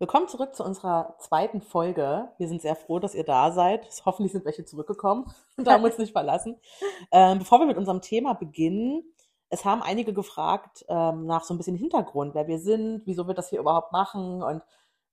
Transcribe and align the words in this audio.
Willkommen 0.00 0.28
zurück 0.28 0.54
zu 0.54 0.62
unserer 0.62 1.16
zweiten 1.18 1.60
Folge. 1.60 2.28
Wir 2.38 2.46
sind 2.46 2.62
sehr 2.62 2.76
froh, 2.76 3.00
dass 3.00 3.16
ihr 3.16 3.24
da 3.24 3.50
seid. 3.50 3.84
Hoffentlich 4.06 4.30
sind 4.30 4.44
welche 4.44 4.64
zurückgekommen 4.64 5.24
und 5.56 5.66
haben 5.66 5.82
uns 5.82 5.98
nicht 5.98 6.12
verlassen. 6.12 6.56
Ähm, 7.10 7.40
bevor 7.40 7.58
wir 7.58 7.66
mit 7.66 7.76
unserem 7.76 8.00
Thema 8.00 8.34
beginnen, 8.34 9.02
es 9.48 9.64
haben 9.64 9.82
einige 9.82 10.12
gefragt 10.12 10.84
ähm, 10.88 11.26
nach 11.26 11.42
so 11.42 11.52
ein 11.52 11.56
bisschen 11.56 11.74
Hintergrund, 11.74 12.36
wer 12.36 12.46
wir 12.46 12.60
sind, 12.60 13.02
wieso 13.06 13.26
wir 13.26 13.34
das 13.34 13.50
hier 13.50 13.58
überhaupt 13.58 13.90
machen. 13.90 14.40
Und 14.40 14.62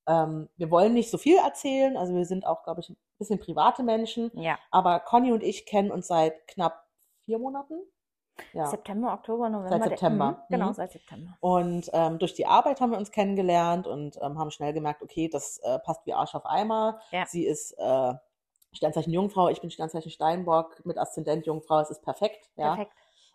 ähm, 0.06 0.48
wir 0.56 0.70
wollen 0.70 0.94
nicht 0.94 1.10
so 1.10 1.18
viel 1.18 1.38
erzählen. 1.38 1.96
Also 1.96 2.14
wir 2.14 2.24
sind 2.24 2.46
auch, 2.46 2.62
glaube 2.62 2.80
ich, 2.80 2.90
ein 2.90 2.96
bisschen 3.18 3.40
private 3.40 3.82
Menschen. 3.82 4.30
Ja. 4.34 4.56
Aber 4.70 5.00
Conny 5.00 5.32
und 5.32 5.42
ich 5.42 5.66
kennen 5.66 5.90
uns 5.90 6.06
seit 6.06 6.46
knapp 6.46 6.86
vier 7.24 7.40
Monaten. 7.40 7.74
Ja. 8.52 8.66
September, 8.66 9.12
Oktober, 9.14 9.48
November. 9.48 9.78
Seit 9.78 9.88
September. 9.90 10.30
Mhm, 10.30 10.36
genau, 10.50 10.68
Mhm. 10.68 10.74
seit 10.74 10.92
September. 10.92 11.36
Und 11.40 11.90
ähm, 11.92 12.18
durch 12.18 12.34
die 12.34 12.46
Arbeit 12.46 12.80
haben 12.80 12.90
wir 12.92 12.98
uns 12.98 13.10
kennengelernt 13.10 13.86
und 13.86 14.18
ähm, 14.22 14.38
haben 14.38 14.50
schnell 14.50 14.72
gemerkt, 14.72 15.02
okay, 15.02 15.28
das 15.28 15.58
äh, 15.58 15.78
passt 15.78 16.04
wie 16.06 16.12
Arsch 16.14 16.34
auf 16.34 16.44
Eimer. 16.46 17.00
Ja. 17.12 17.24
Sie 17.26 17.44
ist 17.46 17.72
äh, 17.78 18.14
Sternzeichen 18.72 19.12
Jungfrau, 19.12 19.48
ich 19.48 19.60
bin 19.60 19.70
Sternzeichen 19.70 20.10
Steinbock 20.10 20.84
mit 20.84 20.98
Aszendent 20.98 21.46
Jungfrau. 21.46 21.80
Es 21.80 21.90
ist 21.90 22.02
perfekt. 22.02 22.50
Ja? 22.56 22.74
Perfekt. 22.74 22.92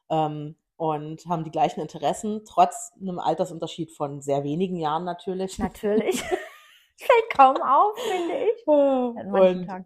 Ähm, 0.09 0.55
und 0.77 1.26
haben 1.27 1.43
die 1.43 1.52
gleichen 1.52 1.79
Interessen, 1.79 2.43
trotz 2.45 2.91
einem 2.99 3.20
Altersunterschied 3.20 3.91
von 3.91 4.21
sehr 4.21 4.43
wenigen 4.43 4.76
Jahren 4.76 5.04
natürlich. 5.04 5.57
Natürlich. 5.59 6.21
Fällt 6.98 7.29
kaum 7.35 7.55
auf, 7.62 7.98
finde 7.98 8.45
ich. 8.45 8.65
Manchen 8.68 9.59
und 9.62 9.65
Tagen. 9.68 9.85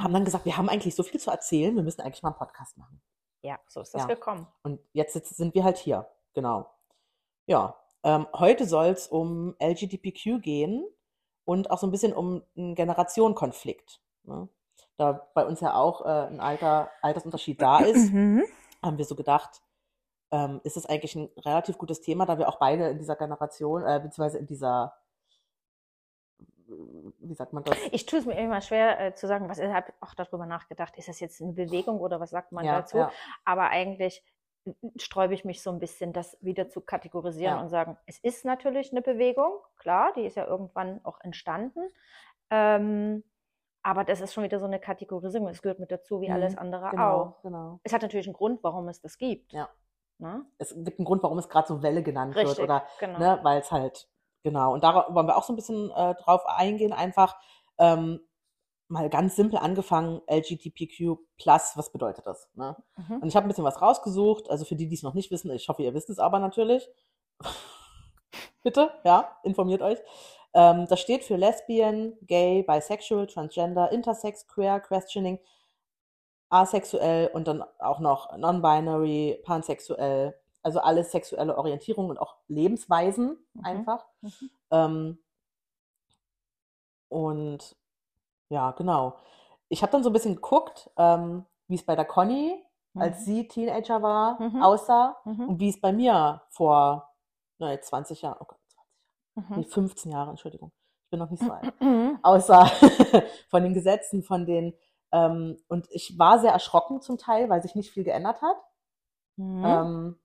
haben 0.00 0.12
dann 0.14 0.24
gesagt, 0.24 0.44
wir 0.44 0.56
haben 0.56 0.68
eigentlich 0.68 0.94
so 0.94 1.02
viel 1.02 1.18
zu 1.20 1.30
erzählen, 1.30 1.74
wir 1.74 1.82
müssen 1.82 2.00
eigentlich 2.00 2.22
mal 2.22 2.30
einen 2.30 2.38
Podcast 2.38 2.76
machen. 2.78 3.00
Ja, 3.42 3.58
so 3.66 3.80
ist 3.80 3.94
das 3.94 4.02
Ja. 4.02 4.08
gekommen. 4.08 4.46
Und 4.62 4.80
jetzt 4.92 5.12
sind 5.36 5.54
wir 5.54 5.64
halt 5.64 5.76
hier. 5.78 6.06
Genau. 6.34 6.70
Ja, 7.46 7.76
ähm, 8.04 8.26
heute 8.32 8.66
soll 8.66 8.86
es 8.86 9.08
um 9.08 9.54
LGBTQ 9.60 10.40
gehen 10.40 10.84
und 11.44 11.70
auch 11.70 11.78
so 11.78 11.86
ein 11.86 11.90
bisschen 11.90 12.12
um 12.12 12.42
einen 12.56 12.74
Generationenkonflikt. 12.74 14.00
Ne? 14.24 14.48
Da 14.96 15.28
bei 15.34 15.44
uns 15.44 15.60
ja 15.60 15.74
auch 15.74 16.04
äh, 16.04 16.26
ein 16.28 16.40
Alter, 16.40 16.90
Altersunterschied 17.02 17.60
da 17.60 17.78
ist, 17.84 18.12
Mhm. 18.12 18.44
haben 18.82 18.98
wir 18.98 19.04
so 19.04 19.16
gedacht, 19.16 19.62
ähm, 20.30 20.60
ist 20.64 20.76
es 20.76 20.86
eigentlich 20.86 21.14
ein 21.16 21.28
relativ 21.38 21.78
gutes 21.78 22.00
Thema, 22.00 22.24
da 22.26 22.38
wir 22.38 22.48
auch 22.48 22.58
beide 22.58 22.88
in 22.88 22.98
dieser 22.98 23.16
Generation, 23.16 23.82
äh, 23.84 24.00
beziehungsweise 24.02 24.38
in 24.38 24.46
dieser, 24.46 24.94
wie 27.18 27.34
sagt 27.34 27.52
man 27.52 27.64
das? 27.64 27.76
Ich 27.92 28.06
tue 28.06 28.18
es 28.18 28.26
mir 28.26 28.34
immer 28.38 28.60
schwer 28.60 29.00
äh, 29.00 29.14
zu 29.14 29.26
sagen, 29.26 29.48
was 29.48 29.58
ich 29.58 29.68
habe 29.70 29.92
auch 30.00 30.14
darüber 30.14 30.46
nachgedacht, 30.46 30.96
ist 30.96 31.08
das 31.08 31.20
jetzt 31.20 31.40
eine 31.42 31.52
Bewegung 31.52 32.00
oder 32.00 32.20
was 32.20 32.30
sagt 32.30 32.52
man 32.52 32.64
Ja, 32.64 32.80
dazu? 32.80 32.98
ja. 32.98 33.10
Aber 33.44 33.70
eigentlich 33.70 34.22
äh, 34.64 34.72
sträube 34.96 35.34
ich 35.34 35.44
mich 35.44 35.62
so 35.62 35.70
ein 35.70 35.78
bisschen, 35.78 36.12
das 36.12 36.36
wieder 36.40 36.68
zu 36.68 36.80
kategorisieren 36.80 37.56
Ja. 37.56 37.60
und 37.60 37.68
sagen, 37.68 37.96
es 38.06 38.18
ist 38.18 38.44
natürlich 38.44 38.92
eine 38.92 39.02
Bewegung, 39.02 39.52
klar, 39.76 40.12
die 40.14 40.24
ist 40.26 40.36
ja 40.36 40.46
irgendwann 40.46 41.00
auch 41.04 41.20
entstanden. 41.20 41.80
Ähm, 42.50 43.24
aber 43.84 44.04
das 44.04 44.20
ist 44.20 44.32
schon 44.32 44.44
wieder 44.44 44.60
so 44.60 44.66
eine 44.66 44.78
Kategorisierung, 44.78 45.48
es 45.48 45.60
gehört 45.62 45.80
mit 45.80 45.90
dazu, 45.90 46.20
wie 46.20 46.28
Mhm, 46.28 46.34
alles 46.34 46.56
andere 46.56 46.90
Genau, 46.90 47.20
auch. 47.20 47.42
genau. 47.42 47.80
Es 47.82 47.92
hat 47.92 48.02
natürlich 48.02 48.26
einen 48.26 48.34
Grund, 48.34 48.62
warum 48.62 48.88
es 48.88 49.00
das 49.00 49.18
gibt. 49.18 49.52
Ja. 49.52 49.68
Ne? 50.18 50.44
Es 50.58 50.72
gibt 50.84 51.00
einen 51.00 51.04
Grund, 51.06 51.22
warum 51.24 51.38
es 51.38 51.48
gerade 51.48 51.66
so 51.66 51.82
Welle 51.82 52.02
genannt 52.04 52.36
wird 52.36 52.46
Richtig, 52.46 52.62
oder 52.62 52.86
genau. 53.00 53.18
ne, 53.18 53.40
weil 53.42 53.58
es 53.60 53.72
halt, 53.72 54.08
genau. 54.42 54.72
Und 54.72 54.84
da 54.84 55.06
wollen 55.10 55.26
wir 55.26 55.36
auch 55.36 55.44
so 55.44 55.52
ein 55.52 55.56
bisschen 55.56 55.90
äh, 55.90 56.14
drauf 56.14 56.46
eingehen, 56.46 56.92
einfach 56.92 57.36
ähm, 57.78 58.20
mal 58.88 59.08
ganz 59.08 59.36
simpel 59.36 59.58
angefangen, 59.58 60.20
LGBTQ+, 60.30 61.18
was 61.46 61.92
bedeutet 61.92 62.26
das? 62.26 62.48
Ne? 62.54 62.76
Mhm. 62.96 63.22
Und 63.22 63.28
ich 63.28 63.36
habe 63.36 63.46
ein 63.46 63.48
bisschen 63.48 63.64
was 63.64 63.80
rausgesucht, 63.80 64.50
also 64.50 64.64
für 64.64 64.76
die, 64.76 64.88
die 64.88 64.94
es 64.94 65.02
noch 65.02 65.14
nicht 65.14 65.30
wissen, 65.30 65.50
ich 65.50 65.68
hoffe, 65.68 65.82
ihr 65.82 65.94
wisst 65.94 66.10
es 66.10 66.18
aber 66.18 66.38
natürlich. 66.38 66.88
Bitte, 68.62 68.90
ja, 69.04 69.36
informiert 69.42 69.82
euch. 69.82 69.98
Ähm, 70.54 70.86
das 70.88 71.00
steht 71.00 71.24
für 71.24 71.36
Lesbian, 71.36 72.12
Gay, 72.22 72.62
Bisexual, 72.62 73.26
Transgender, 73.26 73.90
Intersex, 73.90 74.46
Queer, 74.46 74.80
Questioning, 74.80 75.40
asexuell 76.50 77.28
und 77.28 77.48
dann 77.48 77.64
auch 77.78 77.98
noch 77.98 78.36
non-binary, 78.36 79.40
pansexuell, 79.42 80.38
also 80.62 80.80
alle 80.80 81.04
sexuelle 81.04 81.56
Orientierungen 81.56 82.10
und 82.10 82.18
auch 82.18 82.36
Lebensweisen 82.48 83.38
Mhm. 83.54 83.64
einfach. 83.64 84.06
Mhm. 84.20 84.50
Ähm, 84.70 85.18
und 87.08 87.76
ja, 88.50 88.72
genau. 88.72 89.16
Ich 89.68 89.82
habe 89.82 89.92
dann 89.92 90.02
so 90.02 90.10
ein 90.10 90.12
bisschen 90.12 90.36
geguckt, 90.36 90.90
ähm, 90.96 91.46
wie 91.68 91.76
es 91.76 91.84
bei 91.84 91.96
der 91.96 92.04
Conny, 92.04 92.62
als 92.94 93.20
Mhm. 93.20 93.24
sie 93.24 93.48
Teenager 93.48 94.02
war, 94.02 94.40
Mhm. 94.40 94.62
aussah 94.62 95.16
Mhm. 95.24 95.48
und 95.48 95.60
wie 95.60 95.70
es 95.70 95.80
bei 95.80 95.92
mir 95.92 96.42
vor 96.50 97.10
ne, 97.58 97.80
20 97.80 98.22
Jahren, 98.22 98.36
oh 98.40 98.44
Gott, 98.46 98.58
20 98.68 98.76
Jahre, 98.76 99.50
nee, 99.60 99.66
Mhm. 99.66 99.70
15 99.70 100.12
Jahre, 100.12 100.30
Entschuldigung, 100.30 100.72
ich 101.04 101.10
bin 101.10 101.20
noch 101.20 101.30
nicht 101.30 101.42
so 101.42 101.50
alt, 101.52 101.80
Mhm. 101.80 102.18
aussah 102.22 102.64
von 103.50 103.62
den 103.62 103.72
Gesetzen, 103.74 104.22
von 104.22 104.46
den, 104.46 104.74
ähm, 105.12 105.58
und 105.68 105.86
ich 105.90 106.18
war 106.18 106.38
sehr 106.40 106.52
erschrocken 106.52 107.00
zum 107.00 107.18
Teil, 107.18 107.48
weil 107.48 107.62
sich 107.62 107.74
nicht 107.74 107.90
viel 107.92 108.04
geändert 108.04 108.42
hat. 108.42 108.56
Mhm. 109.36 109.64
Ähm, 109.64 110.21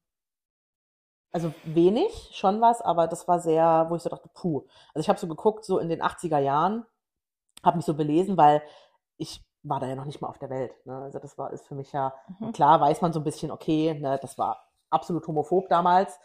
also 1.37 1.53
wenig, 1.65 2.31
schon 2.33 2.61
was, 2.61 2.81
aber 2.81 3.07
das 3.07 3.27
war 3.27 3.39
sehr, 3.39 3.85
wo 3.89 3.95
ich 3.95 4.01
so 4.01 4.09
dachte, 4.09 4.27
puh. 4.33 4.65
Also 4.93 5.01
ich 5.03 5.09
habe 5.09 5.19
so 5.19 5.27
geguckt, 5.27 5.65
so 5.65 5.77
in 5.77 5.87
den 5.87 6.01
80er 6.01 6.39
Jahren, 6.39 6.83
habe 7.63 7.77
mich 7.77 7.85
so 7.85 7.93
belesen, 7.93 8.37
weil 8.37 8.63
ich 9.17 9.45
war 9.63 9.79
da 9.79 9.85
ja 9.87 9.95
noch 9.95 10.05
nicht 10.05 10.19
mal 10.21 10.29
auf 10.29 10.39
der 10.39 10.49
Welt. 10.49 10.73
Ne? 10.85 10.95
Also 10.97 11.19
das 11.19 11.37
war, 11.37 11.51
ist 11.53 11.67
für 11.67 11.75
mich 11.75 11.91
ja, 11.91 12.13
Mhm. 12.39 12.53
klar 12.53 12.81
weiß 12.81 13.01
man 13.01 13.13
so 13.13 13.19
ein 13.19 13.23
bisschen, 13.23 13.51
okay, 13.51 13.93
ne, 13.99 14.17
das 14.21 14.37
war 14.39 14.67
absolut 14.89 15.27
homophob 15.27 15.69
damals, 15.69 16.19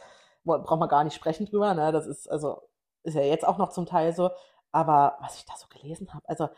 braucht 0.44 0.80
man 0.80 0.88
gar 0.88 1.04
nicht 1.04 1.14
sprechen 1.14 1.46
drüber, 1.46 1.74
ne? 1.74 1.92
Das 1.92 2.06
ist, 2.06 2.28
also, 2.30 2.62
ist 3.02 3.14
ja 3.14 3.22
jetzt 3.22 3.46
auch 3.46 3.58
noch 3.58 3.70
zum 3.70 3.86
Teil 3.86 4.14
so. 4.14 4.30
Aber 4.72 5.18
was 5.20 5.36
ich 5.36 5.44
da 5.44 5.54
so 5.56 5.66
gelesen 5.68 6.12
habe, 6.14 6.26
also 6.28 6.48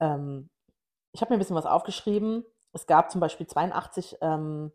ähm, 0.00 0.50
ich 1.12 1.20
habe 1.20 1.32
mir 1.32 1.36
ein 1.36 1.40
bisschen 1.40 1.56
was 1.56 1.66
aufgeschrieben. 1.66 2.44
Es 2.72 2.86
gab 2.86 3.10
zum 3.10 3.20
Beispiel 3.20 3.46
82 3.46 4.18
ähm, 4.22 4.72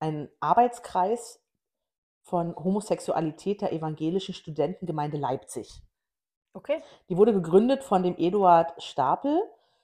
einen 0.00 0.28
Arbeitskreis 0.40 1.43
von 2.24 2.56
Homosexualität 2.56 3.60
der 3.60 3.72
evangelischen 3.72 4.34
Studentengemeinde 4.34 5.18
Leipzig. 5.18 5.82
Okay. 6.54 6.82
Die 7.08 7.16
wurde 7.16 7.34
gegründet 7.34 7.84
von 7.84 8.02
dem 8.02 8.16
Eduard 8.16 8.82
Stapel, 8.82 9.42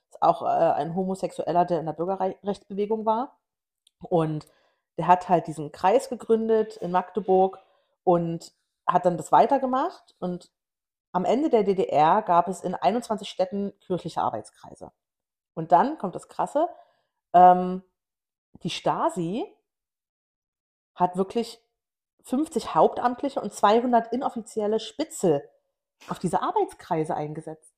ist 0.08 0.22
auch 0.22 0.42
äh, 0.42 0.46
ein 0.46 0.94
Homosexueller, 0.94 1.64
der 1.66 1.80
in 1.80 1.86
der 1.86 1.92
Bürgerrechtsbewegung 1.92 3.04
war. 3.04 3.38
Und 4.08 4.46
der 4.96 5.06
hat 5.06 5.28
halt 5.28 5.46
diesen 5.46 5.70
Kreis 5.70 6.08
gegründet 6.08 6.76
in 6.78 6.90
Magdeburg 6.90 7.58
und 8.04 8.52
hat 8.86 9.04
dann 9.04 9.18
das 9.18 9.32
weitergemacht. 9.32 10.14
Und 10.18 10.50
am 11.12 11.26
Ende 11.26 11.50
der 11.50 11.64
DDR 11.64 12.22
gab 12.22 12.48
es 12.48 12.62
in 12.62 12.74
21 12.74 13.28
Städten 13.28 13.72
kirchliche 13.80 14.22
Arbeitskreise. 14.22 14.92
Und 15.54 15.72
dann 15.72 15.98
kommt 15.98 16.14
das 16.14 16.28
Krasse, 16.28 16.68
ähm, 17.34 17.82
die 18.62 18.70
Stasi 18.70 19.44
hat 20.94 21.16
wirklich 21.16 21.60
50 22.22 22.74
Hauptamtliche 22.74 23.40
und 23.40 23.52
200 23.52 24.12
inoffizielle 24.12 24.80
Spitze 24.80 25.42
auf 26.08 26.18
diese 26.18 26.42
Arbeitskreise 26.42 27.14
eingesetzt. 27.14 27.74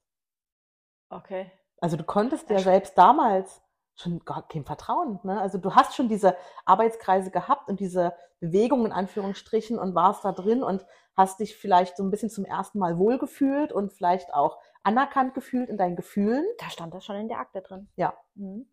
Okay. 1.10 1.50
Also 1.80 1.96
du 1.96 2.04
konntest 2.04 2.48
ja 2.50 2.58
selbst 2.58 2.96
damals 2.96 3.62
schon 3.94 4.20
gar 4.24 4.46
kein 4.48 4.64
Vertrauen. 4.64 5.20
Ne? 5.22 5.40
Also 5.40 5.58
du 5.58 5.74
hast 5.74 5.94
schon 5.94 6.08
diese 6.08 6.36
Arbeitskreise 6.64 7.30
gehabt 7.30 7.68
und 7.68 7.80
diese 7.80 8.14
Bewegung 8.40 8.86
in 8.86 8.92
Anführungsstrichen 8.92 9.78
und 9.78 9.94
warst 9.94 10.24
da 10.24 10.32
drin 10.32 10.62
und 10.62 10.84
hast 11.16 11.40
dich 11.40 11.56
vielleicht 11.56 11.96
so 11.96 12.02
ein 12.02 12.10
bisschen 12.10 12.30
zum 12.30 12.44
ersten 12.44 12.78
Mal 12.78 12.98
wohlgefühlt 12.98 13.72
und 13.72 13.92
vielleicht 13.92 14.32
auch 14.32 14.58
anerkannt 14.82 15.34
gefühlt 15.34 15.68
in 15.68 15.76
deinen 15.76 15.96
Gefühlen. 15.96 16.44
Da 16.58 16.70
stand 16.70 16.94
das 16.94 17.04
schon 17.04 17.16
in 17.16 17.28
der 17.28 17.38
Akte 17.38 17.60
drin. 17.60 17.88
Ja. 17.96 18.16
Mhm. 18.34 18.66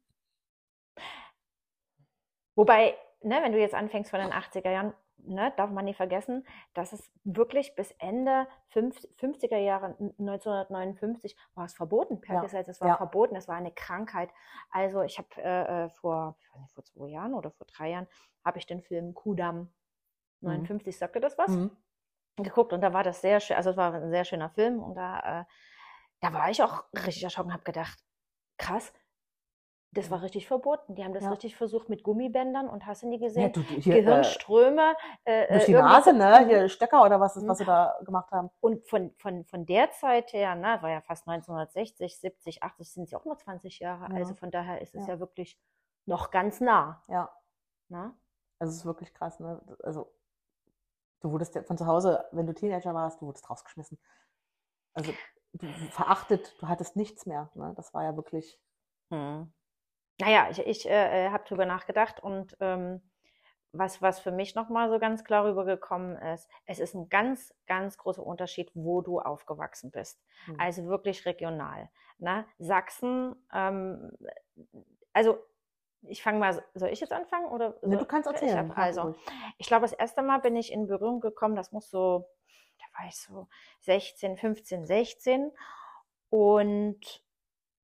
Wobei, 2.56 2.98
ne, 3.22 3.40
wenn 3.42 3.52
du 3.52 3.60
jetzt 3.60 3.76
anfängst 3.76 4.12
von 4.12 4.20
den 4.20 4.32
80er 4.32 4.70
Jahren, 4.70 4.94
ne, 5.24 5.54
darf 5.58 5.70
man 5.72 5.86
nicht 5.86 5.98
vergessen, 5.98 6.46
dass 6.74 6.94
es 6.94 7.12
wirklich 7.24 7.76
bis 7.76 7.92
Ende 8.00 8.48
fünf- 8.70 9.06
50er 9.18 9.58
Jahre, 9.58 9.96
1959, 10.18 11.36
war 11.56 11.66
es 11.66 11.74
verboten 11.74 12.22
per 12.22 12.36
Ja. 12.36 12.42
Gesetz. 12.42 12.68
Es 12.68 12.82
war 12.82 12.88
Ja. 12.90 12.98
verboten, 12.98 13.36
es 13.36 13.48
war 13.48 13.56
eine 13.56 13.72
Krankheit. 13.72 14.30
Also 14.70 15.02
ich 15.02 15.18
habe 15.18 15.30
äh, 15.38 15.86
äh, 15.86 15.90
vor, 15.90 16.38
nicht, 16.60 16.74
vor 16.74 16.84
zwei 16.86 17.08
Jahren 17.10 17.34
oder 17.34 17.52
vor 17.52 17.68
drei 17.68 17.90
Jahren, 17.92 18.08
habe 18.44 18.58
ich 18.58 18.66
den 18.66 18.82
Film 18.82 19.14
Kudam 19.14 19.72
Mhm. 20.42 20.50
59, 20.50 20.98
sagte 20.98 21.20
das 21.20 21.38
was? 21.38 21.50
Mhm. 21.52 21.72
geguckt 22.38 22.72
und 22.72 22.80
da 22.80 22.94
war 22.94 23.04
das 23.04 23.20
sehr 23.20 23.42
schön, 23.42 23.58
also 23.58 23.72
es 23.72 23.76
war 23.76 23.94
ein 23.94 24.12
sehr 24.12 24.24
schöner 24.24 24.50
Film 24.50 24.82
und 24.82 24.96
da, 24.96 25.42
äh, 25.42 25.46
da 26.22 26.32
war 26.32 26.50
ich 26.50 26.64
auch 26.64 26.86
richtig 26.94 27.22
erschrocken 27.22 27.50
und 27.50 27.54
habe 27.54 27.64
gedacht, 27.66 28.00
krass, 28.58 28.94
das 29.92 30.12
war 30.12 30.22
richtig 30.22 30.48
verboten. 30.48 30.94
Die 30.96 31.04
haben 31.04 31.14
das 31.14 31.24
Ja. 31.24 31.32
richtig 31.32 31.56
versucht 31.56 31.90
mit 31.90 32.04
Gummibändern 32.04 32.70
und 32.70 32.86
hast 32.86 33.02
du 33.04 33.08
nie 33.08 33.20
Ja, 33.20 33.28
gesehen? 33.28 33.54
du, 33.54 33.62
du, 33.62 33.74
hier, 33.76 33.96
äh, 33.96 34.02
Gehirnströme. 34.02 34.96
Äh, 35.24 35.52
durch 35.52 35.66
die 35.66 35.74
äh, 35.74 35.80
Nase, 35.80 36.14
ne? 36.14 36.46
Hier 36.46 36.70
Stecker 36.70 37.04
oder 37.04 37.20
was 37.20 37.36
ist, 37.36 37.48
was 37.48 37.58
sie 37.58 37.66
da 37.66 37.98
gemacht 38.06 38.32
haben. 38.32 38.52
Und 38.60 38.88
von, 38.88 39.12
von, 39.18 39.46
von 39.46 39.66
der 39.66 39.90
Zeit 39.92 40.32
her, 40.34 40.54
ne, 40.56 40.78
war 40.82 40.90
ja 40.92 41.02
fast 41.02 41.28
1960, 41.28 42.20
70, 42.20 42.62
80, 42.62 42.92
sind 42.94 43.10
sie 43.10 43.16
auch 43.16 43.26
nur 43.26 43.38
20 43.38 43.80
Jahre. 43.80 44.10
Ja. 44.12 44.16
Also 44.16 44.36
von 44.36 44.52
daher 44.52 44.82
ist 44.82 44.94
es 44.94 45.08
Ja. 45.08 45.16
ja 45.16 45.20
wirklich 45.20 45.60
noch 46.06 46.30
ganz 46.32 46.62
nah. 46.62 47.02
Ja, 47.08 47.32
Ne? 47.90 48.14
also 48.60 48.72
es 48.72 48.78
ist 48.78 48.86
wirklich 48.86 49.14
krass, 49.16 49.40
ne? 49.40 49.60
Also 49.84 50.14
du 51.22 51.32
wurdest 51.32 51.56
ja 51.56 51.64
von 51.64 51.78
zu 51.80 51.88
Hause, 51.88 52.26
wenn 52.32 52.46
du 52.46 52.54
Teenager 52.54 52.94
warst, 52.94 53.22
du 53.22 53.26
wurdest 53.26 53.50
rausgeschmissen. 53.50 53.98
Also 54.94 55.14
du, 55.54 55.68
verachtet, 55.92 56.56
du 56.62 56.68
hattest 56.68 56.96
nichts 56.96 57.26
mehr. 57.26 57.50
Ne? 57.56 57.74
Das 57.76 57.94
war 57.96 58.04
ja 58.04 58.16
wirklich. 58.16 58.60
Hm. 59.12 59.52
Naja, 60.20 60.48
ich, 60.52 60.60
ich 60.60 60.90
äh, 60.90 61.28
äh 61.28 61.30
habe 61.30 61.46
drüber 61.46 61.66
nachgedacht 61.66 62.20
und 62.22 62.56
ähm, 62.60 63.02
was, 63.72 64.02
was 64.02 64.20
für 64.20 64.32
mich 64.32 64.56
nochmal 64.56 64.90
so 64.90 65.00
ganz 65.00 65.24
klar 65.24 65.46
rübergekommen 65.46 66.18
ist, 66.34 66.50
es 66.66 66.80
ist 66.80 66.96
ein 66.96 67.10
ganz, 67.10 67.54
ganz 67.68 67.98
großer 67.98 68.26
Unterschied, 68.26 68.72
wo 68.74 69.02
du 69.02 69.20
aufgewachsen 69.20 69.92
bist. 69.92 70.20
Mhm. 70.48 70.60
Also 70.60 70.86
wirklich 70.88 71.26
regional. 71.26 71.90
Ne? 72.18 72.46
Sachsen, 72.58 73.36
ähm, 73.54 74.12
also 75.14 75.38
ich 76.04 76.24
fange 76.24 76.40
mal, 76.40 76.64
soll 76.74 76.90
ich 76.90 77.00
jetzt 77.00 77.14
anfangen? 77.14 77.48
Oder 77.48 77.76
nee, 77.82 77.98
du 77.98 78.06
kannst 78.06 78.28
erzählen. 78.28 78.52
Ich 78.52 78.58
hab, 78.58 78.78
also, 78.78 79.16
ich 79.58 79.68
glaube, 79.68 79.82
das 79.82 79.94
erste 79.94 80.22
Mal 80.22 80.40
bin 80.40 80.56
ich 80.56 80.72
in 80.72 80.88
Berührung 80.88 81.20
gekommen, 81.20 81.56
das 81.56 81.72
muss 81.72 81.90
so, 81.90 82.30
da 82.78 83.00
war 83.00 83.08
ich 83.08 83.18
so 83.18 83.48
16, 83.82 84.38
15, 84.38 84.86
16 84.86 85.52
und 86.30 87.24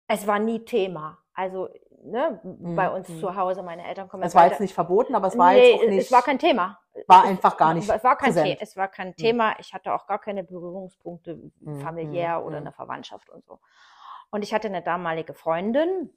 es 0.08 0.28
war 0.28 0.40
nie 0.40 0.64
Thema. 0.64 1.18
Also 1.34 1.70
ne, 2.06 2.40
mhm. 2.44 2.76
bei 2.76 2.90
uns 2.90 3.10
mhm. 3.10 3.20
zu 3.20 3.36
Hause, 3.36 3.64
meine 3.64 3.86
Eltern 3.86 4.08
kommen. 4.08 4.24
Es 4.24 4.36
war 4.36 4.48
jetzt 4.48 4.60
nicht 4.60 4.74
verboten, 4.74 5.16
aber 5.16 5.28
es 5.28 5.38
war 5.38 5.54
nee, 5.54 5.72
jetzt 5.72 5.82
auch 5.82 5.88
nicht. 5.88 6.06
Es 6.06 6.12
war 6.12 6.22
kein 6.22 6.40
Thema. 6.40 6.80
War 7.08 7.24
einfach 7.26 7.58
gar 7.58 7.74
nicht. 7.74 7.90
Es 7.90 8.04
war 8.04 8.18
kein, 8.18 8.34
The 8.34 8.58
es 8.60 8.78
war 8.78 8.88
kein 8.88 9.10
mhm. 9.10 9.16
Thema. 9.16 9.56
Ich 9.60 9.74
hatte 9.74 9.94
auch 9.94 10.08
gar 10.08 10.20
keine 10.20 10.44
Berührungspunkte 10.44 11.52
mhm. 11.60 11.82
familiär 11.82 12.40
mhm. 12.40 12.46
oder 12.46 12.58
eine 12.58 12.72
Verwandtschaft 12.72 13.30
und 13.30 13.44
so. 13.46 13.60
Und 14.32 14.44
ich 14.44 14.54
hatte 14.54 14.68
eine 14.68 14.82
damalige 14.82 15.34
Freundin 15.34 16.10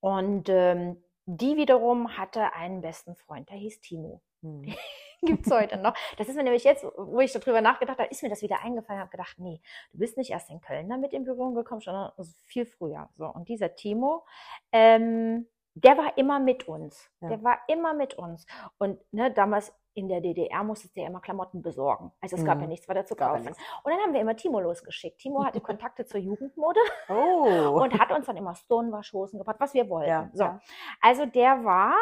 und 0.00 0.48
ähm, 0.48 1.02
die 1.26 1.56
wiederum 1.56 2.16
hatte 2.16 2.52
einen 2.54 2.80
besten 2.80 3.16
Freund, 3.16 3.48
der 3.50 3.56
hieß 3.56 3.80
Timo. 3.80 4.22
Mhm. 4.42 4.74
gibt 5.22 5.46
es 5.46 5.52
heute 5.52 5.76
noch. 5.78 5.94
Das 6.18 6.28
ist 6.28 6.36
mir 6.36 6.42
nämlich 6.42 6.64
jetzt, 6.64 6.84
wo 6.96 7.20
ich 7.20 7.32
darüber 7.32 7.60
nachgedacht 7.60 7.98
habe, 7.98 8.10
ist 8.10 8.22
mir 8.22 8.28
das 8.28 8.42
wieder 8.42 8.62
eingefallen, 8.62 9.00
habe 9.00 9.10
gedacht, 9.10 9.36
nee, 9.38 9.60
du 9.92 9.98
bist 9.98 10.16
nicht 10.16 10.30
erst 10.30 10.50
in 10.50 10.60
Köln 10.60 10.88
damit 10.88 11.12
in 11.12 11.24
Berührung 11.24 11.54
gekommen, 11.54 11.80
sondern 11.80 12.12
viel 12.46 12.66
früher. 12.66 13.08
So, 13.16 13.26
und 13.26 13.48
dieser 13.48 13.74
Timo, 13.74 14.24
ähm, 14.72 15.46
der 15.74 15.98
war 15.98 16.16
immer 16.16 16.40
mit 16.40 16.66
uns. 16.68 17.10
Ja. 17.20 17.28
Der 17.28 17.44
war 17.44 17.58
immer 17.68 17.92
mit 17.92 18.14
uns. 18.14 18.46
Und 18.78 18.98
ne, 19.12 19.30
damals 19.30 19.74
in 19.92 20.08
der 20.08 20.20
DDR 20.20 20.62
musstest 20.62 20.96
du 20.96 21.00
ja 21.00 21.06
immer 21.06 21.20
Klamotten 21.20 21.62
besorgen. 21.62 22.12
Also 22.20 22.36
es 22.36 22.44
gab 22.44 22.58
ja 22.58 22.64
mhm. 22.64 22.70
nichts 22.70 22.88
weiter 22.88 23.04
zu 23.04 23.14
kaufen. 23.14 23.48
Und 23.48 23.56
dann 23.90 23.98
haben 24.00 24.12
wir 24.12 24.20
immer 24.20 24.36
Timo 24.36 24.60
losgeschickt. 24.60 25.18
Timo 25.18 25.44
hatte 25.44 25.60
Kontakte 25.62 26.04
zur 26.04 26.20
Jugendmode 26.20 26.80
oh. 27.08 27.80
und 27.82 27.98
hat 27.98 28.10
uns 28.10 28.26
dann 28.26 28.36
immer 28.36 28.54
Stonewash-Hosen 28.54 29.38
gebracht, 29.38 29.56
was 29.58 29.74
wir 29.74 29.88
wollten. 29.88 30.10
Ja, 30.10 30.30
so. 30.32 30.44
Ja. 30.44 30.60
Also 31.00 31.26
der 31.26 31.64
war 31.64 31.94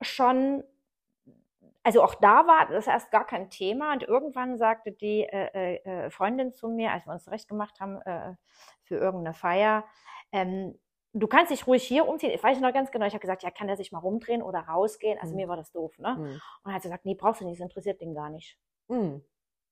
schon 0.00 0.62
also 1.86 2.02
auch 2.02 2.16
da 2.16 2.48
war 2.48 2.66
das 2.66 2.88
erst 2.88 3.12
gar 3.12 3.24
kein 3.24 3.48
Thema 3.48 3.92
und 3.92 4.02
irgendwann 4.02 4.58
sagte 4.58 4.90
die 4.90 5.20
äh, 5.20 5.50
äh, 5.54 6.06
äh, 6.06 6.10
Freundin 6.10 6.52
zu 6.52 6.68
mir, 6.68 6.90
als 6.90 7.06
wir 7.06 7.12
uns 7.12 7.30
recht 7.30 7.46
gemacht 7.46 7.78
haben 7.78 8.02
äh, 8.02 8.34
für 8.82 8.96
irgendeine 8.96 9.34
Feier, 9.34 9.84
ähm, 10.32 10.76
du 11.12 11.28
kannst 11.28 11.52
dich 11.52 11.64
ruhig 11.68 11.84
hier 11.84 12.08
umziehen. 12.08 12.32
Ich 12.32 12.42
weiß 12.42 12.58
noch 12.58 12.72
ganz 12.72 12.90
genau, 12.90 13.06
ich 13.06 13.12
habe 13.12 13.20
gesagt, 13.20 13.44
ja, 13.44 13.52
kann 13.52 13.68
er 13.68 13.76
sich 13.76 13.92
mal 13.92 14.00
rumdrehen 14.00 14.42
oder 14.42 14.62
rausgehen? 14.62 15.16
Also 15.20 15.32
mhm. 15.32 15.36
mir 15.36 15.48
war 15.48 15.56
das 15.56 15.70
doof, 15.70 15.96
ne? 16.00 16.16
Mhm. 16.18 16.40
Und 16.64 16.70
er 16.72 16.74
hat 16.74 16.82
gesagt, 16.82 17.04
nee, 17.04 17.14
brauchst 17.14 17.40
du 17.40 17.44
nicht, 17.44 17.60
das 17.60 17.64
interessiert 17.64 18.00
den 18.00 18.14
gar 18.14 18.30
nicht. 18.30 18.58
Mhm. 18.88 19.22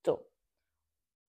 So. 0.07 0.25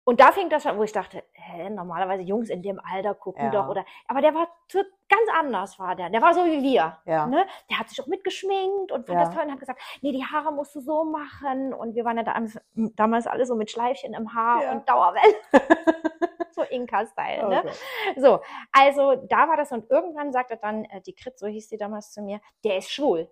Und 0.05 0.21
da 0.21 0.33
fing 0.33 0.49
das 0.49 0.63
schon, 0.63 0.79
wo 0.79 0.83
ich 0.83 0.93
dachte, 0.93 1.23
hä, 1.33 1.71
normalerweise 1.71 2.23
Jungs 2.23 2.49
in 2.49 2.63
dem 2.63 2.81
Alter 2.81 3.15
gucken 3.15 3.45
ja. 3.45 3.51
doch 3.51 3.69
oder, 3.69 3.85
aber 4.09 4.21
der 4.21 4.35
war 4.35 4.49
ganz 4.73 5.29
anders 5.39 5.79
war 5.79 5.95
der. 5.95 6.11
Der 6.11 6.23
war 6.23 6.33
so 6.33 6.45
wie 6.45 6.63
wir. 6.63 6.99
Ja. 7.05 7.27
Ne? 7.27 7.47
Der 7.69 7.79
hat 7.79 7.89
sich 7.89 8.01
auch 8.01 8.07
mitgeschminkt 8.07 8.93
und 8.93 9.07
fand 9.07 9.19
ja. 9.19 9.25
das 9.27 9.35
toll 9.35 9.45
und 9.45 9.53
hat 9.53 9.61
gesagt, 9.61 9.81
nee, 10.01 10.13
die 10.13 10.25
Haare 10.25 10.53
musst 10.53 10.75
du 10.75 10.81
so 10.81 11.05
machen. 11.05 11.75
Und 11.75 11.95
wir 11.95 12.05
waren 12.05 12.17
ja 12.17 12.23
damals, 12.23 12.59
damals 12.75 13.27
alle 13.27 13.45
so 13.45 13.55
mit 13.55 13.71
Schleifchen 13.71 14.15
im 14.15 14.35
Haar 14.35 14.73
und 14.73 14.89
Dauerwelle. 14.89 15.35
so 16.53 16.63
Inka-Style. 16.63 17.49
Ne? 17.49 17.59
Okay. 17.61 17.73
So, 18.17 18.41
also 18.73 19.17
da 19.17 19.49
war 19.49 19.57
das 19.57 19.73
und 19.73 19.91
irgendwann 19.91 20.33
sagte 20.33 20.57
dann 20.57 20.85
äh, 20.85 21.01
die 21.03 21.15
Krit, 21.15 21.39
so 21.39 21.47
hieß 21.47 21.69
die 21.69 21.77
damals 21.77 22.13
zu 22.13 22.23
mir, 22.23 22.41
der 22.65 22.79
ist 22.79 22.91
schwul. 22.91 23.29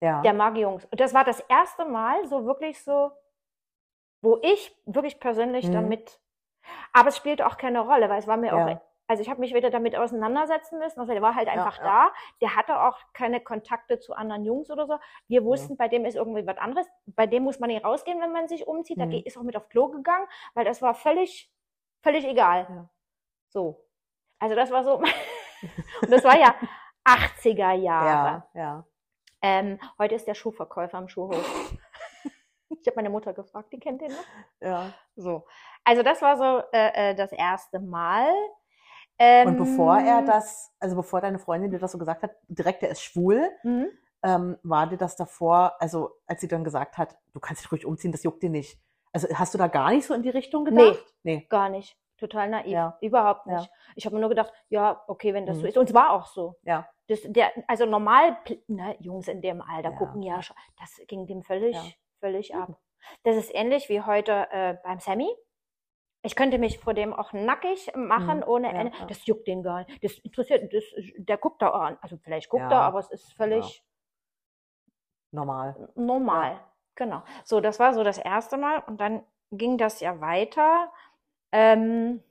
Ja. 0.00 0.22
Der 0.22 0.32
mag 0.32 0.56
Jungs. 0.56 0.86
Und 0.86 1.00
das 1.00 1.12
war 1.12 1.24
das 1.24 1.40
erste 1.40 1.84
Mal 1.84 2.26
so 2.26 2.44
wirklich 2.46 2.82
so, 2.82 3.10
wo 4.22 4.38
ich 4.42 4.76
wirklich 4.86 5.20
persönlich 5.20 5.68
mhm. 5.68 5.72
damit, 5.72 6.20
aber 6.92 7.08
es 7.08 7.16
spielte 7.16 7.46
auch 7.46 7.56
keine 7.56 7.80
Rolle, 7.80 8.08
weil 8.08 8.18
es 8.18 8.26
war 8.26 8.36
mir 8.36 8.48
ja. 8.48 8.54
auch, 8.54 8.80
also 9.06 9.22
ich 9.22 9.28
habe 9.28 9.40
mich 9.40 9.54
wieder 9.54 9.70
damit 9.70 9.96
auseinandersetzen 9.96 10.78
müssen, 10.78 11.00
also 11.00 11.12
der 11.12 11.22
war 11.22 11.34
halt 11.34 11.48
einfach 11.48 11.78
ja, 11.78 11.84
da, 11.84 12.12
der 12.40 12.56
hatte 12.56 12.80
auch 12.80 12.96
keine 13.12 13.40
Kontakte 13.40 13.98
zu 13.98 14.14
anderen 14.14 14.44
Jungs 14.44 14.70
oder 14.70 14.86
so. 14.86 14.98
Wir 15.26 15.44
wussten, 15.44 15.76
bei 15.76 15.88
dem 15.88 16.04
ist 16.04 16.14
irgendwie 16.14 16.46
was 16.46 16.58
anderes, 16.58 16.86
bei 17.06 17.26
dem 17.26 17.42
muss 17.42 17.58
man 17.58 17.70
nicht 17.70 17.84
rausgehen, 17.84 18.20
wenn 18.20 18.32
man 18.32 18.46
sich 18.46 18.66
umzieht, 18.66 18.98
mhm. 18.98 19.10
da 19.10 19.18
ist 19.24 19.36
auch 19.36 19.42
mit 19.42 19.56
auf 19.56 19.68
Klo 19.68 19.88
gegangen, 19.88 20.26
weil 20.54 20.64
das 20.64 20.80
war 20.80 20.94
völlig, 20.94 21.52
völlig 22.02 22.24
egal. 22.24 22.88
So. 23.48 23.84
Also 24.38 24.54
das 24.54 24.70
war 24.70 24.84
so, 24.84 24.94
und 26.02 26.10
das 26.10 26.24
war 26.24 26.38
ja 26.38 26.54
80er 27.04 27.72
Jahre. 27.72 28.44
Ja, 28.54 28.60
ja. 28.60 28.84
Ähm, 29.42 29.78
heute 29.98 30.14
ist 30.14 30.26
der 30.26 30.34
Schuhverkäufer 30.34 30.98
am 30.98 31.08
Schuhhof. 31.08 31.78
Ich 32.80 32.86
habe 32.86 32.96
meine 32.96 33.10
Mutter 33.10 33.32
gefragt, 33.32 33.72
die 33.72 33.78
kennt 33.78 34.00
den 34.00 34.12
noch. 34.12 34.24
Ja. 34.60 34.92
So. 35.16 35.46
Also 35.84 36.02
das 36.02 36.22
war 36.22 36.36
so 36.36 36.62
äh, 36.72 37.10
äh 37.10 37.14
das 37.14 37.32
erste 37.32 37.80
Mal. 37.80 38.30
Ähm, 39.18 39.48
und 39.48 39.58
bevor 39.58 39.98
er 39.98 40.22
das, 40.22 40.72
also 40.80 40.96
bevor 40.96 41.20
deine 41.20 41.38
Freundin 41.38 41.70
dir 41.70 41.78
das 41.78 41.92
so 41.92 41.98
gesagt 41.98 42.22
hat, 42.22 42.30
direkt, 42.48 42.82
er 42.82 42.88
ist 42.88 43.02
schwul, 43.02 43.50
mhm. 43.62 43.88
ähm, 44.22 44.56
war 44.62 44.86
dir 44.86 44.96
das 44.96 45.14
davor, 45.14 45.76
also 45.78 46.12
als 46.26 46.40
sie 46.40 46.48
dann 46.48 46.64
gesagt 46.64 46.96
hat, 46.96 47.18
du 47.34 47.40
kannst 47.40 47.62
dich 47.62 47.70
ruhig 47.70 47.84
umziehen, 47.84 48.12
das 48.12 48.22
juckt 48.22 48.42
dir 48.42 48.48
nicht. 48.48 48.78
Also 49.12 49.28
hast 49.34 49.52
du 49.52 49.58
da 49.58 49.66
gar 49.66 49.90
nicht 49.90 50.06
so 50.06 50.14
in 50.14 50.22
die 50.22 50.30
Richtung 50.30 50.64
gedacht? 50.64 51.04
Nee, 51.22 51.36
nee. 51.36 51.46
gar 51.50 51.68
nicht. 51.68 51.98
Total 52.16 52.48
naiv. 52.48 52.70
Ja. 52.70 52.98
Überhaupt 53.00 53.46
nicht. 53.46 53.64
Ja. 53.64 53.70
Ich 53.94 54.04
habe 54.06 54.14
mir 54.14 54.20
nur 54.20 54.28
gedacht, 54.28 54.52
ja, 54.68 55.02
okay, 55.06 55.34
wenn 55.34 55.46
das 55.46 55.56
mhm. 55.56 55.60
so 55.62 55.66
ist. 55.66 55.78
Und 55.78 55.88
es 55.88 55.94
war 55.94 56.10
auch 56.10 56.26
so. 56.26 56.56
Ja. 56.62 56.88
Das, 57.08 57.20
der, 57.24 57.50
also 57.66 57.86
normal, 57.86 58.36
ne, 58.68 58.94
Jungs 59.00 59.26
in 59.26 59.40
dem 59.40 59.60
Alter 59.62 59.90
ja. 59.90 59.96
gucken 59.96 60.22
ja 60.22 60.40
schon, 60.42 60.56
das 60.78 61.00
ging 61.08 61.26
dem 61.26 61.42
völlig, 61.42 61.76
völlig 62.20 62.54
ab. 62.54 62.78
Das 63.24 63.36
ist 63.36 63.54
ähnlich 63.54 63.88
wie 63.88 64.02
heute 64.02 64.46
äh, 64.50 64.76
beim 64.82 65.00
Sammy. 65.00 65.28
Ich 66.22 66.36
könnte 66.36 66.58
mich 66.58 66.78
vor 66.78 66.92
dem 66.92 67.14
auch 67.14 67.32
nackig 67.32 67.90
machen 67.96 68.38
mhm, 68.38 68.44
ohne 68.46 68.68
Ende. 68.68 68.96
Ja, 68.98 69.06
Das 69.06 69.24
juckt 69.26 69.46
den 69.46 69.62
gar 69.62 69.84
nicht. 69.84 70.04
Das 70.04 70.18
interessiert, 70.18 70.72
das, 70.72 70.84
der 71.16 71.38
guckt 71.38 71.62
da 71.62 71.70
an. 71.70 71.98
Also 72.02 72.18
vielleicht 72.18 72.50
guckt 72.50 72.70
ja, 72.70 72.70
er, 72.70 72.80
aber 72.82 72.98
es 72.98 73.10
ist 73.10 73.32
völlig 73.32 73.82
normal. 75.32 75.88
Normal, 75.94 76.60
genau. 76.94 77.22
So, 77.44 77.60
das 77.60 77.78
war 77.78 77.94
so 77.94 78.04
das 78.04 78.18
erste 78.18 78.58
Mal 78.58 78.80
und 78.86 79.00
dann 79.00 79.24
ging 79.50 79.78
das 79.78 80.00
ja 80.00 80.20
weiter. 80.20 80.92
Ähm, 81.52 82.22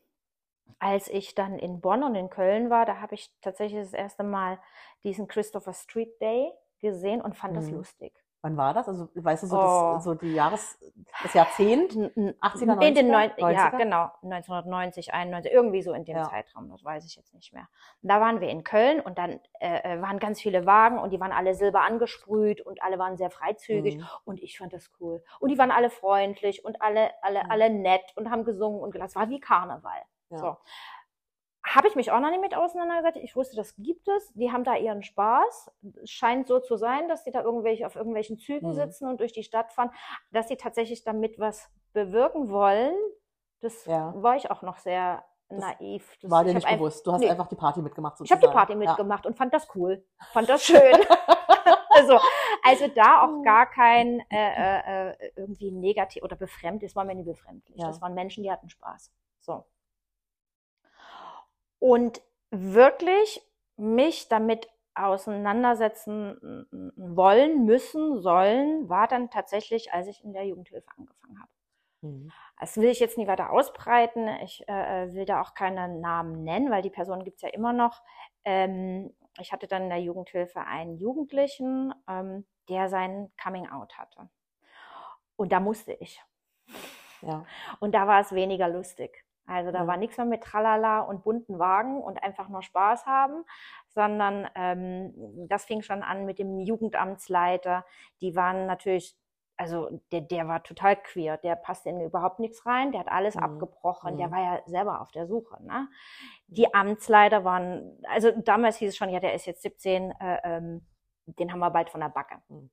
als 0.77 1.09
ich 1.09 1.33
dann 1.35 1.57
in 1.57 1.81
Bonn 1.81 2.03
und 2.03 2.15
in 2.15 2.29
Köln 2.29 2.69
war, 2.69 2.85
da 2.85 3.01
habe 3.01 3.15
ich 3.15 3.33
tatsächlich 3.41 3.81
das 3.81 3.93
erste 3.93 4.23
Mal 4.23 4.59
diesen 5.03 5.27
Christopher 5.27 5.73
Street 5.73 6.21
Day 6.21 6.53
gesehen 6.79 7.21
und 7.21 7.35
fand 7.35 7.53
mhm. 7.53 7.57
das 7.57 7.69
lustig. 7.69 8.13
Wann 8.41 8.55
war 8.55 8.73
das? 8.73 8.87
Also, 8.87 9.09
weißt 9.15 9.43
du, 9.43 9.47
so, 9.47 9.57
oh. 9.57 9.91
das, 9.95 10.03
so 10.05 10.13
die 10.13 10.33
Jahres, 10.33 10.79
das 11.23 11.33
Jahrzehnt? 11.33 11.91
80er, 11.91 12.35
90er? 12.41 12.87
In 12.87 12.95
den 12.95 13.11
90, 13.11 13.37
Ja, 13.39 13.69
genau. 13.69 14.11
1990, 14.23 15.13
91, 15.13 15.51
irgendwie 15.51 15.81
so 15.81 15.93
in 15.93 16.05
dem 16.05 16.15
ja. 16.15 16.23
Zeitraum. 16.23 16.69
Das 16.69 16.83
weiß 16.83 17.05
ich 17.05 17.17
jetzt 17.17 17.33
nicht 17.33 17.53
mehr. 17.53 17.67
Und 18.01 18.09
da 18.09 18.21
waren 18.21 18.39
wir 18.39 18.49
in 18.49 18.63
Köln 18.63 19.01
und 19.01 19.17
dann 19.17 19.41
äh, 19.59 19.97
äh, 19.97 20.01
waren 20.01 20.19
ganz 20.19 20.39
viele 20.39 20.65
Wagen 20.65 20.99
und 20.99 21.11
die 21.11 21.19
waren 21.19 21.33
alle 21.33 21.53
silber 21.53 21.81
angesprüht 21.81 22.61
und 22.61 22.81
alle 22.81 22.97
waren 22.97 23.17
sehr 23.17 23.29
freizügig 23.29 23.97
mhm. 23.97 24.05
und 24.23 24.41
ich 24.41 24.57
fand 24.57 24.71
das 24.71 24.89
cool. 25.01 25.21
Und 25.39 25.49
die 25.49 25.57
waren 25.57 25.71
alle 25.71 25.89
freundlich 25.89 26.63
und 26.63 26.81
alle, 26.81 27.11
alle, 27.21 27.43
mhm. 27.43 27.51
alle 27.51 27.69
nett 27.69 28.13
und 28.15 28.31
haben 28.31 28.45
gesungen 28.45 28.79
und 28.79 28.91
gelassen. 28.91 29.09
Es 29.09 29.15
war 29.15 29.29
wie 29.29 29.41
Karneval. 29.41 30.01
Ja. 30.29 30.37
So 30.37 30.57
habe 31.75 31.87
ich 31.87 31.95
mich 31.95 32.11
auch 32.11 32.19
noch 32.19 32.31
nicht 32.31 32.41
mit 32.41 32.55
auseinandergesetzt. 32.55 33.19
Ich 33.23 33.35
wusste, 33.35 33.55
das 33.55 33.75
gibt 33.77 34.07
es. 34.07 34.33
Die 34.33 34.51
haben 34.51 34.63
da 34.63 34.75
ihren 34.75 35.03
Spaß. 35.03 35.71
Es 36.01 36.09
scheint 36.09 36.47
so 36.47 36.59
zu 36.59 36.77
sein, 36.77 37.07
dass 37.07 37.23
die 37.23 37.31
da 37.31 37.41
irgendwelche 37.41 37.85
auf 37.85 37.95
irgendwelchen 37.95 38.39
Zügen 38.39 38.69
mhm. 38.69 38.73
sitzen 38.73 39.07
und 39.07 39.19
durch 39.19 39.33
die 39.33 39.43
Stadt 39.43 39.71
fahren, 39.71 39.91
dass 40.31 40.47
sie 40.47 40.57
tatsächlich 40.57 41.03
damit 41.03 41.37
was 41.37 41.69
bewirken 41.93 42.49
wollen. 42.49 42.95
Das 43.61 43.85
ja. 43.85 44.13
war 44.15 44.35
ich 44.35 44.49
auch 44.49 44.63
noch 44.63 44.77
sehr 44.77 45.23
das 45.47 45.59
naiv. 45.59 46.17
Das 46.21 46.31
war 46.31 46.43
dir 46.43 46.53
nicht 46.53 46.67
bewusst. 46.67 47.05
Du 47.05 47.11
hast 47.11 47.21
nee. 47.21 47.29
einfach 47.29 47.47
die 47.47 47.55
Party 47.55 47.81
mitgemacht. 47.81 48.17
Sozusagen. 48.17 48.39
Ich 48.39 48.43
habe 48.43 48.51
die 48.51 48.57
Party 48.57 48.75
mitgemacht 48.75 49.25
ja. 49.25 49.29
und 49.29 49.37
fand 49.37 49.53
das 49.53 49.67
cool. 49.75 50.03
Fand 50.31 50.49
das 50.49 50.63
schön. 50.63 50.79
also, 51.89 52.19
also 52.63 52.87
da 52.87 53.25
auch 53.25 53.43
gar 53.43 53.69
kein 53.69 54.21
äh, 54.31 54.35
äh, 54.35 55.09
äh, 55.09 55.31
irgendwie 55.35 55.71
negativ 55.71 56.23
oder 56.23 56.35
befremdlich. 56.35 56.91
Das 56.91 56.95
war 56.95 57.03
mir 57.03 57.15
nie 57.15 57.23
befremdlich. 57.23 57.77
Ja. 57.77 57.87
Das 57.87 58.01
waren 58.01 58.15
Menschen, 58.15 58.43
die 58.43 58.51
hatten 58.51 58.69
Spaß. 58.69 59.11
So. 59.39 59.65
Und 61.79 62.21
wirklich 62.51 63.41
mich 63.77 64.27
damit 64.27 64.67
auseinandersetzen 64.95 66.67
wollen, 66.95 67.65
müssen, 67.65 68.21
sollen, 68.21 68.89
war 68.89 69.07
dann 69.07 69.29
tatsächlich, 69.29 69.93
als 69.93 70.07
ich 70.07 70.23
in 70.23 70.33
der 70.33 70.45
Jugendhilfe 70.45 70.89
angefangen 70.97 71.39
habe. 71.39 71.51
Mhm. 72.01 72.31
Das 72.59 72.75
will 72.75 72.89
ich 72.89 72.99
jetzt 72.99 73.17
nicht 73.17 73.27
weiter 73.27 73.51
ausbreiten. 73.51 74.27
Ich 74.43 74.67
äh, 74.67 75.05
äh 75.05 75.13
will 75.13 75.25
da 75.25 75.41
auch 75.41 75.53
keinen 75.53 76.01
Namen 76.01 76.43
nennen, 76.43 76.69
weil 76.71 76.81
die 76.81 76.89
Person 76.89 77.23
gibt's 77.23 77.41
ja 77.41 77.49
immer 77.49 77.71
noch. 77.71 78.03
Ähm, 78.43 79.15
ich 79.39 79.53
hatte 79.53 79.67
dann 79.67 79.83
in 79.83 79.89
der 79.89 80.01
Jugendhilfe 80.01 80.59
einen 80.59 80.97
Jugendlichen, 80.97 81.93
ähm, 82.09 82.45
der 82.67 82.89
sein 82.89 83.31
Coming 83.41 83.69
Out 83.69 83.97
hatte. 83.97 84.29
Und 85.37 85.53
da 85.53 85.61
musste 85.61 85.93
ich. 85.93 86.21
Ja. 87.21 87.45
Und 87.79 87.93
da 87.93 88.07
war 88.07 88.19
es 88.21 88.33
weniger 88.33 88.67
lustig. 88.67 89.25
Also 89.49 89.71
da 89.71 89.87
war 89.87 89.97
nichts 89.97 90.17
mehr 90.17 90.25
mit 90.25 90.43
Tralala 90.43 91.01
und 91.01 91.23
bunten 91.23 91.59
Wagen 91.59 92.01
und 92.01 92.21
einfach 92.23 92.49
nur 92.49 92.61
Spaß 92.61 93.05
haben, 93.05 93.43
sondern 93.87 94.47
ähm, 94.55 95.13
das 95.47 95.65
fing 95.65 95.81
schon 95.81 96.03
an 96.03 96.25
mit 96.25 96.39
dem 96.39 96.59
Jugendamtsleiter. 96.59 97.85
Die 98.21 98.35
waren 98.35 98.67
natürlich, 98.67 99.17
also 99.57 100.01
der, 100.11 100.21
der 100.21 100.47
war 100.47 100.63
total 100.63 100.95
queer, 100.95 101.37
der 101.37 101.55
passte 101.55 101.89
in 101.89 101.99
überhaupt 101.99 102.39
nichts 102.39 102.65
rein, 102.65 102.91
der 102.91 103.01
hat 103.01 103.11
alles 103.11 103.35
mhm. 103.35 103.43
abgebrochen, 103.43 104.13
mhm. 104.13 104.17
der 104.19 104.31
war 104.31 104.39
ja 104.39 104.61
selber 104.67 105.01
auf 105.01 105.11
der 105.11 105.27
Suche. 105.27 105.61
Ne? 105.63 105.87
Die 106.47 106.73
Amtsleiter 106.73 107.43
waren, 107.43 107.97
also 108.07 108.31
damals 108.31 108.77
hieß 108.77 108.89
es 108.89 108.97
schon, 108.97 109.09
ja, 109.09 109.19
der 109.19 109.33
ist 109.33 109.47
jetzt 109.47 109.63
17, 109.63 110.11
äh, 110.11 110.39
ähm, 110.43 110.85
den 111.25 111.51
haben 111.51 111.59
wir 111.59 111.71
bald 111.71 111.89
von 111.89 112.01
der 112.01 112.09
Backe. 112.09 112.35
Mhm. 112.47 112.69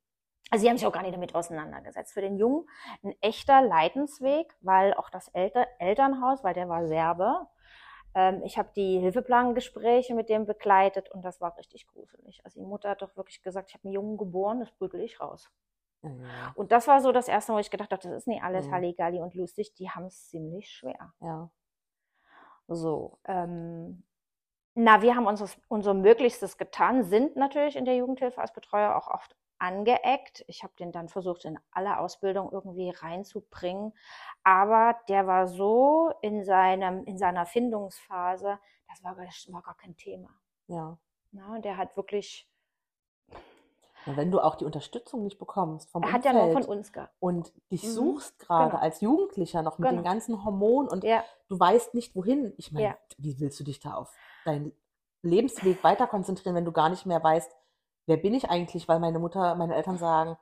Also 0.50 0.62
sie 0.62 0.68
haben 0.68 0.76
sich 0.76 0.86
auch 0.86 0.92
gar 0.92 1.02
nicht 1.02 1.14
damit 1.14 1.34
auseinandergesetzt. 1.34 2.12
Für 2.12 2.20
den 2.20 2.36
Jungen 2.36 2.68
ein 3.02 3.14
echter 3.20 3.62
Leidensweg, 3.62 4.54
weil 4.60 4.94
auch 4.94 5.10
das 5.10 5.28
Elter 5.28 5.66
Elternhaus, 5.78 6.44
weil 6.44 6.54
der 6.54 6.68
war 6.68 6.86
Serbe. 6.86 7.46
Ähm, 8.14 8.42
ich 8.44 8.56
habe 8.56 8.70
die 8.76 8.98
Hilfeplangespräche 9.00 10.14
mit 10.14 10.28
dem 10.28 10.46
begleitet 10.46 11.10
und 11.10 11.22
das 11.22 11.40
war 11.40 11.56
richtig 11.58 11.86
gruselig. 11.88 12.40
Also 12.44 12.60
die 12.60 12.66
Mutter 12.66 12.90
hat 12.90 13.02
doch 13.02 13.16
wirklich 13.16 13.42
gesagt, 13.42 13.70
ich 13.70 13.74
habe 13.74 13.84
einen 13.84 13.94
Jungen 13.94 14.16
geboren, 14.16 14.60
das 14.60 14.70
prügel 14.70 15.00
ich 15.00 15.20
raus. 15.20 15.50
Mhm. 16.02 16.24
Und 16.54 16.70
das 16.72 16.86
war 16.86 17.00
so 17.00 17.10
das 17.10 17.28
erste, 17.28 17.52
wo 17.52 17.58
ich 17.58 17.70
gedacht 17.70 17.90
habe, 17.90 18.02
das 18.02 18.12
ist 18.12 18.28
nicht 18.28 18.42
alles 18.42 18.66
mhm. 18.66 18.72
Halligalli 18.72 19.20
und 19.20 19.34
lustig, 19.34 19.74
die 19.74 19.90
haben 19.90 20.06
es 20.06 20.28
ziemlich 20.28 20.70
schwer. 20.70 21.12
Ja. 21.20 21.50
So, 22.68 23.18
ähm, 23.24 24.04
na, 24.74 25.02
wir 25.02 25.16
haben 25.16 25.26
unser, 25.26 25.48
unser 25.68 25.94
Möglichstes 25.94 26.58
getan, 26.58 27.04
sind 27.04 27.36
natürlich 27.36 27.76
in 27.76 27.84
der 27.84 27.96
Jugendhilfe 27.96 28.40
als 28.40 28.52
Betreuer 28.52 28.96
auch 28.96 29.08
oft 29.08 29.36
angeeckt. 29.58 30.44
Ich 30.48 30.62
habe 30.62 30.72
den 30.78 30.92
dann 30.92 31.08
versucht, 31.08 31.44
in 31.44 31.58
alle 31.70 31.98
Ausbildung 31.98 32.50
irgendwie 32.52 32.90
reinzubringen. 32.90 33.92
Aber 34.44 34.96
der 35.08 35.26
war 35.26 35.46
so 35.46 36.12
in, 36.22 36.44
seinem, 36.44 37.04
in 37.04 37.18
seiner 37.18 37.46
Findungsphase, 37.46 38.58
das 38.88 39.02
war, 39.02 39.16
war 39.16 39.62
gar 39.62 39.76
kein 39.76 39.96
Thema. 39.96 40.30
Ja. 40.68 40.98
Na, 41.32 41.58
der 41.58 41.76
hat 41.76 41.96
wirklich. 41.96 42.48
Und 44.06 44.16
wenn 44.16 44.30
du 44.30 44.40
auch 44.40 44.54
die 44.54 44.64
Unterstützung 44.64 45.24
nicht 45.24 45.38
bekommst 45.38 45.90
vom 45.90 46.04
er 46.04 46.12
hat 46.12 46.24
ja 46.24 46.32
nur 46.32 46.52
von 46.52 46.64
uns 46.64 46.92
gehabt. 46.92 47.12
und 47.18 47.52
dich 47.72 47.82
mhm. 47.82 47.88
suchst 47.88 48.38
gerade 48.38 48.70
genau. 48.70 48.82
als 48.82 49.00
Jugendlicher 49.00 49.62
noch 49.62 49.78
mit 49.78 49.88
genau. 49.88 50.00
den 50.00 50.04
ganzen 50.04 50.44
Hormonen 50.44 50.88
und 50.88 51.02
ja. 51.02 51.24
du 51.48 51.58
weißt 51.58 51.92
nicht 51.94 52.14
wohin. 52.14 52.54
Ich 52.56 52.70
meine, 52.70 52.86
ja. 52.86 52.98
wie 53.18 53.40
willst 53.40 53.58
du 53.58 53.64
dich 53.64 53.80
da 53.80 53.94
auf 53.94 54.14
deinen 54.44 54.72
Lebensweg 55.22 55.82
weiter 55.82 56.06
konzentrieren, 56.06 56.54
wenn 56.54 56.64
du 56.64 56.72
gar 56.72 56.88
nicht 56.88 57.04
mehr 57.04 57.22
weißt, 57.22 57.50
wer 58.06 58.16
bin 58.16 58.34
ich 58.34 58.48
eigentlich? 58.48 58.88
Weil 58.88 59.00
meine 59.00 59.18
Mutter, 59.18 59.54
meine 59.54 59.74
Eltern 59.74 59.98
sagen, 59.98 60.36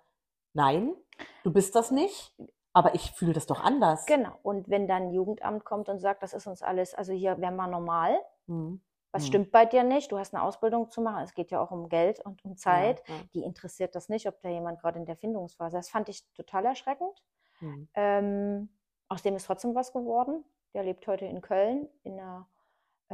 nein, 0.52 0.94
du 1.42 1.52
bist 1.52 1.75
das 1.75 1.90
nicht, 1.90 2.33
aber 2.73 2.94
ich 2.94 3.12
fühle 3.12 3.33
das 3.33 3.47
doch 3.47 3.61
anders. 3.61 4.06
Genau. 4.06 4.33
Und 4.42 4.68
wenn 4.68 4.87
dann 4.87 5.12
Jugendamt 5.12 5.64
kommt 5.64 5.88
und 5.88 5.99
sagt, 5.99 6.23
das 6.23 6.35
ist 6.35 6.47
uns 6.47 6.62
alles, 6.62 6.94
also 6.94 7.12
hier 7.12 7.38
wären 7.40 7.56
wir 7.56 7.66
normal, 7.66 8.18
hm. 8.47 8.80
was 9.12 9.23
hm. 9.23 9.28
stimmt 9.28 9.52
bei 9.52 9.64
dir 9.64 9.85
nicht? 9.85 10.12
Du 10.12 10.18
hast 10.18 10.35
eine 10.35 10.42
Ausbildung 10.42 10.90
zu 10.90 11.00
machen, 11.00 11.23
es 11.23 11.35
geht 11.35 11.50
ja 11.50 11.61
auch 11.61 11.71
um 11.71 11.88
Geld 11.88 12.21
und 12.21 12.44
um 12.44 12.56
Zeit. 12.56 13.02
Ja, 13.09 13.14
ja. 13.14 13.21
Die 13.35 13.42
interessiert 13.42 13.94
das 13.94 14.09
nicht, 14.09 14.26
ob 14.28 14.40
da 14.42 14.49
jemand 14.49 14.80
gerade 14.80 14.99
in 14.99 15.06
der 15.06 15.16
Findungsphase 15.16 15.78
ist. 15.78 15.87
Das 15.87 15.90
fand 15.90 16.09
ich 16.09 16.25
total 16.33 16.66
erschreckend. 16.66 17.23
Hm. 17.59 17.88
Ähm, 17.94 18.68
aus 19.09 19.23
dem 19.23 19.37
ist 19.37 19.47
trotzdem 19.47 19.75
was 19.75 19.92
geworden. 19.92 20.44
Der 20.75 20.83
lebt 20.83 21.06
heute 21.06 21.26
in 21.26 21.40
Köln 21.40 21.88
in 22.02 22.18
einer 22.18 22.49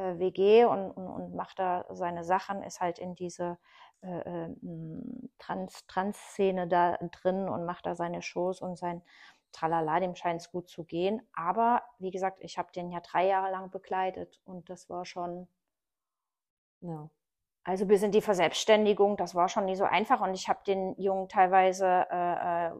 äh, 0.01 0.19
WG 0.19 0.65
und, 0.65 0.91
und, 0.91 1.09
und 1.09 1.35
macht 1.35 1.59
da 1.59 1.85
seine 1.91 2.25
Sachen, 2.25 2.63
ist 2.63 2.81
halt 2.81 2.99
in 2.99 3.15
diese 3.15 3.59
äh, 4.03 4.47
äh 4.47 4.55
Trans, 5.39 5.87
Trans-Szene 5.87 6.69
da 6.69 6.97
drin 6.97 7.49
und 7.49 7.65
macht 7.65 7.87
da 7.87 7.95
seine 7.95 8.23
Shows 8.23 8.61
und 8.61 8.77
sein 8.77 9.03
Tralala, 9.53 10.01
dem 10.01 10.15
scheint 10.15 10.41
es 10.41 10.51
gut 10.51 10.69
zu 10.69 10.85
gehen. 10.85 11.23
Aber 11.35 11.83
wie 11.99 12.11
gesagt, 12.11 12.39
ich 12.41 12.59
habe 12.59 12.73
den 12.73 12.91
ja 12.91 13.01
drei 13.01 13.27
Jahre 13.27 13.51
lang 13.51 13.71
begleitet 13.71 14.41
und 14.45 14.71
das 14.71 14.89
war 14.89 15.05
schon. 15.05 15.49
Ja. 16.81 17.11
Also 17.63 17.87
bis 17.87 18.03
in 18.03 18.11
die 18.11 18.23
Verselbstständigung, 18.23 19.17
das 19.17 19.35
war 19.35 19.49
schon 19.49 19.67
nie 19.67 19.77
so 19.77 19.85
einfach 19.85 20.21
und 20.23 20.33
ich 20.35 20.49
habe 20.49 20.61
den 20.67 20.95
Jungen 20.99 21.29
teilweise 21.29 22.07
äh, 22.11 22.69
äh 22.69 22.73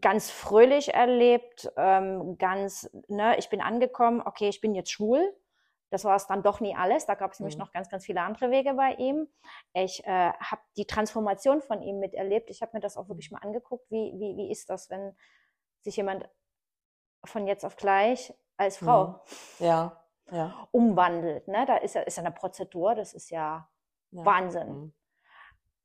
ganz 0.00 0.30
fröhlich 0.30 0.94
erlebt, 0.94 1.70
ähm, 1.76 2.38
ganz, 2.38 2.90
ne, 3.08 3.36
ich 3.38 3.50
bin 3.50 3.60
angekommen, 3.60 4.22
okay, 4.24 4.48
ich 4.48 4.60
bin 4.60 4.74
jetzt 4.74 4.90
schwul. 4.90 5.34
Das 5.90 6.04
war 6.04 6.16
es 6.16 6.26
dann 6.26 6.42
doch 6.42 6.60
nie 6.60 6.76
alles. 6.76 7.06
Da 7.06 7.14
gab 7.14 7.32
es 7.32 7.40
nämlich 7.40 7.56
mhm. 7.56 7.60
noch 7.60 7.72
ganz, 7.72 7.88
ganz 7.88 8.04
viele 8.04 8.20
andere 8.20 8.50
Wege 8.50 8.74
bei 8.74 8.92
ihm. 8.94 9.26
Ich 9.72 10.04
äh, 10.04 10.32
habe 10.32 10.60
die 10.76 10.86
Transformation 10.86 11.62
von 11.62 11.80
ihm 11.80 11.98
miterlebt. 11.98 12.50
Ich 12.50 12.60
habe 12.60 12.72
mir 12.74 12.80
das 12.80 12.96
auch 12.96 13.08
wirklich 13.08 13.30
mal 13.30 13.38
angeguckt. 13.38 13.90
Wie, 13.90 14.12
wie, 14.18 14.36
wie 14.36 14.50
ist 14.50 14.68
das, 14.68 14.90
wenn 14.90 15.16
sich 15.80 15.96
jemand 15.96 16.28
von 17.24 17.46
jetzt 17.46 17.64
auf 17.64 17.76
gleich 17.76 18.34
als 18.58 18.76
Frau 18.76 19.06
mhm. 19.60 19.66
ja, 19.66 20.04
ja. 20.30 20.68
umwandelt? 20.72 21.48
Ne? 21.48 21.64
Da 21.66 21.78
ist 21.78 21.94
ja, 21.94 22.02
ist 22.02 22.16
ja 22.16 22.22
eine 22.22 22.34
Prozedur. 22.34 22.94
Das 22.94 23.14
ist 23.14 23.30
ja, 23.30 23.70
ja. 24.10 24.24
Wahnsinn. 24.24 24.68
Mhm. 24.68 24.94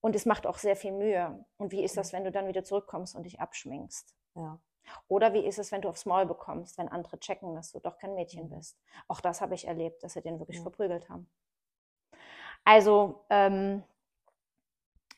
Und 0.04 0.18
es 0.18 0.26
macht 0.26 0.46
auch 0.46 0.58
sehr 0.58 0.76
viel 0.76 0.92
Mühe. 0.92 1.46
Und 1.56 1.72
wie 1.72 1.82
ist 1.82 1.96
das, 1.96 2.12
wenn 2.12 2.26
du 2.26 2.32
dann 2.32 2.50
wieder 2.50 2.66
zurückkommst 2.66 3.16
und 3.16 3.24
dich 3.24 3.40
abschminkst? 3.40 4.14
Ja. 4.36 4.60
Oder 5.08 5.32
wie 5.32 5.46
ist 5.46 5.60
es, 5.60 5.72
wenn 5.72 5.82
du 5.82 5.88
aufs 5.88 6.06
Maul 6.06 6.26
bekommst, 6.26 6.78
wenn 6.78 6.90
andere 6.90 7.18
checken, 7.20 7.56
dass 7.56 7.72
du 7.72 7.80
doch 7.80 7.98
kein 7.98 8.14
Mädchen 8.14 8.50
mhm. 8.50 8.58
bist? 8.58 8.78
Auch 9.08 9.22
das 9.22 9.40
habe 9.40 9.56
ich 9.56 9.66
erlebt, 9.66 10.04
dass 10.04 10.12
sie 10.12 10.22
den 10.22 10.40
wirklich 10.40 10.58
ja. 10.58 10.64
verprügelt 10.64 11.08
haben. 11.08 11.30
Also, 12.66 13.24
ähm, 13.30 13.82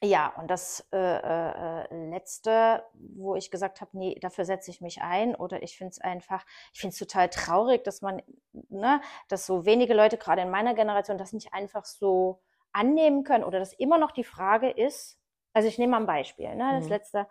ja, 0.04 0.27
und 0.38 0.51
das 0.51 0.88
äh, 0.94 0.98
äh, 0.98 2.10
letzte, 2.12 2.84
wo 2.94 3.36
ich 3.36 3.50
gesagt 3.50 3.82
habe, 3.82 3.98
nee, 3.98 4.13
dafür 4.20 4.46
setze 4.46 4.70
ich 4.70 4.82
mich 4.82 5.01
ein, 5.01 5.34
oder 5.34 5.63
ich 5.63 5.80
finde 5.80 5.94
es 5.94 6.00
einfach, 6.00 6.46
ich 6.74 6.82
finde 6.82 6.94
es 6.94 7.00
total 7.00 7.30
traurig, 7.30 7.84
dass 7.84 8.04
man, 8.04 8.22
ne, 8.51 9.01
dass 9.30 9.48
so 9.48 9.65
wenige 9.65 9.96
Leute, 9.96 10.20
gerade 10.20 10.44
in 10.44 10.51
meiner 10.51 10.75
Generation, 10.75 11.18
das 11.18 11.34
nicht 11.34 11.56
einfach 11.56 11.86
so 11.86 12.39
annehmen 12.75 13.24
können 13.24 13.44
oder 13.44 13.60
dass 13.60 13.74
immer 13.74 13.98
noch 13.98 14.12
die 14.12 14.24
Frage 14.24 14.70
ist, 14.70 15.20
also 15.53 15.67
ich 15.67 15.77
nehme 15.77 15.91
mal 15.91 16.01
ein 16.01 16.05
Beispiel, 16.05 16.53
ne, 16.55 16.74
das 16.74 16.86
mhm. 16.86 16.89
letzte, 16.89 17.27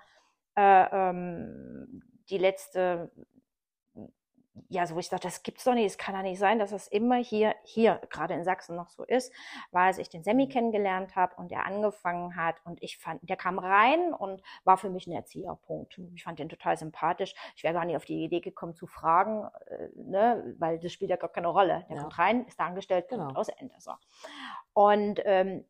äh, 0.56 0.86
ähm, 0.90 2.02
die 2.30 2.38
letzte, 2.38 3.10
ja, 4.68 4.87
so 4.87 4.94
wo 4.94 5.00
ich 5.00 5.08
dachte, 5.08 5.26
das 5.26 5.42
gibt's 5.42 5.64
doch 5.64 5.75
nicht, 5.75 5.87
es 5.87 5.99
kann 5.99 6.14
ja 6.14 6.23
nicht 6.23 6.38
sein, 6.38 6.58
dass 6.58 6.70
das 6.70 6.87
immer 6.87 7.16
hier, 7.16 7.54
hier, 7.64 8.00
gerade 8.11 8.34
in 8.34 8.44
Sachsen 8.44 8.76
noch 8.76 8.88
so 8.88 9.04
ist, 9.04 9.32
weil 9.73 9.87
als 9.87 9.99
ich 9.99 10.08
den 10.08 10.23
Semi 10.23 10.49
kennengelernt 10.49 11.16
habe 11.16 11.34
und 11.37 11.50
er 11.50 11.66
angefangen 11.66 12.37
hat 12.37 12.56
und 12.64 12.82
ich 12.82 12.99
fand, 12.99 13.28
der 13.28 13.37
kam 13.37 13.58
rein 13.58 14.14
und 14.14 14.42
war 14.64 14.76
für 14.76 14.90
mich 14.90 15.06
ein 15.06 15.12
Erzieherpunkt. 15.12 16.00
Ich 16.14 16.23
fand 16.23 16.38
den 16.38 16.49
total 16.49 16.76
sympathisch. 16.76 17.34
Ich 17.56 17.64
wäre 17.64 17.75
gar 17.75 17.84
nicht 17.84 17.96
auf 17.96 18.04
die 18.04 18.23
Idee 18.23 18.40
gekommen 18.40 18.75
zu 18.75 18.87
fragen, 18.87 19.49
äh, 19.66 19.88
ne, 19.96 20.54
weil 20.58 20.78
das 20.78 20.92
spielt 20.92 21.11
ja 21.11 21.16
gar 21.16 21.30
keine 21.30 21.49
Rolle. 21.49 21.84
Der 21.88 21.96
ja. 21.96 22.02
kommt 22.02 22.18
rein, 22.18 22.46
ist 22.46 22.58
da 22.61 22.66
angestellt, 22.66 23.08
genau. 23.08 23.32
aus 23.34 23.49
Ende. 23.49 23.75
So. 23.78 23.92
Und 24.73 25.20
ähm, 25.25 25.64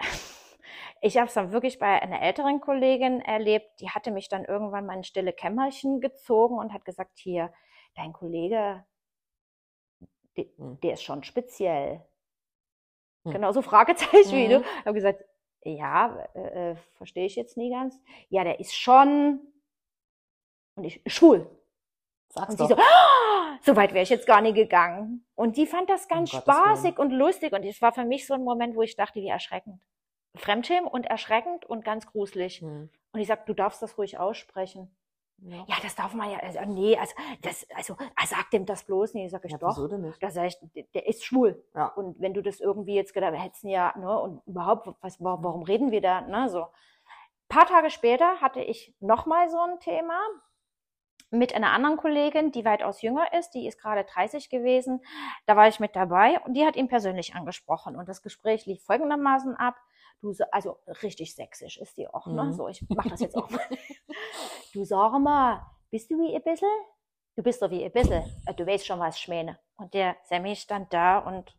ich 1.00 1.16
habe 1.16 1.28
es 1.28 1.34
dann 1.34 1.52
wirklich 1.52 1.78
bei 1.78 2.02
einer 2.02 2.20
älteren 2.22 2.60
Kollegin 2.60 3.20
erlebt, 3.20 3.80
die 3.80 3.90
hatte 3.90 4.10
mich 4.10 4.28
dann 4.28 4.44
irgendwann 4.44 4.86
mal 4.86 4.96
in 4.96 5.04
stille 5.04 5.32
Kämmerchen 5.32 6.00
gezogen 6.00 6.58
und 6.58 6.72
hat 6.72 6.84
gesagt, 6.84 7.18
hier, 7.18 7.52
dein 7.96 8.12
Kollege, 8.12 8.84
der, 10.36 10.44
hm. 10.56 10.80
der 10.80 10.92
ist 10.92 11.02
schon 11.02 11.24
speziell. 11.24 12.02
Hm. 13.24 13.32
Genauso 13.32 13.62
Fragezeichen 13.62 14.32
mhm. 14.32 14.36
wie 14.36 14.48
du. 14.48 14.60
Ich 14.60 14.86
habe 14.86 14.94
gesagt, 14.94 15.24
ja, 15.64 16.28
äh, 16.34 16.70
äh, 16.70 16.76
verstehe 16.94 17.26
ich 17.26 17.34
jetzt 17.34 17.56
nie 17.56 17.70
ganz. 17.70 17.98
Ja, 18.28 18.44
der 18.44 18.60
ist 18.60 18.74
schon 18.74 19.40
und 20.76 20.84
ich 20.84 21.00
schwul. 21.06 21.50
Sag's 22.28 22.50
und 22.50 22.60
doch. 22.60 22.68
sie 22.68 22.74
so, 22.74 22.80
oh, 22.80 23.56
so 23.62 23.76
weit 23.76 23.92
wäre 23.92 24.02
ich 24.02 24.10
jetzt 24.10 24.26
gar 24.26 24.40
nicht 24.40 24.54
gegangen. 24.54 25.26
Und 25.34 25.56
die 25.56 25.66
fand 25.66 25.88
das 25.88 26.06
ganz 26.06 26.32
um 26.32 26.40
spaßig 26.40 26.98
und 26.98 27.10
lustig 27.10 27.52
und 27.52 27.64
es 27.64 27.80
war 27.82 27.92
für 27.92 28.04
mich 28.04 28.26
so 28.26 28.34
ein 28.34 28.44
Moment, 28.44 28.76
wo 28.76 28.82
ich 28.82 28.96
dachte, 28.96 29.20
wie 29.20 29.28
erschreckend. 29.28 29.82
Fremdschämen 30.36 30.86
und 30.86 31.06
erschreckend 31.06 31.64
und 31.64 31.84
ganz 31.84 32.06
gruselig. 32.06 32.60
Mhm. 32.62 32.90
Und 33.12 33.20
ich 33.20 33.26
sag, 33.26 33.46
du 33.46 33.54
darfst 33.54 33.80
das 33.82 33.96
ruhig 33.96 34.18
aussprechen. 34.18 34.94
Ja. 35.38 35.64
ja, 35.68 35.76
das 35.82 35.94
darf 35.94 36.14
man 36.14 36.30
ja, 36.30 36.38
also, 36.38 36.60
nee, 36.66 36.96
also, 36.96 37.14
das, 37.42 37.66
also, 37.74 37.96
er 37.98 38.26
sagt 38.26 38.52
dem 38.52 38.64
das 38.64 38.84
bloß 38.84 39.14
nicht, 39.14 39.30
sag 39.30 39.44
ich 39.44 39.52
ja, 39.52 39.58
doch. 39.58 39.76
Da 40.20 40.30
sag 40.30 40.46
ich, 40.46 40.56
der 40.94 41.06
ist 41.06 41.24
schwul. 41.24 41.62
Ja. 41.74 41.88
Und 41.88 42.18
wenn 42.20 42.32
du 42.34 42.42
das 42.42 42.58
irgendwie 42.58 42.94
jetzt 42.94 43.12
gedacht 43.12 43.34
hättest, 43.34 43.64
ja, 43.64 43.94
ne, 43.98 44.18
und 44.18 44.42
überhaupt, 44.46 44.88
was, 45.02 45.20
warum 45.20 45.62
reden 45.62 45.90
wir 45.90 46.00
da, 46.00 46.22
ne, 46.22 46.48
so. 46.48 46.62
Ein 46.62 46.68
paar 47.48 47.66
Tage 47.66 47.90
später 47.90 48.40
hatte 48.40 48.60
ich 48.60 48.94
nochmal 48.98 49.48
so 49.48 49.60
ein 49.60 49.78
Thema 49.78 50.18
mit 51.30 51.54
einer 51.54 51.72
anderen 51.72 51.96
Kollegin, 51.96 52.52
die 52.52 52.64
weitaus 52.64 53.02
jünger 53.02 53.32
ist, 53.32 53.50
die 53.50 53.66
ist 53.66 53.80
gerade 53.80 54.04
30 54.04 54.48
gewesen. 54.48 55.00
Da 55.46 55.56
war 55.56 55.68
ich 55.68 55.80
mit 55.80 55.96
dabei 55.96 56.40
und 56.40 56.54
die 56.54 56.64
hat 56.64 56.76
ihn 56.76 56.88
persönlich 56.88 57.34
angesprochen. 57.34 57.96
Und 57.96 58.08
das 58.08 58.22
Gespräch 58.22 58.66
lief 58.66 58.82
folgendermaßen 58.84 59.56
ab. 59.56 59.76
Du, 60.22 60.34
also 60.50 60.78
richtig 61.02 61.34
sächsisch 61.34 61.78
ist 61.78 61.96
die 61.96 62.08
auch, 62.08 62.26
ne? 62.26 62.44
Mhm. 62.44 62.52
So, 62.52 62.68
ich 62.68 62.84
mach 62.88 63.06
das 63.06 63.20
jetzt 63.20 63.36
auch 63.36 63.50
mal. 63.50 63.60
du 64.72 64.84
sag 64.84 65.18
mal, 65.18 65.66
bist 65.90 66.10
du 66.10 66.18
wie 66.18 66.34
ein 66.34 66.42
bisschen? 66.42 66.68
Du 67.36 67.42
bist 67.42 67.60
doch 67.60 67.70
wie 67.70 67.84
ein 67.84 67.92
bisschen. 67.92 68.24
Äh, 68.46 68.54
du 68.54 68.66
weißt 68.66 68.86
schon, 68.86 68.98
was 68.98 69.18
ich 69.18 69.28
meine. 69.28 69.58
Und 69.76 69.92
der 69.92 70.16
Sammy 70.24 70.56
stand 70.56 70.92
da 70.92 71.18
und 71.18 71.54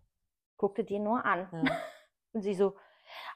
guckte 0.57 0.83
die 0.83 0.99
nur 0.99 1.23
an. 1.23 1.47
Ja. 1.51 1.77
Und 2.33 2.41
sie 2.41 2.53
so, 2.53 2.75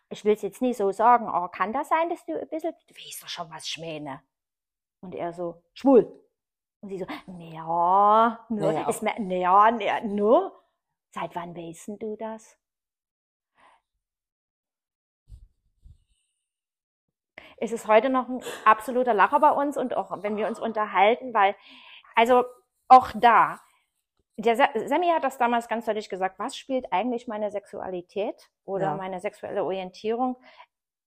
ich 0.09 0.23
will 0.25 0.33
es 0.33 0.41
jetzt 0.41 0.61
nicht 0.61 0.77
so 0.77 0.91
sagen, 0.91 1.27
aber 1.27 1.49
kann 1.49 1.73
das 1.73 1.89
sein, 1.89 2.09
dass 2.09 2.23
du 2.25 2.39
ein 2.39 2.47
bisschen, 2.49 2.73
du 2.87 2.93
weißt 2.93 3.23
doch 3.23 3.29
schon, 3.29 3.49
was 3.49 3.65
ich 3.65 3.77
meine. 3.79 4.21
Und 5.01 5.15
er 5.15 5.33
so, 5.33 5.63
schwul. 5.73 6.21
Und 6.81 6.89
sie 6.89 6.99
so, 6.99 7.05
Naja, 8.49 8.87
ist 8.89 9.01
mir, 9.01 9.15
ja, 9.39 9.69
ja, 9.79 10.01
nur. 10.01 10.61
Seit 11.13 11.35
wann 11.35 11.55
weißt 11.55 11.89
du 11.99 12.15
das? 12.15 12.57
Es 17.61 17.71
ist 17.71 17.87
heute 17.87 18.09
noch 18.09 18.27
ein 18.27 18.41
absoluter 18.65 19.13
Lacher 19.13 19.39
bei 19.39 19.51
uns 19.51 19.77
und 19.77 19.95
auch 19.95 20.23
wenn 20.23 20.35
wir 20.35 20.47
uns 20.47 20.59
unterhalten, 20.59 21.31
weil, 21.33 21.55
also 22.15 22.43
auch 22.87 23.11
da, 23.15 23.59
der 24.35 24.55
Sa- 24.55 24.69
Sammy 24.87 25.09
hat 25.09 25.23
das 25.23 25.37
damals 25.37 25.67
ganz 25.67 25.85
deutlich 25.85 26.09
gesagt, 26.09 26.39
was 26.39 26.57
spielt 26.57 26.91
eigentlich 26.91 27.27
meine 27.27 27.51
Sexualität 27.51 28.49
oder 28.65 28.85
Ja. 28.87 28.95
meine 28.97 29.19
sexuelle 29.19 29.63
Orientierung 29.63 30.37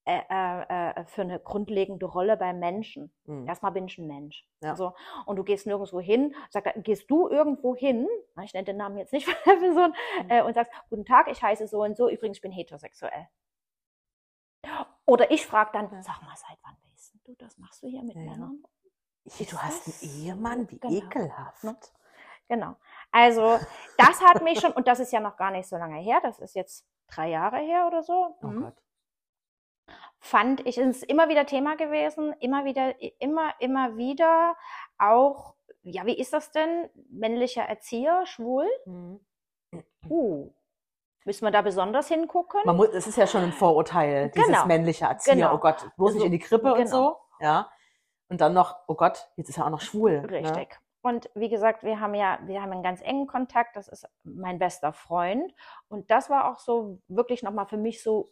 äh, 0.06 0.20
äh, 0.30 0.90
äh, 1.00 1.04
für 1.06 1.22
eine 1.22 1.40
grundlegende 1.40 2.06
Rolle 2.06 2.36
beim 2.36 2.60
Menschen? 2.60 3.12
Mhm. 3.24 3.48
Erstmal 3.48 3.72
bin 3.72 3.86
ich 3.86 3.98
ein 3.98 4.06
Mensch. 4.06 4.46
Ja. 4.60 4.76
So, 4.76 4.92
und 5.26 5.34
du 5.36 5.42
gehst 5.42 5.66
nirgendwo 5.66 5.98
hin, 5.98 6.36
sag, 6.50 6.72
gehst 6.84 7.10
du 7.10 7.28
irgendwo 7.28 7.74
hin, 7.74 8.06
ich 8.44 8.54
nenne 8.54 8.64
den 8.66 8.76
Namen 8.76 8.96
jetzt 8.98 9.12
nicht 9.12 9.26
von 9.26 9.34
der 9.44 9.58
Person, 9.58 9.92
Mhm. 10.22 10.30
äh, 10.30 10.42
und 10.42 10.54
sagst, 10.54 10.70
guten 10.88 11.04
Tag, 11.04 11.26
ich 11.28 11.42
heiße 11.42 11.66
so 11.66 11.82
und 11.82 11.96
so, 11.96 12.08
übrigens, 12.08 12.38
ich 12.38 12.42
bin 12.42 12.52
heterosexuell. 12.52 13.26
Oder 15.06 15.30
ich 15.30 15.46
frage 15.46 15.70
dann, 15.72 16.02
sag 16.02 16.22
mal, 16.22 16.34
seit 16.36 16.58
wann 16.62 16.76
weißt 16.90 17.14
denn 17.14 17.20
du 17.24 17.34
das? 17.36 17.58
Machst 17.58 17.82
du 17.82 17.88
hier 17.88 18.02
mit 18.02 18.14
Ja. 18.16 18.22
Männern? 18.22 18.62
Ih, 19.24 19.30
Du 19.46 19.56
Ist 19.56 19.62
hast 19.62 19.86
einen 20.02 20.12
Ehemann, 20.12 20.70
wie 20.70 20.78
Genau. 20.78 20.94
ekelhaft. 20.94 21.64
Ne? 21.64 21.76
Genau. 22.48 22.76
Also, 23.10 23.58
das 23.96 24.20
hat 24.22 24.42
mich 24.42 24.60
schon, 24.60 24.72
und 24.72 24.86
das 24.86 25.00
ist 25.00 25.12
ja 25.12 25.20
noch 25.20 25.36
gar 25.36 25.50
nicht 25.50 25.68
so 25.68 25.76
lange 25.76 25.98
her, 26.00 26.20
das 26.22 26.38
ist 26.38 26.54
jetzt 26.54 26.86
drei 27.08 27.28
Jahre 27.30 27.58
her 27.58 27.86
oder 27.86 28.02
so. 28.02 28.36
Oh 28.42 28.46
Mhm. 28.46 28.62
Gott. 28.62 28.76
fand 30.18 30.66
ich, 30.66 30.78
es 30.78 30.96
ist 30.98 31.02
immer 31.04 31.28
wieder 31.28 31.44
Thema 31.44 31.76
gewesen, 31.76 32.32
immer 32.40 32.64
wieder, 32.64 32.94
immer, 33.20 33.52
immer 33.60 33.96
wieder 33.98 34.56
auch, 34.98 35.54
ja, 35.82 36.06
wie 36.06 36.18
ist 36.18 36.32
das 36.32 36.50
denn? 36.50 36.88
Männlicher 37.10 37.62
Erzieher, 37.64 38.24
schwul? 38.24 38.66
Mhm. 38.86 39.20
Uh, 40.08 40.50
müssen 41.24 41.44
wir 41.44 41.50
da 41.50 41.62
besonders 41.62 42.08
hingucken? 42.08 42.60
Man 42.64 42.76
muss, 42.76 42.88
es 42.88 43.06
ist 43.06 43.16
ja 43.16 43.26
schon 43.26 43.42
ein 43.42 43.52
Vorurteil, 43.52 44.30
dieses 44.30 44.46
Genau. 44.48 44.66
männliche 44.66 45.06
Erzieher. 45.06 45.34
Genau. 45.34 45.54
Oh 45.54 45.58
Gott, 45.58 45.90
bloß 45.96 46.12
nicht 46.14 46.20
So, 46.20 46.26
in 46.26 46.32
die 46.32 46.38
Krippe 46.38 46.72
und 46.72 46.84
genau. 46.84 46.90
so. 46.90 47.16
Ja. 47.40 47.70
Und 48.28 48.40
dann 48.40 48.54
noch, 48.54 48.76
oh 48.86 48.94
Gott, 48.94 49.28
jetzt 49.36 49.48
ist 49.48 49.58
er 49.58 49.66
auch 49.66 49.70
noch 49.70 49.80
schwul. 49.80 50.22
Ne? 50.22 50.30
Richtig. 50.30 50.78
Und 51.02 51.28
wie 51.34 51.50
gesagt, 51.50 51.82
wir 51.82 52.00
haben 52.00 52.14
ja, 52.14 52.38
wir 52.46 52.62
haben 52.62 52.72
einen 52.72 52.82
ganz 52.82 53.02
engen 53.02 53.26
Kontakt. 53.26 53.76
Das 53.76 53.88
ist 53.88 54.08
mein 54.22 54.58
bester 54.58 54.92
Freund. 54.94 55.52
Und 55.88 56.10
das 56.10 56.30
war 56.30 56.50
auch 56.50 56.58
so 56.58 56.98
wirklich 57.08 57.42
nochmal 57.42 57.66
für 57.66 57.76
mich 57.76 58.02
so 58.02 58.28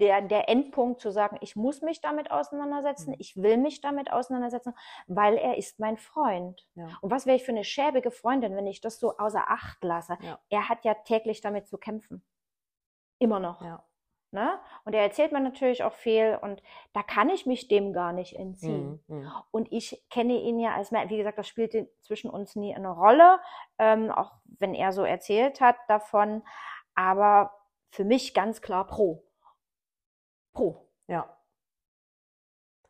der, 0.00 0.22
der 0.22 0.48
Endpunkt 0.48 1.00
zu 1.00 1.10
sagen, 1.10 1.36
ich 1.40 1.56
muss 1.56 1.82
mich 1.82 2.00
damit 2.00 2.30
auseinandersetzen, 2.30 3.10
Mhm. 3.10 3.16
ich 3.18 3.36
will 3.36 3.56
mich 3.56 3.80
damit 3.80 4.12
auseinandersetzen, 4.12 4.74
weil 5.08 5.36
er 5.36 5.58
ist 5.58 5.80
mein 5.80 5.96
Freund. 5.96 6.66
Ja. 6.74 6.86
Und 7.00 7.10
was 7.10 7.26
wäre 7.26 7.36
ich 7.36 7.44
für 7.44 7.52
eine 7.52 7.64
schäbige 7.64 8.10
Freundin, 8.10 8.54
wenn 8.56 8.66
ich 8.66 8.80
das 8.80 9.00
so 9.00 9.16
außer 9.18 9.50
Acht 9.50 9.82
lasse? 9.82 10.16
Ja. 10.20 10.38
Er 10.48 10.68
hat 10.68 10.84
ja 10.84 10.94
täglich 10.94 11.40
damit 11.40 11.66
zu 11.66 11.76
kämpfen. 11.78 12.22
Immer 13.18 13.40
noch. 13.40 13.62
Ja. 13.62 13.84
Ne? 14.30 14.60
Und 14.84 14.94
er 14.94 15.02
erzählt 15.02 15.32
mir 15.32 15.40
natürlich 15.40 15.82
auch 15.82 15.94
viel 15.94 16.38
und 16.42 16.62
da 16.92 17.02
kann 17.02 17.30
ich 17.30 17.46
mich 17.46 17.66
dem 17.66 17.94
gar 17.94 18.12
nicht 18.12 18.36
entziehen. 18.36 19.02
Mhm. 19.08 19.20
Mhm. 19.20 19.32
Und 19.50 19.72
ich 19.72 20.04
kenne 20.10 20.34
ihn 20.34 20.60
ja 20.60 20.74
als 20.74 20.90
Mann. 20.92 21.08
Wie 21.08 21.16
gesagt, 21.16 21.38
das 21.38 21.48
spielte 21.48 21.90
zwischen 22.02 22.30
uns 22.30 22.54
nie 22.54 22.74
eine 22.74 22.90
Rolle, 22.90 23.40
ähm, 23.78 24.10
auch 24.10 24.32
wenn 24.58 24.74
er 24.74 24.92
so 24.92 25.02
erzählt 25.02 25.60
hat 25.62 25.76
davon. 25.88 26.42
Aber 26.94 27.54
für 27.90 28.04
mich 28.04 28.34
ganz 28.34 28.60
klar 28.60 28.86
pro. 28.86 29.24
Pro. 30.52 30.88
Ja. 31.06 31.34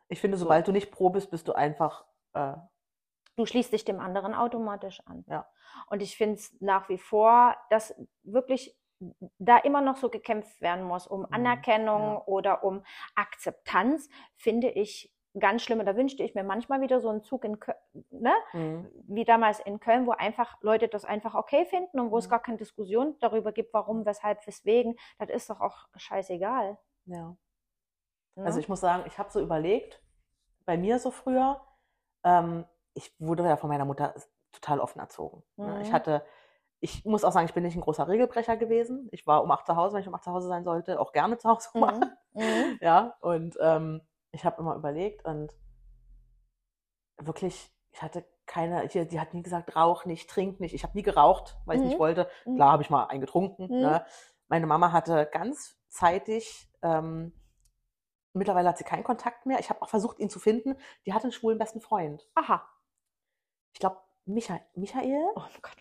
Ich 0.07 0.19
finde, 0.19 0.37
sobald 0.37 0.67
du 0.67 0.71
nicht 0.71 0.91
pro 0.91 1.09
bist, 1.09 1.29
bist 1.31 1.47
du 1.47 1.53
einfach. 1.53 2.05
Äh, 2.33 2.55
Du 3.35 3.45
schließt 3.45 3.71
dich 3.71 3.85
dem 3.85 4.01
anderen 4.01 4.33
automatisch 4.33 4.99
an. 5.05 5.23
Ja. 5.29 5.47
Und 5.87 6.01
ich 6.01 6.17
finde 6.17 6.35
es 6.35 6.59
nach 6.59 6.89
wie 6.89 6.97
vor, 6.97 7.55
dass 7.69 7.95
wirklich 8.23 8.77
da 9.37 9.57
immer 9.59 9.79
noch 9.79 9.95
so 9.95 10.09
gekämpft 10.09 10.59
werden 10.59 10.83
muss 10.83 11.07
um 11.07 11.25
Anerkennung 11.31 12.01
Mhm. 12.01 12.13
ja. 12.15 12.23
oder 12.25 12.63
um 12.65 12.83
Akzeptanz, 13.15 14.09
finde 14.35 14.69
ich 14.71 15.13
ganz 15.39 15.61
schlimm. 15.61 15.79
Und 15.79 15.85
da 15.85 15.95
wünschte 15.95 16.21
ich 16.23 16.35
mir 16.35 16.43
manchmal 16.43 16.81
wieder 16.81 16.99
so 16.99 17.07
einen 17.07 17.21
Zug 17.21 17.45
in 17.45 17.61
Köln, 17.61 17.77
ne? 18.09 18.33
mhm. 18.51 18.89
wie 19.07 19.23
damals 19.23 19.61
in 19.61 19.79
Köln, 19.79 20.05
wo 20.05 20.11
einfach 20.11 20.57
Leute 20.61 20.89
das 20.89 21.05
einfach 21.05 21.33
okay 21.33 21.65
finden 21.65 21.97
und 22.01 22.11
wo 22.11 22.17
es 22.17 22.25
Mhm. 22.25 22.31
gar 22.31 22.41
keine 22.41 22.57
Diskussion 22.57 23.15
darüber 23.21 23.53
gibt, 23.53 23.73
warum, 23.73 24.05
weshalb, 24.05 24.45
weswegen. 24.47 24.97
Das 25.17 25.29
ist 25.29 25.49
doch 25.49 25.61
auch 25.61 25.87
scheißegal. 25.95 26.77
ja. 27.05 27.37
Ne? 28.39 28.45
Also 28.45 28.59
ich 28.59 28.69
muss 28.69 28.79
sagen, 28.79 29.03
ich 29.05 29.17
habe 29.17 29.29
so 29.31 29.39
überlegt, 29.41 30.01
bei 30.65 30.77
mir 30.77 30.99
so 30.99 31.11
früher, 31.11 31.61
ähm, 32.23 32.65
ich 32.93 33.13
wurde 33.19 33.43
ja 33.43 33.57
von 33.57 33.69
meiner 33.69 33.85
Mutter 33.85 34.13
total 34.51 34.79
offen 34.79 34.99
erzogen. 34.99 35.43
ne? 35.57 35.81
Ich 35.81 35.89
Mhm. 35.89 35.93
hatte, 35.93 36.25
ich 36.79 37.05
muss 37.05 37.23
auch 37.23 37.31
sagen, 37.31 37.45
ich 37.45 37.53
bin 37.53 37.63
nicht 37.63 37.75
ein 37.75 37.81
großer 37.81 38.07
Regelbrecher 38.07 38.57
gewesen. 38.57 39.09
Ich 39.11 39.27
war 39.27 39.43
um 39.43 39.51
acht 39.51 39.65
zu 39.65 39.75
Hause, 39.75 39.93
wenn 39.95 40.01
ich 40.01 40.07
um 40.07 40.15
acht 40.15 40.23
zu 40.23 40.31
Hause 40.31 40.47
sein 40.47 40.63
sollte, 40.63 40.99
auch 40.99 41.11
gerne 41.11 41.37
zu 41.37 41.49
Hause 41.49 41.69
um 41.73 41.83
acht. 41.83 41.99
Mhm. 42.01 42.41
Mhm. 42.41 42.79
Ja, 42.81 43.15
und 43.21 43.57
ähm, 43.61 44.01
ich 44.31 44.45
habe 44.45 44.61
immer 44.61 44.75
überlegt 44.75 45.25
und 45.25 45.51
wirklich, 47.17 47.71
ich 47.91 48.01
hatte 48.01 48.23
keine, 48.45 48.87
hier, 48.87 49.05
die 49.05 49.19
hat 49.19 49.33
nie 49.33 49.43
gesagt, 49.43 49.75
rauch 49.75 50.05
nicht, 50.05 50.29
trink 50.29 50.59
nicht. 50.59 50.73
Ich 50.73 50.83
habe 50.83 50.95
nie 50.97 51.03
geraucht, 51.03 51.57
weil 51.65 51.75
ich 51.77 51.81
Mhm. 51.81 51.87
nicht 51.89 51.99
wollte. 51.99 52.29
Mhm. 52.45 52.55
Klar 52.55 52.71
habe 52.71 52.83
ich 52.83 52.89
mal 52.89 53.05
einen 53.05 53.21
getrunken. 53.21 53.63
Mhm. 53.63 53.81
Ne? 53.81 54.05
Meine 54.47 54.65
Mama 54.67 54.91
hatte 54.91 55.27
ganz 55.31 55.77
zeitig, 55.89 56.71
ähm, 56.81 57.33
mittlerweile 58.33 58.69
hat 58.69 58.77
sie 58.77 58.83
keinen 58.83 59.03
Kontakt 59.03 59.45
mehr. 59.45 59.59
Ich 59.59 59.69
habe 59.69 59.81
auch 59.81 59.89
versucht, 59.89 60.19
ihn 60.19 60.29
zu 60.29 60.39
finden. 60.39 60.75
Die 61.05 61.13
hatte 61.13 61.23
einen 61.23 61.31
schwulen 61.31 61.57
besten 61.57 61.81
Freund. 61.81 62.27
Aha. 62.35 62.67
Ich 63.73 63.79
glaube, 63.79 63.97
Micha 64.25 64.59
Michael. 64.75 65.25
Oh 65.35 65.43
Gott. 65.61 65.75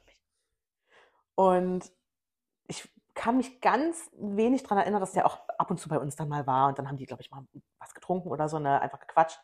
Und 1.34 1.92
ich 2.66 2.92
kann 3.14 3.36
mich 3.36 3.60
ganz 3.60 4.10
wenig 4.18 4.64
daran 4.64 4.78
erinnern, 4.78 5.00
dass 5.00 5.12
der 5.12 5.24
auch 5.24 5.38
ab 5.56 5.70
und 5.70 5.78
zu 5.78 5.88
bei 5.88 5.98
uns 6.00 6.16
dann 6.16 6.28
mal 6.28 6.48
war. 6.48 6.68
Und 6.68 6.78
dann 6.78 6.88
haben 6.88 6.96
die, 6.96 7.06
glaube 7.06 7.22
ich, 7.22 7.30
mal 7.30 7.44
was 7.78 7.94
getrunken 7.94 8.28
oder 8.28 8.48
so, 8.48 8.58
ne, 8.58 8.80
einfach 8.80 8.98
gequatscht. 8.98 9.40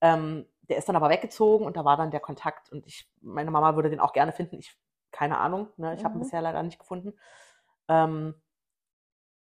Ähm, 0.00 0.46
der 0.62 0.78
ist 0.78 0.88
dann 0.88 0.96
aber 0.96 1.10
weggezogen 1.10 1.66
und 1.66 1.76
da 1.76 1.84
war 1.84 1.98
dann 1.98 2.10
der 2.10 2.20
Kontakt. 2.20 2.72
Und 2.72 2.86
ich, 2.86 3.10
meine 3.20 3.50
Mama 3.50 3.76
würde 3.76 3.90
den 3.90 4.00
auch 4.00 4.14
gerne 4.14 4.32
finden. 4.32 4.58
Ich, 4.58 4.78
keine 5.10 5.38
Ahnung, 5.38 5.68
ne, 5.76 5.94
ich 5.94 6.04
habe 6.04 6.14
ihn 6.14 6.18
Mhm. 6.18 6.22
bisher 6.22 6.40
leider 6.40 6.62
nicht 6.62 6.78
gefunden. 6.78 7.18
Ähm, 7.88 8.34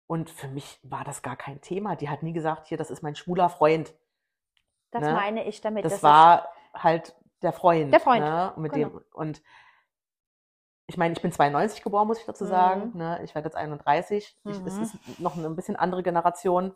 und 0.06 0.30
für 0.30 0.48
mich 0.48 0.78
war 0.82 1.04
das 1.04 1.22
gar 1.22 1.36
kein 1.36 1.60
Thema. 1.60 1.96
Die 1.96 2.08
hat 2.08 2.22
nie 2.22 2.32
gesagt, 2.32 2.66
hier, 2.68 2.78
das 2.78 2.90
ist 2.90 3.02
mein 3.02 3.14
schwuler 3.16 3.48
Freund. 3.48 3.94
Das 4.90 5.02
Ne? 5.02 5.12
meine 5.14 5.44
ich 5.44 5.60
damit. 5.60 5.84
Das 5.84 5.94
dass 5.94 6.02
war 6.02 6.48
halt 6.74 7.14
der 7.42 7.52
Freund. 7.52 7.92
Der 7.92 8.00
Freund, 8.00 8.24
Ne? 8.24 8.52
Mit 8.56 8.72
genau. 8.72 8.88
dem, 8.90 9.04
und 9.12 9.42
ich 10.86 10.96
meine, 10.98 11.14
ich 11.14 11.22
bin 11.22 11.32
92 11.32 11.82
geboren, 11.82 12.06
muss 12.06 12.18
ich 12.18 12.26
dazu 12.26 12.44
sagen. 12.44 12.90
Mhm. 12.92 12.98
Ne? 12.98 13.20
Ich 13.24 13.34
werde 13.34 13.46
jetzt 13.48 13.56
31. 13.56 14.36
Ich, 14.44 14.50
es 14.66 14.74
Mhm. 14.76 14.82
ist 14.82 15.18
noch 15.20 15.36
eine 15.36 15.46
ein 15.46 15.56
bisschen 15.56 15.76
andere 15.76 16.02
Generation. 16.02 16.74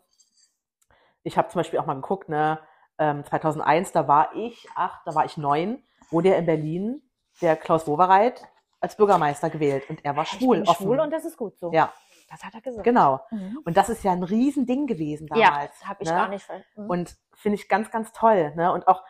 Ich 1.23 1.37
habe 1.37 1.47
zum 1.49 1.59
Beispiel 1.59 1.79
auch 1.79 1.85
mal 1.85 1.93
geguckt, 1.95 2.29
ne? 2.29 2.59
ähm, 2.97 3.23
2001, 3.23 3.91
da 3.93 4.07
war 4.07 4.35
ich 4.35 4.67
acht, 4.75 5.01
da 5.05 5.15
war 5.15 5.25
ich 5.25 5.37
neun, 5.37 5.83
wurde 6.09 6.29
ja 6.29 6.35
in 6.35 6.45
Berlin 6.45 7.01
der 7.41 7.55
Klaus 7.55 7.87
Wowereit 7.87 8.43
als 8.81 8.95
Bürgermeister 8.97 9.49
gewählt 9.49 9.89
und 9.89 10.03
er 10.03 10.15
war 10.15 10.23
ich 10.23 10.29
schwul. 10.31 10.57
bin 10.59 10.67
offen. 10.67 10.83
schwul 10.83 10.99
und 10.99 11.11
das 11.11 11.23
ist 11.25 11.37
gut 11.37 11.57
so. 11.57 11.71
ja, 11.71 11.93
Das 12.29 12.43
hat 12.43 12.53
er 12.53 12.61
gesagt. 12.61 12.83
genau. 12.83 13.21
Mhm. 13.31 13.59
Und 13.65 13.77
das 13.77 13.89
ist 13.89 14.03
ja 14.03 14.11
ein 14.11 14.23
Riesending 14.23 14.87
gewesen 14.87 15.27
Ja, 15.33 15.49
damals. 15.49 15.79
das 15.79 15.87
habe 15.87 16.03
ich 16.03 16.09
ne? 16.09 16.15
gar 16.15 16.27
nicht 16.29 16.47
mhm. 16.75 16.89
Und 16.89 17.17
finde 17.33 17.55
ich 17.55 17.67
ganz, 17.67 17.91
ganz 17.91 18.11
toll. 18.11 18.53
Ne? 18.55 18.71
Und 18.71 18.87
auch, 18.87 19.03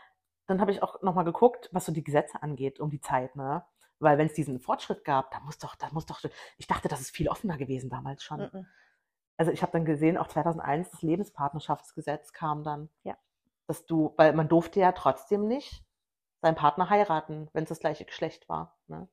dann 0.47 0.61
habe 0.61 0.71
ich 0.71 0.81
auch 0.81 1.01
nochmal 1.01 1.25
geguckt, 1.25 1.69
was 1.71 1.85
so 1.85 1.91
die 1.91 2.03
Gesetze 2.03 2.41
angeht 2.41 2.79
um 2.79 2.89
die 2.89 3.01
Zeit. 3.01 3.35
Ne? 3.35 3.63
Weil 3.99 4.17
wenn 4.17 4.27
es 4.27 4.33
diesen 4.33 4.59
Fortschritt 4.59 5.03
gab, 5.03 5.31
da 5.31 5.39
muss 5.41 5.57
doch, 5.57 5.75
da 5.75 5.89
muss 5.91 6.05
doch, 6.05 6.21
ich 6.57 6.67
dachte, 6.67 6.87
das 6.87 7.01
ist 7.01 7.15
viel 7.15 7.27
offener 7.27 7.57
gewesen 7.57 7.89
damals 7.89 8.23
schon. 8.23 8.49
Mhm. 8.51 8.65
Also 9.37 9.51
ich 9.51 9.61
habe 9.61 9.71
dann 9.71 9.85
gesehen, 9.85 10.17
auch 10.17 10.27
2001, 10.27 10.89
das 10.89 11.01
Lebenspartnerschaftsgesetz 11.01 12.33
kam 12.33 12.63
dann. 12.63 12.89
Ja. 13.03 13.17
Dass 13.67 13.85
du, 13.85 14.13
weil 14.17 14.33
man 14.33 14.47
durfte 14.47 14.79
ja 14.79 14.91
trotzdem 14.91 15.47
nicht 15.47 15.85
seinen 16.41 16.55
Partner 16.55 16.89
heiraten, 16.89 17.49
wenn 17.53 17.63
es 17.63 17.69
das 17.69 17.79
gleiche 17.79 18.05
Geschlecht 18.05 18.49
war. 18.49 18.77
Ne? 18.87 19.07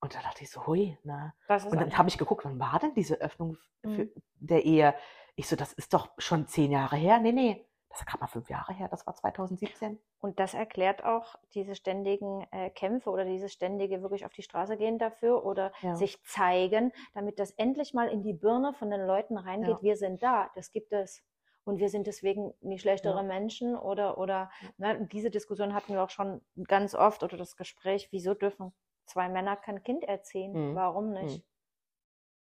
Und 0.00 0.14
da 0.14 0.20
dachte 0.22 0.44
ich 0.44 0.50
so, 0.50 0.66
hui, 0.66 0.96
ne? 1.02 1.34
Und 1.48 1.74
dann 1.80 1.96
habe 1.98 2.08
ich 2.08 2.18
geguckt, 2.18 2.44
wann 2.44 2.58
war 2.60 2.78
denn 2.78 2.94
diese 2.94 3.16
Öffnung 3.20 3.56
Mhm. 3.82 4.10
der 4.36 4.64
Ehe? 4.64 4.94
Ich 5.34 5.48
so, 5.48 5.56
das 5.56 5.72
ist 5.72 5.92
doch 5.94 6.08
schon 6.18 6.46
zehn 6.46 6.70
Jahre 6.72 6.96
her. 6.96 7.18
Nee, 7.20 7.32
nee, 7.32 7.66
das 7.88 8.04
gerade 8.06 8.20
mal 8.20 8.26
fünf 8.26 8.48
Jahre 8.50 8.72
her. 8.72 8.88
Das 8.88 9.06
war 9.06 9.14
2017. 9.14 9.98
Und 10.20 10.38
das 10.40 10.54
erklärt 10.54 11.04
auch 11.04 11.36
diese 11.54 11.74
ständigen 11.74 12.46
äh, 12.52 12.70
Kämpfe 12.70 13.10
oder 13.10 13.24
dieses 13.24 13.52
ständige 13.52 14.02
wirklich 14.02 14.24
auf 14.24 14.32
die 14.32 14.42
Straße 14.42 14.76
gehen 14.76 14.98
dafür 14.98 15.44
oder 15.44 15.72
Ja. 15.80 15.94
sich 15.96 16.22
zeigen, 16.24 16.92
damit 17.14 17.38
das 17.38 17.50
endlich 17.52 17.94
mal 17.94 18.08
in 18.08 18.22
die 18.22 18.34
Birne 18.34 18.74
von 18.74 18.90
den 18.90 19.06
Leuten 19.06 19.36
reingeht. 19.36 19.68
Ja. 19.70 19.82
Wir 19.82 19.96
sind 19.96 20.22
da, 20.22 20.50
das 20.54 20.70
gibt 20.70 20.92
es. 20.92 21.22
Und 21.64 21.78
wir 21.78 21.88
sind 21.88 22.06
deswegen 22.06 22.54
nicht 22.60 22.80
schlechtere 22.82 23.16
Ja. 23.18 23.22
Menschen 23.22 23.76
oder, 23.76 24.16
oder 24.18 24.50
ne, 24.76 25.06
diese 25.12 25.30
Diskussion 25.30 25.74
hatten 25.74 25.92
wir 25.92 26.02
auch 26.02 26.10
schon 26.10 26.40
ganz 26.66 26.94
oft 26.94 27.22
oder 27.22 27.36
das 27.36 27.56
Gespräch, 27.56 28.08
wieso 28.10 28.34
dürfen 28.34 28.72
zwei 29.08 29.28
Männer 29.28 29.56
kein 29.56 29.82
Kind 29.82 30.04
erziehen? 30.04 30.70
Mhm. 30.70 30.74
Warum 30.74 31.12
nicht? 31.12 31.38
Mhm. 31.38 31.44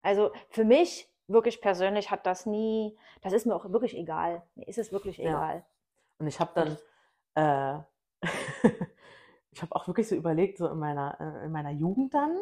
Also 0.02 0.32
für 0.50 0.64
mich 0.64 1.12
wirklich 1.28 1.62
persönlich 1.62 2.12
hat 2.12 2.26
das 2.26 2.46
nie, 2.46 2.98
das 3.22 3.34
ist 3.34 3.46
mir 3.46 3.56
auch 3.56 3.72
wirklich 3.72 3.96
egal. 3.96 4.44
Mir 4.56 4.68
ist 4.68 4.78
es 4.78 4.92
wirklich 4.92 5.18
Ja. 5.18 5.30
egal. 5.30 5.66
Und 6.18 6.28
ich 6.28 6.40
habe 6.40 6.52
dann, 6.56 6.78
äh, 7.36 7.84
ich 9.52 9.62
habe 9.62 9.76
auch 9.76 9.88
wirklich 9.88 10.08
so 10.08 10.16
überlegt, 10.16 10.58
so 10.58 10.68
in 10.68 10.80
meiner, 10.80 11.20
äh, 11.20 11.46
in 11.46 11.52
meiner 11.52 11.72
Jugend 11.72 12.14
dann, 12.14 12.38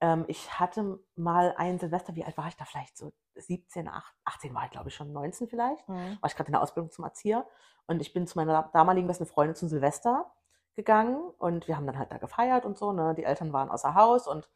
ähm, 0.00 0.24
ich 0.28 0.58
hatte 0.58 0.98
mal 1.16 1.54
ein 1.56 1.78
Silvester, 1.78 2.14
wie 2.14 2.24
alt 2.24 2.36
war 2.36 2.48
ich 2.48 2.56
da? 2.56 2.64
Vielleicht 2.64 2.96
so 2.96 3.12
17, 3.36 3.88
18 4.24 4.54
war 4.54 4.64
ich, 4.64 4.70
glaube 4.70 4.88
ich, 4.88 4.94
schon 4.94 5.12
19 5.12 5.48
vielleicht. 5.48 5.88
Mhm. 5.88 6.18
War 6.20 6.28
ich 6.28 6.36
gerade 6.36 6.48
in 6.48 6.52
der 6.52 6.62
Ausbildung 6.62 6.90
zum 6.90 7.04
Erzieher. 7.04 7.46
Und 7.86 8.00
ich 8.00 8.12
bin 8.12 8.26
zu 8.26 8.38
meiner 8.38 8.70
damaligen 8.72 9.06
besten 9.06 9.26
Freundin 9.26 9.56
zum 9.56 9.68
Silvester 9.68 10.30
gegangen 10.74 11.16
und 11.38 11.68
wir 11.68 11.76
haben 11.76 11.86
dann 11.86 11.98
halt 11.98 12.12
da 12.12 12.18
gefeiert 12.18 12.64
und 12.64 12.78
so. 12.78 12.92
Ne? 12.92 13.14
Die 13.16 13.24
Eltern 13.24 13.52
waren 13.52 13.70
außer 13.70 13.94
Haus 13.94 14.26
und 14.26 14.48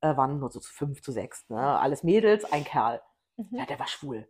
äh, 0.00 0.16
waren 0.16 0.38
nur 0.38 0.50
so 0.50 0.60
zu 0.60 0.72
fünf, 0.72 1.02
zu 1.02 1.12
sechs. 1.12 1.48
Ne? 1.48 1.60
Alles 1.60 2.02
Mädels, 2.02 2.50
ein 2.50 2.64
Kerl. 2.64 3.02
Mhm. 3.36 3.48
Ja, 3.58 3.66
der 3.66 3.78
war 3.78 3.86
schwul. 3.86 4.28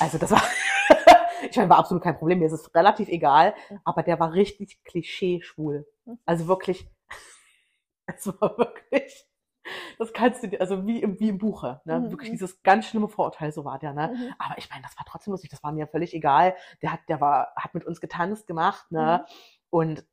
Also 0.00 0.18
das 0.18 0.30
war, 0.30 0.42
ich 1.50 1.56
meine, 1.56 1.70
war 1.70 1.78
absolut 1.78 2.02
kein 2.02 2.16
Problem. 2.18 2.38
Mir 2.40 2.46
ist 2.46 2.52
es 2.52 2.74
relativ 2.74 3.08
egal, 3.08 3.54
Mhm. 3.70 3.80
aber 3.84 4.02
der 4.02 4.18
war 4.20 4.32
richtig 4.32 4.82
klischee-schwul. 4.84 5.86
Mhm. 6.04 6.18
Also 6.24 6.48
wirklich, 6.48 6.88
es 8.06 8.26
war 8.26 8.56
wirklich, 8.58 9.26
das 9.98 10.12
kannst 10.12 10.42
du 10.42 10.48
dir, 10.48 10.60
also 10.60 10.86
wie 10.86 11.00
im, 11.02 11.20
wie 11.20 11.28
im 11.28 11.38
Buche, 11.38 11.80
ne? 11.84 12.00
Mhm, 12.00 12.10
Wirklich 12.10 12.30
mhm. 12.30 12.34
dieses 12.34 12.62
ganz 12.62 12.86
schlimme 12.86 13.08
Vorurteil, 13.08 13.52
so 13.52 13.64
war 13.64 13.78
der, 13.78 13.92
ne? 13.92 14.08
Mhm. 14.14 14.34
Aber 14.38 14.58
ich 14.58 14.68
meine, 14.70 14.82
das 14.82 14.96
war 14.98 15.04
trotzdem 15.06 15.30
lustig, 15.32 15.50
das 15.50 15.62
war 15.62 15.72
mir 15.72 15.86
völlig 15.86 16.14
egal. 16.14 16.56
Der 16.82 16.92
hat, 16.92 17.00
der 17.08 17.20
war, 17.20 17.52
hat 17.56 17.72
mit 17.74 17.84
uns 17.84 18.00
getanzt 18.00 18.46
gemacht, 18.46 18.90
ne? 18.90 19.24
Und 19.70 20.04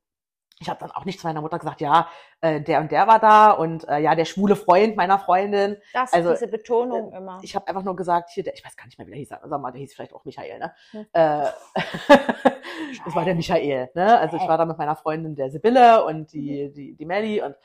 ich 0.62 0.70
habe 0.70 0.80
dann 0.82 0.92
auch 0.92 1.06
nicht 1.06 1.20
zu 1.20 1.28
meiner 1.28 1.42
Mutter 1.42 1.58
gesagt, 1.58 1.80
ja, 1.80 2.10
äh, 2.42 2.60
der 2.60 2.82
und 2.82 2.92
der 2.92 3.08
war 3.08 3.20
da 3.20 3.52
und 3.52 3.88
äh, 3.88 4.00
ja, 4.00 4.14
der 4.14 4.26
schwule 4.26 4.58
Freund 4.58 4.98
meiner 4.98 5.18
Freundin. 5.18 5.78
Das, 5.94 6.12
Also, 6.12 6.32
diese 6.32 6.50
Betonung 6.50 7.14
immer. 7.14 7.40
Ich 7.42 7.56
habe 7.56 7.68
einfach 7.68 7.84
nur 7.84 7.96
gesagt, 7.96 8.30
hier, 8.32 8.44
der, 8.44 8.54
ich 8.54 8.66
weiß 8.66 8.76
gar 8.76 8.86
nicht 8.86 8.98
mehr, 8.98 9.08
wie 9.08 9.12
der 9.12 9.20
hieß, 9.20 9.30
sag 9.30 9.62
mal, 9.62 9.72
der 9.72 9.80
hieß 9.80 9.94
vielleicht 9.94 10.14
auch 10.14 10.26
Michael, 10.26 10.60
ne? 10.60 10.74
Hm. 10.92 11.06
Äh, 11.14 11.48
das 13.06 13.16
war 13.16 13.24
der 13.24 13.36
Michael, 13.36 13.90
ne? 13.94 14.20
Also 14.20 14.36
ich 14.36 14.48
war 14.48 14.58
da 14.58 14.66
mit 14.66 14.78
meiner 14.78 14.98
Freundin 14.98 15.36
der 15.36 15.50
Sibylle 15.50 16.04
und 16.04 16.34
die, 16.34 16.72
die, 16.74 16.94
die 16.94 17.06
Melli 17.06 17.42
und 17.42 17.56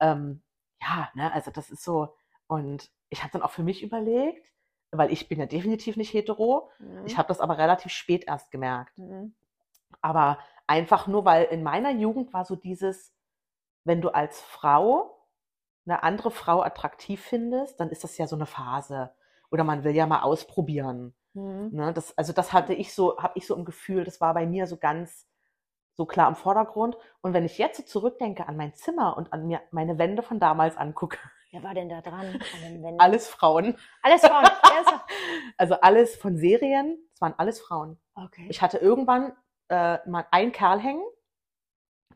ähm, 0.00 0.42
ja, 0.80 1.10
ne, 1.14 1.30
also 1.32 1.50
das 1.50 1.70
ist 1.70 1.84
so. 1.84 2.14
Und 2.46 2.90
ich 3.10 3.22
habe 3.22 3.32
dann 3.32 3.42
auch 3.42 3.50
für 3.50 3.62
mich 3.62 3.82
überlegt, 3.82 4.50
weil 4.90 5.12
ich 5.12 5.28
bin 5.28 5.38
ja 5.38 5.44
definitiv 5.44 5.98
nicht 5.98 6.14
hetero. 6.14 6.70
Mhm. 6.78 7.04
Ich 7.04 7.18
habe 7.18 7.28
das 7.28 7.40
aber 7.40 7.58
relativ 7.58 7.92
spät 7.92 8.24
erst 8.26 8.50
gemerkt. 8.50 8.96
Mhm. 8.96 9.34
Aber 10.00 10.38
einfach 10.68 11.06
nur, 11.06 11.24
weil 11.24 11.44
in 11.44 11.62
meiner 11.62 11.90
Jugend 11.90 12.32
war 12.32 12.44
so 12.44 12.54
dieses, 12.54 13.12
wenn 13.84 14.00
du 14.00 14.10
als 14.10 14.40
Frau 14.40 15.26
eine 15.86 16.02
andere 16.02 16.30
Frau 16.30 16.62
attraktiv 16.62 17.22
findest, 17.22 17.80
dann 17.80 17.90
ist 17.90 18.04
das 18.04 18.18
ja 18.18 18.26
so 18.26 18.36
eine 18.36 18.46
Phase. 18.46 19.10
Oder 19.50 19.64
man 19.64 19.82
will 19.82 19.94
ja 19.94 20.06
mal 20.06 20.20
ausprobieren. 20.20 21.14
Mhm. 21.32 21.70
Ne? 21.72 21.92
Das, 21.94 22.16
also 22.18 22.32
das 22.32 22.52
hatte 22.52 22.74
ich 22.74 22.94
so, 22.94 23.18
habe 23.18 23.32
ich 23.36 23.46
so 23.46 23.56
im 23.56 23.64
Gefühl, 23.64 24.04
das 24.04 24.20
war 24.20 24.34
bei 24.34 24.46
mir 24.46 24.66
so 24.66 24.76
ganz 24.76 25.26
so 25.94 26.04
klar 26.04 26.28
im 26.28 26.36
Vordergrund. 26.36 26.96
Und 27.22 27.32
wenn 27.32 27.44
ich 27.44 27.58
jetzt 27.58 27.78
so 27.78 27.82
zurückdenke 27.82 28.46
an 28.46 28.56
mein 28.56 28.74
Zimmer 28.74 29.16
und 29.16 29.32
an 29.32 29.46
mir 29.46 29.62
meine 29.70 29.98
Wände 29.98 30.22
von 30.22 30.38
damals 30.38 30.76
angucke, 30.76 31.18
Wer 31.50 31.62
war 31.62 31.72
denn 31.72 31.88
da 31.88 32.02
dran? 32.02 32.26
An 32.26 32.60
den 32.62 32.82
Wänden? 32.82 33.00
alles 33.00 33.26
Frauen. 33.26 33.76
Alles 34.02 34.20
Frauen. 34.20 34.44
Also 35.56 35.74
alles 35.80 36.14
von 36.14 36.36
Serien, 36.36 36.98
es 37.12 37.20
waren 37.20 37.34
alles 37.36 37.60
Frauen. 37.60 37.98
Okay. 38.14 38.46
Ich 38.48 38.62
hatte 38.62 38.78
irgendwann 38.78 39.32
äh, 39.68 39.98
mal 40.08 40.26
einen 40.30 40.52
Kerl 40.52 40.80
hängen, 40.80 41.04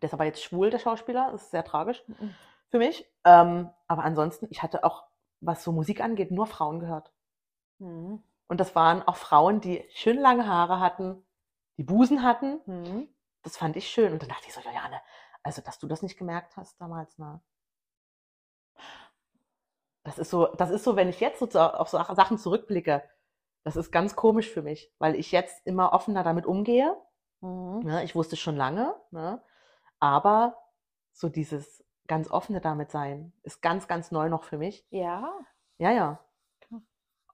der 0.01 0.09
ist 0.09 0.15
aber 0.15 0.25
jetzt 0.25 0.43
schwul, 0.43 0.71
der 0.71 0.79
Schauspieler, 0.79 1.31
das 1.33 1.43
ist 1.45 1.51
sehr 1.51 1.65
tragisch 1.65 2.03
Mhm. 2.09 2.35
für 2.69 2.79
mich. 2.79 3.07
Ähm, 3.25 3.71
aber 3.87 4.05
ansonsten, 4.05 4.49
ich 4.51 4.63
hatte 4.63 4.85
auch, 4.85 5.05
was 5.41 5.63
so 5.63 5.73
Musik 5.73 6.01
angeht, 6.01 6.31
nur 6.31 6.47
Frauen 6.47 6.81
gehört. 6.81 7.13
Mhm. 7.79 8.23
Und 8.49 8.61
das 8.61 8.75
waren 8.75 9.03
auch 9.03 9.17
Frauen, 9.17 9.61
die 9.61 9.85
schön 9.95 10.19
lange 10.19 10.47
Haare 10.47 10.81
hatten, 10.81 11.25
die 11.79 11.85
Busen 11.85 12.23
hatten. 12.23 12.61
Mhm. 12.67 13.09
Das 13.43 13.57
fand 13.57 13.77
ich 13.77 13.89
schön. 13.89 14.13
Und 14.13 14.23
dann 14.23 14.29
dachte 14.29 14.47
ich 14.47 14.55
so, 14.55 14.61
Juliane, 14.61 15.01
also 15.43 15.63
dass 15.63 15.79
du 15.79 15.87
das 15.87 16.03
nicht 16.03 16.19
gemerkt 16.19 16.57
hast 16.57 16.81
damals, 16.81 17.19
ne? 17.19 17.41
Das 20.05 20.19
ist 20.19 20.31
so, 20.31 20.47
das 20.47 20.71
ist 20.71 20.83
so, 20.85 20.97
wenn 20.97 21.09
ich 21.09 21.21
jetzt 21.21 21.39
so 21.39 21.61
auf 21.61 21.89
so 21.89 21.97
Sachen 22.15 22.37
zurückblicke, 22.37 23.09
das 23.65 23.77
ist 23.77 23.93
ganz 23.93 24.17
komisch 24.17 24.51
für 24.51 24.63
mich, 24.63 24.93
weil 24.99 25.15
ich 25.15 25.31
jetzt 25.31 25.65
immer 25.65 25.93
offener 25.93 26.25
damit 26.25 26.45
umgehe. 26.45 26.97
Mhm. 27.43 27.81
Ne? 27.81 28.05
Ich 28.05 28.15
wusste 28.15 28.37
schon 28.37 28.57
lange, 28.57 28.95
ne? 29.11 29.43
aber 30.01 30.57
so 31.13 31.29
dieses 31.29 31.85
ganz 32.09 32.31
offene 32.31 32.61
damit 32.61 32.91
sein 32.91 33.33
ist 33.43 33.61
ganz, 33.63 33.87
ganz 33.89 34.11
neu 34.11 34.29
noch 34.29 34.45
für 34.45 34.59
mich. 34.59 34.87
Ja. 34.91 35.33
Ja, 35.79 35.91
ja. 35.91 36.19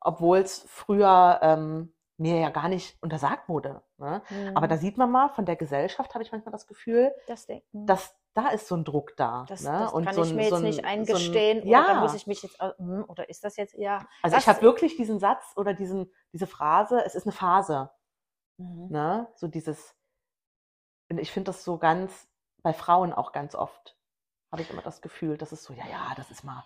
Obwohl 0.01 0.39
es 0.39 0.61
früher 0.69 1.39
ähm, 1.43 1.93
mir 2.17 2.39
ja 2.41 2.51
gar 2.51 2.69
nicht 2.69 3.01
untersagt 3.03 3.49
wurde. 3.49 3.83
Ne? 3.99 4.23
Aber 4.55 4.67
Mhm. 4.67 4.71
da 4.71 4.77
sieht 4.77 4.97
man 4.99 5.11
mal, 5.11 5.29
von 5.31 5.45
der 5.45 5.57
Gesellschaft 5.57 6.15
habe 6.15 6.23
ich 6.25 6.33
manchmal 6.33 6.53
das 6.53 6.67
Gefühl, 6.67 7.13
das 7.27 7.47
denken. 7.47 7.87
dass 7.87 8.15
da 8.35 8.49
ist 8.51 8.69
so 8.69 8.77
ein 8.77 8.85
Druck 8.85 9.17
da. 9.17 9.45
das, 9.49 9.63
ne? 9.65 9.71
das 9.73 9.93
kann 9.93 10.15
so 10.15 10.23
ich 10.23 10.31
ein- 10.31 10.37
mir 10.37 10.43
jetzt 10.43 10.51
so 10.55 10.59
nicht 10.61 10.77
so 10.77 10.83
ein- 10.83 10.87
eingestehen. 10.89 11.67
ja, 11.67 11.85
Oder 11.85 12.01
muss 12.03 12.15
ich 12.15 12.27
mich 12.29 12.43
jetzt. 12.43 12.61
hm, 12.79 13.05
Oder 13.09 13.29
ist 13.29 13.43
das 13.43 13.57
jetzt 13.57 13.75
ja. 13.75 13.99
also 14.23 14.37
das- 14.37 14.45
ich 14.45 14.49
habe 14.49 14.63
wirklich 14.63 14.97
diesen 14.97 15.19
Satz 15.19 15.43
oder 15.57 15.75
diesen, 15.75 16.13
diese 16.33 16.47
Phrase, 16.47 17.03
es 17.05 17.15
ist 17.17 17.25
eine 17.27 17.33
Phase. 17.33 17.91
Mhm. 18.59 18.89
Ne? 18.91 19.27
So 19.35 19.49
dieses, 19.49 19.97
und 21.11 21.19
ich 21.19 21.31
finde 21.33 21.51
das 21.51 21.65
so 21.65 21.79
ganz, 21.79 22.29
bei 22.63 22.73
Frauen 22.73 23.13
auch 23.13 23.33
ganz 23.33 23.55
oft, 23.55 23.97
habe 24.53 24.63
ich 24.63 24.71
immer 24.71 24.83
das 24.83 25.01
Gefühl, 25.03 25.39
das 25.39 25.53
ist 25.53 25.65
so, 25.65 25.73
ja, 25.75 25.87
ja, 25.87 26.13
das 26.17 26.31
ist 26.31 26.45
mal, 26.45 26.65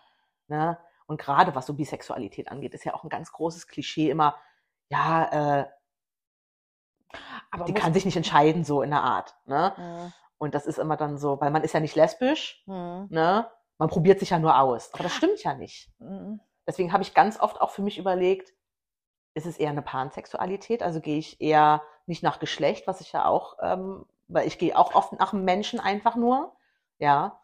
ne? 0.48 0.78
Und 1.06 1.20
gerade 1.20 1.54
was 1.54 1.66
so 1.66 1.74
Bisexualität 1.74 2.48
angeht, 2.50 2.74
ist 2.74 2.84
ja 2.84 2.94
auch 2.94 3.04
ein 3.04 3.10
ganz 3.10 3.32
großes 3.32 3.66
Klischee 3.68 4.10
immer, 4.10 4.36
ja, 4.88 5.60
äh, 5.60 5.66
Aber 7.50 7.64
die 7.64 7.74
kann 7.74 7.92
sich 7.92 8.04
nicht 8.04 8.16
entscheiden, 8.16 8.64
so 8.64 8.82
in 8.82 8.90
der 8.90 9.02
Art, 9.02 9.36
ne? 9.44 9.74
Mhm. 9.76 10.12
Und 10.38 10.54
das 10.54 10.66
ist 10.66 10.78
immer 10.78 10.96
dann 10.96 11.18
so, 11.18 11.40
weil 11.40 11.50
man 11.50 11.62
ist 11.62 11.72
ja 11.74 11.80
nicht 11.80 11.94
lesbisch, 11.94 12.62
Mhm. 12.66 13.08
ne? 13.10 13.50
Man 13.78 13.88
probiert 13.88 14.20
sich 14.20 14.30
ja 14.30 14.38
nur 14.38 14.58
aus. 14.58 14.92
Aber 14.94 15.02
das 15.02 15.12
stimmt 15.14 15.42
ja 15.42 15.54
nicht. 15.54 15.90
Mhm. 15.98 16.40
Deswegen 16.66 16.92
habe 16.92 17.02
ich 17.02 17.14
ganz 17.14 17.38
oft 17.40 17.60
auch 17.60 17.70
für 17.70 17.82
mich 17.82 17.98
überlegt, 17.98 18.52
ist 19.34 19.46
es 19.46 19.58
eher 19.58 19.70
eine 19.70 19.82
Pansexualität? 19.82 20.82
Also 20.82 21.00
gehe 21.00 21.18
ich 21.18 21.40
eher 21.40 21.82
nicht 22.06 22.22
nach 22.22 22.38
Geschlecht, 22.38 22.86
was 22.86 23.00
ich 23.00 23.12
ja 23.12 23.24
auch, 23.26 23.56
ähm, 23.60 24.06
weil 24.28 24.46
ich 24.46 24.58
gehe 24.58 24.76
auch 24.78 24.94
oft 24.94 25.12
nach 25.18 25.30
dem 25.30 25.44
Menschen 25.44 25.80
einfach 25.80 26.16
nur, 26.16 26.56
ja. 26.98 27.40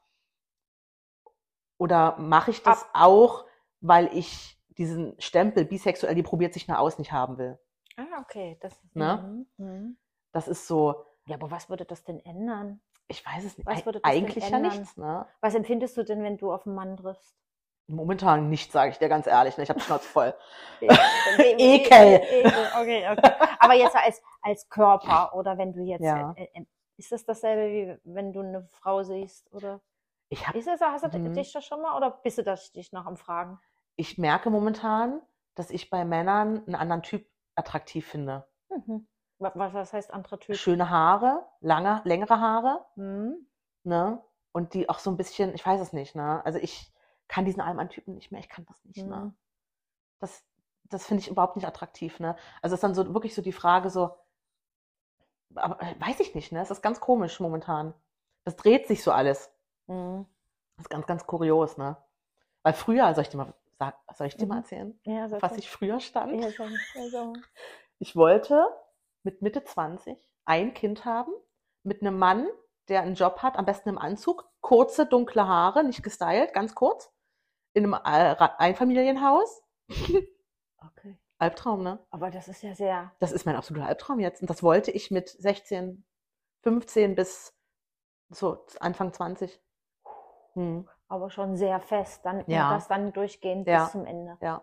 Oder 1.78 2.16
mache 2.18 2.50
ich 2.50 2.62
das 2.62 2.86
auch, 2.92 3.44
weil 3.80 4.08
ich 4.12 4.58
diesen 4.70 5.20
Stempel 5.20 5.64
bisexuell, 5.64 6.14
die 6.14 6.22
probiert 6.22 6.54
sich 6.54 6.68
nur 6.68 6.78
aus, 6.78 6.98
nicht 6.98 7.12
haben 7.12 7.38
will? 7.38 7.58
Ah, 7.96 8.20
okay. 8.20 8.58
Das, 8.60 8.80
Ne? 8.94 9.46
Mhm. 9.58 9.64
Mhm. 9.64 9.96
Das 10.32 10.48
ist 10.48 10.66
so, 10.66 11.04
Ja, 11.26 11.36
aber 11.36 11.50
was 11.50 11.68
würde 11.68 11.84
das 11.84 12.04
denn 12.04 12.20
ändern? 12.20 12.80
ich 13.08 13.24
weiß 13.24 13.44
es 13.44 13.56
nicht, 13.56 13.66
Was 13.66 13.86
würde 13.86 14.00
das 14.00 14.12
denn 14.12 14.24
eigentlich 14.24 14.44
ja 14.50 14.56
ändern? 14.58 14.80
nichts, 14.80 14.96
ne? 14.96 15.26
Was 15.40 15.54
empfindest 15.54 15.96
du 15.96 16.04
denn, 16.04 16.22
wenn 16.22 16.36
du 16.36 16.52
auf 16.52 16.66
einen 16.66 16.74
Mann 16.76 16.96
triffst? 16.96 17.34
Momentan 17.88 18.50
nicht, 18.50 18.70
sage 18.70 18.90
ich 18.90 18.98
dir 18.98 19.08
ganz 19.08 19.26
ehrlich, 19.26 19.56
ne? 19.56 19.62
ich 19.64 19.70
habe 19.70 19.80
Schnauze 19.80 20.06
voll. 20.08 20.34
Ekel. 20.80 22.20
Okay, 22.80 23.08
okay. 23.10 23.32
Aber 23.58 23.74
jetzt 23.74 23.96
als, 23.96 24.22
als 24.42 24.68
Körper 24.68 25.34
oder 25.34 25.56
wenn 25.56 25.72
du 25.72 25.80
jetzt, 25.80 26.04
Ja. 26.04 26.34
äh, 26.36 26.48
äh, 26.52 26.64
ist 26.98 27.12
das 27.12 27.24
dasselbe 27.24 27.72
wie 27.72 27.98
wenn 28.14 28.32
du 28.32 28.40
eine 28.40 28.68
Frau 28.72 29.02
siehst 29.02 29.50
oder 29.52 29.80
Ich 30.28 30.46
habe 30.46 30.58
ist 30.58 30.66
das, 30.68 30.80
hast 30.80 31.04
du 31.04 31.18
Mhm. 31.18 31.32
dich 31.32 31.52
da 31.52 31.62
schon 31.62 31.80
mal 31.80 31.96
oder 31.96 32.10
bist 32.10 32.38
du 32.38 32.42
das 32.42 32.72
dich 32.72 32.92
noch 32.92 33.06
am 33.06 33.16
Fragen? 33.16 33.58
ich 33.96 34.16
merke 34.16 34.50
momentan, 34.50 35.20
dass 35.56 35.70
ich 35.70 35.90
bei 35.90 36.04
Männern 36.04 36.62
einen 36.66 36.76
anderen 36.76 37.02
Typ 37.02 37.26
attraktiv 37.56 38.06
finde. 38.06 38.46
Mhm. 38.68 39.08
Was, 39.38 39.72
was 39.74 39.92
heißt 39.92 40.12
anderer 40.12 40.38
Typ? 40.38 40.56
Schöne 40.56 40.90
Haare, 40.90 41.46
lange, 41.60 42.00
längere 42.04 42.40
Haare, 42.40 42.84
Mhm. 42.96 43.46
ne? 43.84 44.22
Und 44.52 44.74
die 44.74 44.88
auch 44.88 44.98
so 44.98 45.10
ein 45.10 45.16
bisschen, 45.16 45.54
ich 45.54 45.64
weiß 45.64 45.80
es 45.80 45.92
nicht, 45.92 46.14
ne? 46.14 46.42
Also 46.44 46.58
ich 46.58 46.92
kann 47.28 47.44
diesen 47.44 47.60
Alman-Typen 47.60 48.14
nicht 48.14 48.32
mehr, 48.32 48.40
ich 48.40 48.48
kann 48.48 48.66
das 48.66 48.84
nicht, 48.84 49.06
ne? 49.06 49.16
Mhm. 49.16 49.36
Das, 50.20 50.42
das 50.84 51.06
finde 51.06 51.22
ich 51.22 51.28
überhaupt 51.28 51.56
nicht 51.56 51.66
attraktiv, 51.66 52.20
ne? 52.20 52.36
Also 52.62 52.74
ist 52.74 52.82
dann 52.82 52.94
so 52.94 53.12
wirklich 53.14 53.34
so 53.34 53.42
die 53.42 53.52
Frage 53.52 53.90
so, 53.90 54.16
aber 55.54 55.80
äh, 55.82 55.94
weiß 56.00 56.20
ich 56.20 56.34
nicht, 56.34 56.52
ne? 56.52 56.60
Es 56.60 56.70
ist 56.70 56.82
ganz 56.82 57.00
komisch 57.00 57.40
momentan. 57.40 57.94
Das 58.44 58.56
dreht 58.56 58.86
sich 58.86 59.02
so 59.02 59.12
alles. 59.12 59.50
Mhm. 59.86 60.26
Das 60.76 60.86
ist 60.86 60.90
ganz, 60.90 61.06
ganz 61.06 61.26
kurios, 61.26 61.76
ne? 61.76 61.96
Weil 62.62 62.72
früher, 62.74 63.12
soll 63.14 63.22
ich 63.22 63.28
dir 63.30 63.38
mal, 63.38 63.54
sag, 63.78 63.96
soll 64.14 64.26
ich 64.26 64.36
dir 64.36 64.46
mal 64.46 64.56
Mhm. 64.56 64.60
erzählen, 64.62 65.00
Ja, 65.04 65.42
was 65.42 65.56
ich 65.56 65.70
früher 65.70 66.00
stand? 66.00 66.42
Ja, 66.42 66.50
sag 66.50 66.70
ja. 67.12 67.32
Ich 67.98 68.14
wollte 68.16 68.66
mit 69.22 69.42
Mitte 69.42 69.64
20 69.64 70.16
ein 70.44 70.72
Kind 70.74 71.04
haben, 71.04 71.32
mit 71.82 72.00
einem 72.00 72.18
Mann, 72.18 72.48
der 72.88 73.02
einen 73.02 73.14
Job 73.14 73.42
hat, 73.42 73.56
am 73.56 73.64
besten 73.64 73.90
im 73.90 73.98
Anzug, 73.98 74.48
kurze, 74.60 75.06
dunkle 75.06 75.46
Haare, 75.46 75.84
nicht 75.84 76.02
gestylt, 76.02 76.52
ganz 76.52 76.74
kurz, 76.74 77.12
in 77.74 77.84
einem 77.84 77.94
Einfamilienhaus. 78.58 79.62
Okay. 80.80 81.16
Albtraum, 81.38 81.82
ne? 81.82 81.98
Aber 82.10 82.30
das 82.30 82.46
ist 82.46 82.62
ja 82.62 82.72
sehr. 82.72 83.10
Das 83.18 83.32
ist 83.32 83.44
mein 83.46 83.56
absoluter 83.56 83.86
Albtraum 83.86 84.20
jetzt. 84.20 84.40
Und 84.42 84.48
das 84.48 84.62
wollte 84.62 84.92
ich 84.92 85.10
mit 85.10 85.28
16, 85.28 86.04
15 86.62 87.16
bis 87.16 87.52
so 88.30 88.64
Anfang 88.78 89.12
20. 89.12 89.60
Hm, 90.54 90.88
aber 91.08 91.30
schon 91.30 91.56
sehr 91.56 91.80
fest. 91.80 92.24
Dann 92.24 92.44
Ja. 92.46 92.72
das 92.74 92.86
dann 92.86 93.12
durchgehend 93.12 93.66
Ja. 93.66 93.84
bis 93.84 93.92
zum 93.92 94.06
Ende. 94.06 94.38
ja. 94.40 94.62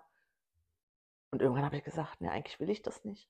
Und 1.31 1.41
irgendwann 1.41 1.65
habe 1.65 1.75
ich 1.75 1.83
gesagt, 1.83 2.21
ne, 2.21 2.31
eigentlich 2.31 2.61
will 2.61 2.69
ich 2.69 2.81
das 2.81 3.03
nicht. 3.03 3.29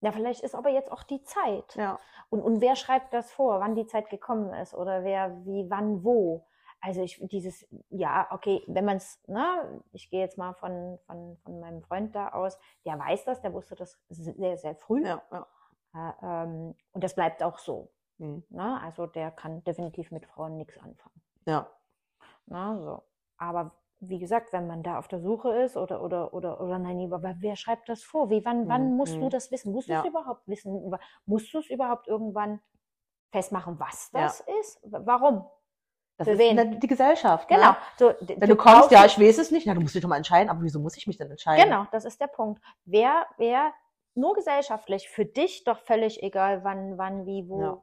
Ja, 0.00 0.10
vielleicht 0.10 0.40
ist 0.42 0.56
aber 0.56 0.70
jetzt 0.70 0.90
auch 0.90 1.04
die 1.04 1.22
Zeit. 1.22 1.76
Ja. 1.76 2.00
Und, 2.30 2.42
und 2.42 2.60
wer 2.60 2.74
schreibt 2.74 3.14
das 3.14 3.30
vor, 3.32 3.60
wann 3.60 3.76
die 3.76 3.86
Zeit 3.86 4.10
gekommen 4.10 4.52
ist 4.54 4.74
oder 4.74 5.04
wer, 5.04 5.44
wie, 5.46 5.70
wann, 5.70 6.02
wo? 6.02 6.46
Also 6.86 7.00
ich 7.02 7.18
dieses, 7.28 7.66
ja, 7.88 8.28
okay, 8.30 8.62
wenn 8.66 8.84
man 8.84 8.98
es, 8.98 9.18
ne, 9.26 9.82
ich 9.92 10.10
gehe 10.10 10.20
jetzt 10.20 10.36
mal 10.36 10.52
von, 10.52 10.98
von, 11.06 11.38
von 11.42 11.58
meinem 11.58 11.82
Freund 11.82 12.14
da 12.14 12.28
aus, 12.28 12.58
der 12.84 12.98
weiß 12.98 13.24
das, 13.24 13.40
der 13.40 13.54
wusste 13.54 13.74
das 13.74 13.98
sehr, 14.10 14.58
sehr 14.58 14.74
früh. 14.76 15.02
Ja, 15.02 15.22
ja. 15.32 15.46
Äh, 15.94 16.12
ähm, 16.22 16.74
und 16.92 17.02
das 17.02 17.14
bleibt 17.14 17.42
auch 17.42 17.58
so. 17.58 17.90
Mhm. 18.18 18.44
Ne? 18.50 18.80
Also 18.82 19.06
der 19.06 19.30
kann 19.30 19.64
definitiv 19.64 20.10
mit 20.10 20.26
Frauen 20.26 20.58
nichts 20.58 20.76
anfangen. 20.76 21.22
Ja. 21.46 21.70
Ne? 22.44 22.78
So. 22.82 23.02
Aber 23.38 23.70
wie 24.00 24.18
gesagt, 24.18 24.52
wenn 24.52 24.66
man 24.66 24.82
da 24.82 24.98
auf 24.98 25.08
der 25.08 25.20
Suche 25.20 25.56
ist 25.62 25.78
oder 25.78 26.02
oder 26.02 26.34
oder 26.34 26.60
oder 26.60 26.78
nein, 26.78 27.10
aber 27.10 27.34
wer 27.38 27.56
schreibt 27.56 27.88
das 27.88 28.02
vor? 28.02 28.28
Wie 28.28 28.44
wann 28.44 28.68
wann 28.68 28.90
Mhm, 28.90 28.96
musst 28.98 29.16
du 29.22 29.24
mhm. 29.24 29.30
das 29.30 29.50
wissen? 29.50 29.72
Musst 29.72 29.88
du 29.88 29.94
Ja. 29.94 30.00
es 30.02 30.06
überhaupt 30.06 30.46
wissen? 30.48 30.92
Musst 31.24 31.54
du 31.54 31.60
es 31.60 31.70
überhaupt 31.70 32.08
irgendwann 32.08 32.60
festmachen, 33.32 33.80
was 33.80 34.10
Ja. 34.12 34.20
das 34.24 34.40
ist? 34.60 34.82
W- 34.82 35.00
Warum? 35.06 35.46
Das 36.16 36.26
Für 36.28 36.32
ist 36.34 36.38
wen? 36.38 36.54
ne- 36.56 36.78
die 36.78 36.86
Gesellschaft. 36.86 37.48
Genau. 37.48 37.70
Ne? 37.70 37.76
So, 37.98 38.14
Wenn 38.20 38.48
du 38.48 38.54
kommst, 38.56 38.64
brauchst 38.78 38.90
ja, 38.92 39.00
du- 39.00 39.06
ich 39.06 39.18
weiß 39.18 39.38
es 39.38 39.50
nicht, 39.50 39.66
na, 39.66 39.74
du 39.74 39.80
musst 39.80 39.94
dich 39.94 40.02
doch 40.02 40.08
mal 40.08 40.16
entscheiden, 40.16 40.48
aber 40.48 40.62
wieso 40.62 40.78
muss 40.78 40.96
ich 40.96 41.06
mich 41.08 41.16
denn 41.18 41.30
entscheiden? 41.30 41.64
Genau, 41.64 41.86
das 41.90 42.04
ist 42.04 42.20
der 42.20 42.28
Punkt. 42.28 42.62
Wer, 42.84 43.26
wer, 43.36 43.72
nur 44.14 44.34
gesellschaftlich, 44.34 45.08
für 45.08 45.24
dich 45.24 45.64
doch 45.64 45.80
völlig 45.80 46.22
egal, 46.22 46.62
wann, 46.62 46.98
wann, 46.98 47.26
wie, 47.26 47.48
wo. 47.48 47.60
Ja. 47.60 47.82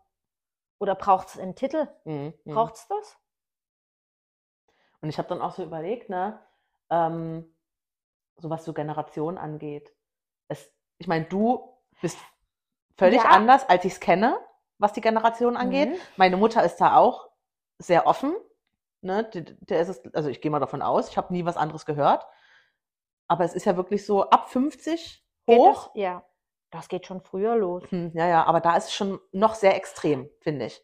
Oder 0.79 0.95
braucht 0.95 1.27
es 1.27 1.39
einen 1.39 1.55
Titel? 1.55 1.87
Mhm. 2.05 2.33
mhm. 2.45 2.53
Braucht 2.53 2.75
es 2.75 2.87
das? 2.87 3.17
Und 5.01 5.09
ich 5.09 5.17
habe 5.17 5.27
dann 5.27 5.41
auch 5.41 5.53
so 5.53 5.63
überlegt, 5.63 6.09
ne, 6.09 6.39
ähm, 6.89 7.53
so 8.37 8.49
was 8.49 8.63
so 8.63 8.71
Generation 8.73 9.37
angeht. 9.37 9.93
Es, 10.47 10.71
ich 10.99 11.07
meine, 11.07 11.25
du 11.25 11.75
bist 12.01 12.17
völlig 12.97 13.23
Ja. 13.23 13.29
anders, 13.29 13.67
als 13.67 13.83
ich 13.83 13.93
es 13.93 13.99
kenne, 13.99 14.37
was 14.77 14.93
die 14.93 15.01
Generation 15.01 15.57
angeht. 15.57 15.89
Mhm. 15.89 15.95
Meine 16.17 16.37
Mutter 16.37 16.63
ist 16.63 16.77
da 16.77 16.95
auch 16.95 17.29
sehr 17.81 18.07
offen. 18.07 18.35
Ne? 19.01 19.29
Der, 19.33 19.81
ist 19.81 19.89
es, 19.89 20.13
also 20.13 20.29
ich 20.29 20.41
gehe 20.41 20.51
mal 20.51 20.59
davon 20.59 20.81
aus, 20.81 21.09
ich 21.09 21.17
habe 21.17 21.33
nie 21.33 21.45
was 21.45 21.57
anderes 21.57 21.85
gehört. 21.85 22.25
Aber 23.27 23.43
es 23.45 23.53
ist 23.53 23.65
ja 23.65 23.75
wirklich 23.77 24.05
so 24.05 24.29
ab 24.29 24.49
50 24.49 25.25
Geht 25.47 25.57
hoch. 25.57 25.87
Das? 25.87 25.91
Ja. 25.95 26.25
Das 26.69 26.87
geht 26.87 27.05
schon 27.05 27.21
früher 27.21 27.55
los. 27.55 27.83
Hm, 27.89 28.11
ja, 28.13 28.27
ja, 28.27 28.43
aber 28.45 28.61
da 28.61 28.77
ist 28.77 28.85
es 28.85 28.93
schon 28.93 29.19
noch 29.31 29.55
sehr 29.55 29.75
extrem, 29.75 30.29
finde 30.39 30.67
ich. 30.67 30.81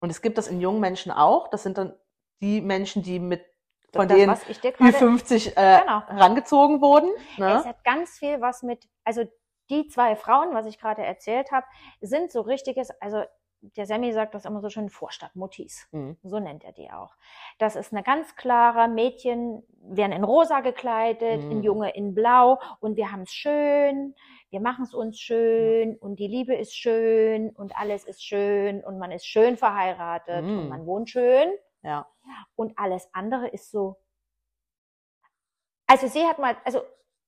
Und 0.00 0.10
es 0.10 0.22
gibt 0.22 0.38
das 0.38 0.48
in 0.48 0.60
jungen 0.60 0.80
Menschen 0.80 1.12
auch. 1.12 1.48
Das 1.48 1.62
sind 1.62 1.78
dann 1.78 1.96
die 2.40 2.60
Menschen, 2.60 3.02
die 3.02 3.18
mit 3.20 3.44
von 3.92 4.06
das, 4.08 4.16
denen 4.18 4.34
gerade 4.60 4.96
Ü50 4.98 5.56
äh, 5.56 5.80
Genau. 5.80 6.06
herangezogen 6.06 6.80
wurden. 6.80 7.10
Es 7.32 7.38
Ne? 7.38 7.64
hat 7.64 7.84
ganz 7.84 8.18
viel 8.18 8.40
was 8.40 8.62
mit, 8.62 8.88
also 9.04 9.24
die 9.70 9.86
zwei 9.88 10.16
Frauen, 10.16 10.54
was 10.54 10.66
ich 10.66 10.78
gerade 10.78 11.04
erzählt 11.04 11.50
habe, 11.52 11.66
sind 12.00 12.30
so 12.32 12.40
richtiges, 12.40 12.90
also 13.00 13.22
der 13.60 13.86
Sammy 13.86 14.12
sagt 14.12 14.34
das 14.34 14.44
immer 14.44 14.60
so 14.60 14.70
schön, 14.70 14.88
Vorstadtmuttis. 14.88 15.88
Mhm. 15.92 16.16
So 16.22 16.38
nennt 16.38 16.64
er 16.64 16.72
die 16.72 16.90
auch. 16.90 17.14
Das 17.58 17.74
ist 17.76 17.92
eine 17.92 18.02
ganz 18.02 18.36
klare, 18.36 18.88
Mädchen 18.88 19.62
werden 19.82 20.12
in 20.12 20.24
rosa 20.24 20.60
gekleidet, 20.60 21.42
Mhm. 21.42 21.50
in 21.50 21.62
Junge 21.62 21.90
in 21.94 22.14
blau 22.14 22.58
und 22.80 22.96
wir 22.96 23.10
haben 23.10 23.22
es 23.22 23.32
schön, 23.32 24.14
wir 24.50 24.60
machen 24.60 24.84
es 24.84 24.94
uns 24.94 25.18
schön 25.20 25.96
und 25.96 26.18
die 26.20 26.28
Liebe 26.28 26.54
ist 26.54 26.74
schön 26.76 27.50
und 27.50 27.76
alles 27.76 28.04
ist 28.04 28.24
schön 28.24 28.82
und 28.84 28.98
man 28.98 29.10
ist 29.12 29.26
schön 29.26 29.56
verheiratet 29.56 30.44
Mhm. 30.44 30.58
und 30.58 30.68
man 30.68 30.86
wohnt 30.86 31.10
schön 31.10 31.50
Ja. 31.82 32.06
und 32.54 32.78
alles 32.78 33.08
andere 33.12 33.48
ist 33.48 33.70
so. 33.70 33.96
Also 35.86 36.06
sie 36.06 36.26
hat 36.26 36.38
mal, 36.38 36.56
also 36.64 36.82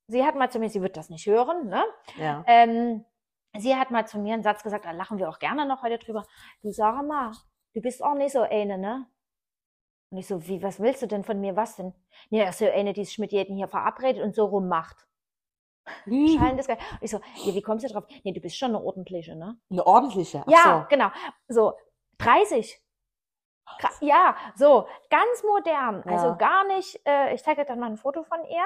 sie 0.07 0.23
hat 0.25 0.35
mal 0.35 0.49
zu 0.49 0.59
mir, 0.59 0.69
sie 0.69 0.81
wird 0.81 0.95
das 0.97 1.09
nicht 1.09 1.25
hören, 1.25 1.67
ne? 1.67 1.83
Ja. 2.17 2.43
Ähm, 2.47 3.05
sie 3.57 3.75
hat 3.75 3.91
mal 3.91 4.07
zu 4.07 4.19
mir 4.19 4.33
einen 4.33 4.43
Satz 4.43 4.63
gesagt, 4.63 4.85
da 4.85 4.91
lachen 4.91 5.17
wir 5.17 5.29
auch 5.29 5.39
gerne 5.39 5.65
noch 5.65 5.81
heute 5.83 5.97
drüber. 5.97 6.25
Du 6.61 6.71
sag 6.71 7.05
mal, 7.05 7.31
du 7.73 7.81
bist 7.81 8.03
auch 8.03 8.13
nicht 8.15 8.31
so 8.33 8.41
eine, 8.41 8.77
ne? 8.77 9.07
Und 10.11 10.17
ich 10.17 10.27
so, 10.27 10.45
wie, 10.47 10.61
was 10.61 10.79
willst 10.81 11.01
du 11.01 11.07
denn 11.07 11.23
von 11.23 11.39
mir? 11.39 11.55
Was 11.55 11.77
denn? 11.77 11.93
Nee, 12.29 12.39
das 12.43 12.59
ist 12.59 12.67
so 12.67 12.71
eine, 12.73 12.91
die 12.93 13.05
sich 13.05 13.17
mit 13.17 13.31
jedem 13.31 13.55
hier 13.55 13.67
verabredet 13.69 14.21
und 14.23 14.35
so 14.35 14.45
rummacht. 14.45 15.07
Schallendes 16.05 16.67
Geil. 16.67 16.77
Und 16.91 16.99
ich 17.01 17.11
so, 17.11 17.19
ja, 17.43 17.53
wie 17.55 17.61
kommst 17.61 17.85
du 17.85 17.89
drauf? 17.89 18.05
Nee, 18.23 18.33
du 18.33 18.39
bist 18.41 18.57
schon 18.57 18.69
eine 18.75 18.81
ordentliche, 18.83 19.35
ne? 19.35 19.57
Eine 19.69 19.85
ordentliche. 19.87 20.43
Ach 20.45 20.51
Ja, 20.51 20.81
so. 20.81 20.95
genau. 20.95 21.09
So, 21.47 21.73
30. 22.19 22.79
Kra- 23.79 23.97
Ja, 24.05 24.35
so, 24.55 24.87
ganz 25.09 25.43
modern. 25.43 26.03
Ja. 26.05 26.11
Also 26.11 26.35
gar 26.37 26.65
nicht, 26.67 26.99
äh, 27.07 27.33
ich 27.33 27.41
zeige 27.43 27.61
dir 27.61 27.67
dann 27.67 27.79
mal 27.79 27.87
ein 27.89 27.97
Foto 27.97 28.23
von 28.23 28.43
ihr, 28.45 28.65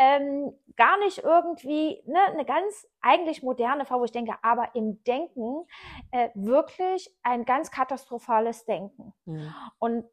ähm, 0.00 0.58
gar 0.76 0.98
nicht 1.00 1.18
irgendwie, 1.18 2.02
ne, 2.06 2.18
eine 2.32 2.46
ganz 2.46 2.88
eigentlich 3.02 3.42
moderne 3.42 3.84
Frau, 3.84 4.00
wo 4.00 4.04
ich 4.04 4.12
denke, 4.12 4.32
aber 4.40 4.74
im 4.74 5.04
Denken 5.04 5.66
äh, 6.10 6.30
wirklich 6.34 7.14
ein 7.22 7.44
ganz 7.44 7.70
katastrophales 7.70 8.64
Denken. 8.64 9.12
Mhm. 9.26 9.54
Und 9.78 10.04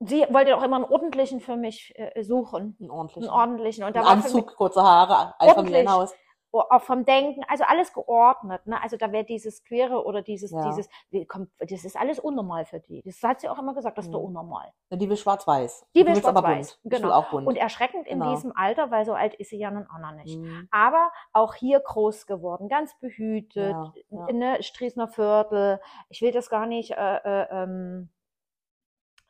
sie 0.00 0.26
wollte 0.30 0.56
auch 0.56 0.64
immer 0.64 0.76
einen 0.76 0.84
ordentlichen 0.84 1.38
für 1.38 1.54
mich 1.54 1.94
äh, 1.96 2.24
suchen. 2.24 2.76
Ein 2.80 2.90
ordentlicher. 2.90 3.32
Einen 3.32 3.40
ordentlichen. 3.40 3.84
Und 3.84 3.94
da 3.94 4.00
Ein 4.00 4.18
mich, 4.18 4.26
Anzug, 4.26 4.56
kurze 4.56 4.82
Haare, 4.82 5.34
Einfamilienhaus. 5.38 6.12
Oh, 6.12 6.25
auch 6.60 6.82
vom 6.82 7.04
Denken, 7.04 7.42
also 7.48 7.64
alles 7.64 7.92
geordnet. 7.92 8.66
Ne? 8.66 8.80
Also 8.82 8.96
da 8.96 9.12
wäre 9.12 9.24
dieses 9.24 9.62
Queere 9.64 10.04
oder 10.04 10.22
dieses, 10.22 10.50
Ja. 10.50 10.64
dieses, 10.66 10.88
wie 11.10 11.26
kommt, 11.26 11.50
das 11.58 11.84
ist 11.84 11.96
alles 11.96 12.18
unnormal 12.18 12.64
für 12.64 12.80
die. 12.80 13.02
Das 13.04 13.22
hat 13.22 13.40
sie 13.40 13.48
auch 13.48 13.58
immer 13.58 13.74
gesagt, 13.74 13.96
das 13.98 14.06
ist 14.06 14.12
doch 14.12 14.20
Mhm. 14.20 14.26
unnormal. 14.26 14.72
Ja, 14.90 14.96
die 14.96 15.08
will 15.08 15.16
schwarz-weiß. 15.16 15.86
Die 15.94 16.06
will 16.06 16.16
schwarz-weiß, 16.16 16.80
genau. 16.84 17.10
auch 17.12 17.30
bunt. 17.30 17.46
Und 17.46 17.56
erschreckend 17.56 18.06
in 18.06 18.20
Genau. 18.20 18.34
diesem 18.34 18.52
Alter, 18.56 18.90
weil 18.90 19.04
so 19.04 19.14
alt 19.14 19.34
ist 19.34 19.50
sie 19.50 19.58
ja 19.58 19.70
nun 19.70 19.86
auch 19.88 19.98
noch 19.98 20.12
nicht. 20.12 20.38
Mhm. 20.38 20.68
Aber 20.70 21.10
auch 21.32 21.54
hier 21.54 21.80
groß 21.80 22.26
geworden, 22.26 22.68
ganz 22.68 22.98
behütet, 23.00 23.72
Ja, 23.74 23.92
ja. 24.10 24.26
in 24.26 24.38
ne, 24.38 24.62
Striesner 24.62 25.08
Viertel. 25.08 25.80
Ich 26.08 26.22
will 26.22 26.32
das 26.32 26.50
gar 26.50 26.66
nicht, 26.66 26.92
äh, 26.92 27.16
äh, 27.16 27.46
ähm, 27.50 28.10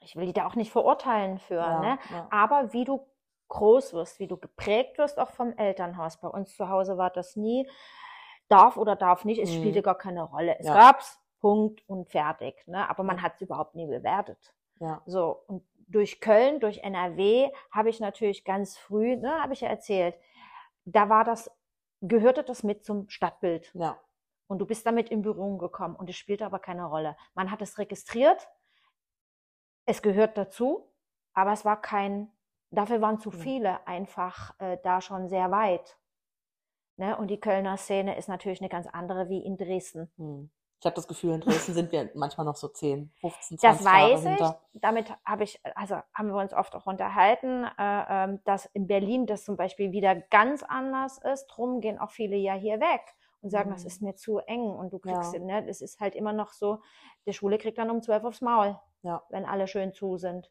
ich 0.01 0.15
will 0.17 0.27
die 0.27 0.33
da 0.33 0.47
auch 0.47 0.55
nicht 0.55 0.71
verurteilen 0.71 1.39
für, 1.39 1.55
Ja, 1.57 1.81
ne? 1.81 1.99
aber 2.31 2.73
wie 2.73 2.85
du 2.85 3.07
groß 3.49 3.93
wirst, 3.95 4.19
wie 4.19 4.27
du 4.27 4.37
geprägt 4.37 4.99
wirst, 4.99 5.19
auch 5.19 5.31
vom 5.31 5.53
Elternhaus. 5.57 6.19
Bei 6.21 6.29
uns 6.29 6.55
zu 6.57 6.69
Hause 6.69 6.99
war 6.99 7.11
das 7.11 7.37
nie, 7.37 7.69
darf 8.49 8.77
oder 8.77 8.97
darf 8.97 9.25
nicht, 9.25 9.41
es 9.41 9.51
Mhm. 9.51 9.55
spielte 9.59 9.83
gar 9.83 9.97
keine 9.99 10.23
Rolle. 10.23 10.59
Es 10.59 10.67
Ja. 10.67 10.75
gab's, 10.75 11.21
Punkt 11.41 11.83
und 11.89 12.09
fertig. 12.09 12.67
Ne? 12.67 12.89
Aber 12.89 13.03
man 13.03 13.23
hat 13.23 13.35
es 13.35 13.43
überhaupt 13.43 13.75
nie 13.75 13.87
bewertet. 13.87 14.55
Ja. 14.81 15.03
So, 15.07 15.43
und 15.47 15.65
durch 15.89 16.21
Köln, 16.21 16.61
durch 16.61 16.79
NRW 16.83 17.51
habe 17.71 17.91
ich 17.91 18.01
natürlich 18.01 18.45
ganz 18.45 18.77
früh, 18.77 19.17
ne, 19.17 19.41
habe 19.43 19.53
ich 19.53 19.61
ja 19.61 19.69
erzählt, 19.69 20.17
da 20.85 21.09
war 21.09 21.23
das, 21.25 21.51
gehörte 22.01 22.43
das 22.43 22.63
mit 22.63 22.85
zum 22.85 23.09
Stadtbild. 23.09 23.71
ja. 23.75 23.99
Und 24.49 24.59
du 24.61 24.67
bist 24.67 24.87
damit 24.87 25.11
in 25.11 25.23
Berührung 25.23 25.59
gekommen 25.59 25.97
und 25.97 26.09
es 26.09 26.15
spielte 26.17 26.47
aber 26.47 26.61
keine 26.61 26.85
Rolle. 26.85 27.17
Man 27.35 27.51
hat 27.51 27.63
es 27.63 27.79
registriert, 27.79 28.49
es 29.87 30.03
gehört 30.03 30.37
dazu, 30.39 30.93
aber 31.33 31.53
es 31.53 31.65
war 31.65 31.81
kein, 31.81 32.31
dafür 32.71 33.01
waren 33.01 33.19
zu 33.19 33.31
viele 33.31 33.87
einfach 33.87 34.59
äh, 34.61 34.79
da 34.83 35.01
schon 35.01 35.29
sehr 35.29 35.51
weit. 35.51 35.99
Ne? 36.97 37.17
Und 37.17 37.29
die 37.29 37.41
Kölner 37.41 37.77
Szene 37.77 38.17
ist 38.17 38.29
natürlich 38.29 38.61
eine 38.61 38.69
ganz 38.71 38.87
andere 38.87 39.29
wie 39.29 39.45
in 39.45 39.57
Dresden. 39.57 40.11
Hm. 40.17 40.51
Ich 40.81 40.85
habe 40.87 40.95
das 40.95 41.09
Gefühl, 41.09 41.33
in 41.35 41.41
Dresden 41.41 41.73
sind 41.73 41.91
wir 41.91 42.11
manchmal 42.15 42.45
noch 42.45 42.57
so 42.57 42.69
10, 42.69 43.11
15, 43.21 43.59
20 43.59 43.63
Das 43.63 43.85
Jahre 43.85 44.13
weiß 44.13 44.21
ich. 44.25 44.29
hinter. 44.29 44.61
Damit 44.75 45.15
habe 45.25 45.45
ich, 45.45 45.61
also 45.75 45.97
haben 46.15 46.29
wir 46.29 46.37
uns 46.37 46.53
oft 46.53 46.75
auch 46.75 46.87
unterhalten, 46.87 47.65
äh, 47.79 48.25
ähm, 48.25 48.41
dass 48.45 48.67
in 48.67 48.87
Berlin 48.87 49.27
das 49.27 49.45
zum 49.45 49.57
Beispiel 49.57 49.93
wieder 49.93 50.15
ganz 50.15 50.63
anders 50.63 51.19
ist. 51.19 51.47
Drum 51.49 51.81
gehen 51.81 51.99
auch 51.99 52.11
viele 52.11 52.37
ja 52.37 52.53
hier 52.55 52.79
weg 52.79 53.01
und 53.41 53.51
sagen, 53.51 53.71
das 53.71 53.83
Mhm. 53.83 53.87
ist 53.87 54.03
mir 54.03 54.15
zu 54.17 54.39
eng 54.39 54.69
und 54.69 54.93
du 54.93 54.99
kriegst, 54.99 55.33
Ja. 55.33 55.41
ne, 55.41 55.67
es 55.67 55.81
ist 55.81 55.99
halt 55.99 56.15
immer 56.15 56.33
noch 56.35 56.53
so, 56.53 56.83
der 57.27 57.33
Schwule 57.33 57.57
kriegt 57.59 57.79
dann 57.79 57.91
um 57.91 58.03
zwölf 58.03 58.25
aufs 58.25 58.43
Maul, 58.43 58.79
Ja. 59.03 59.23
wenn 59.31 59.47
alle 59.47 59.69
schön 59.69 59.93
zu 59.95 60.19
sind. 60.19 60.51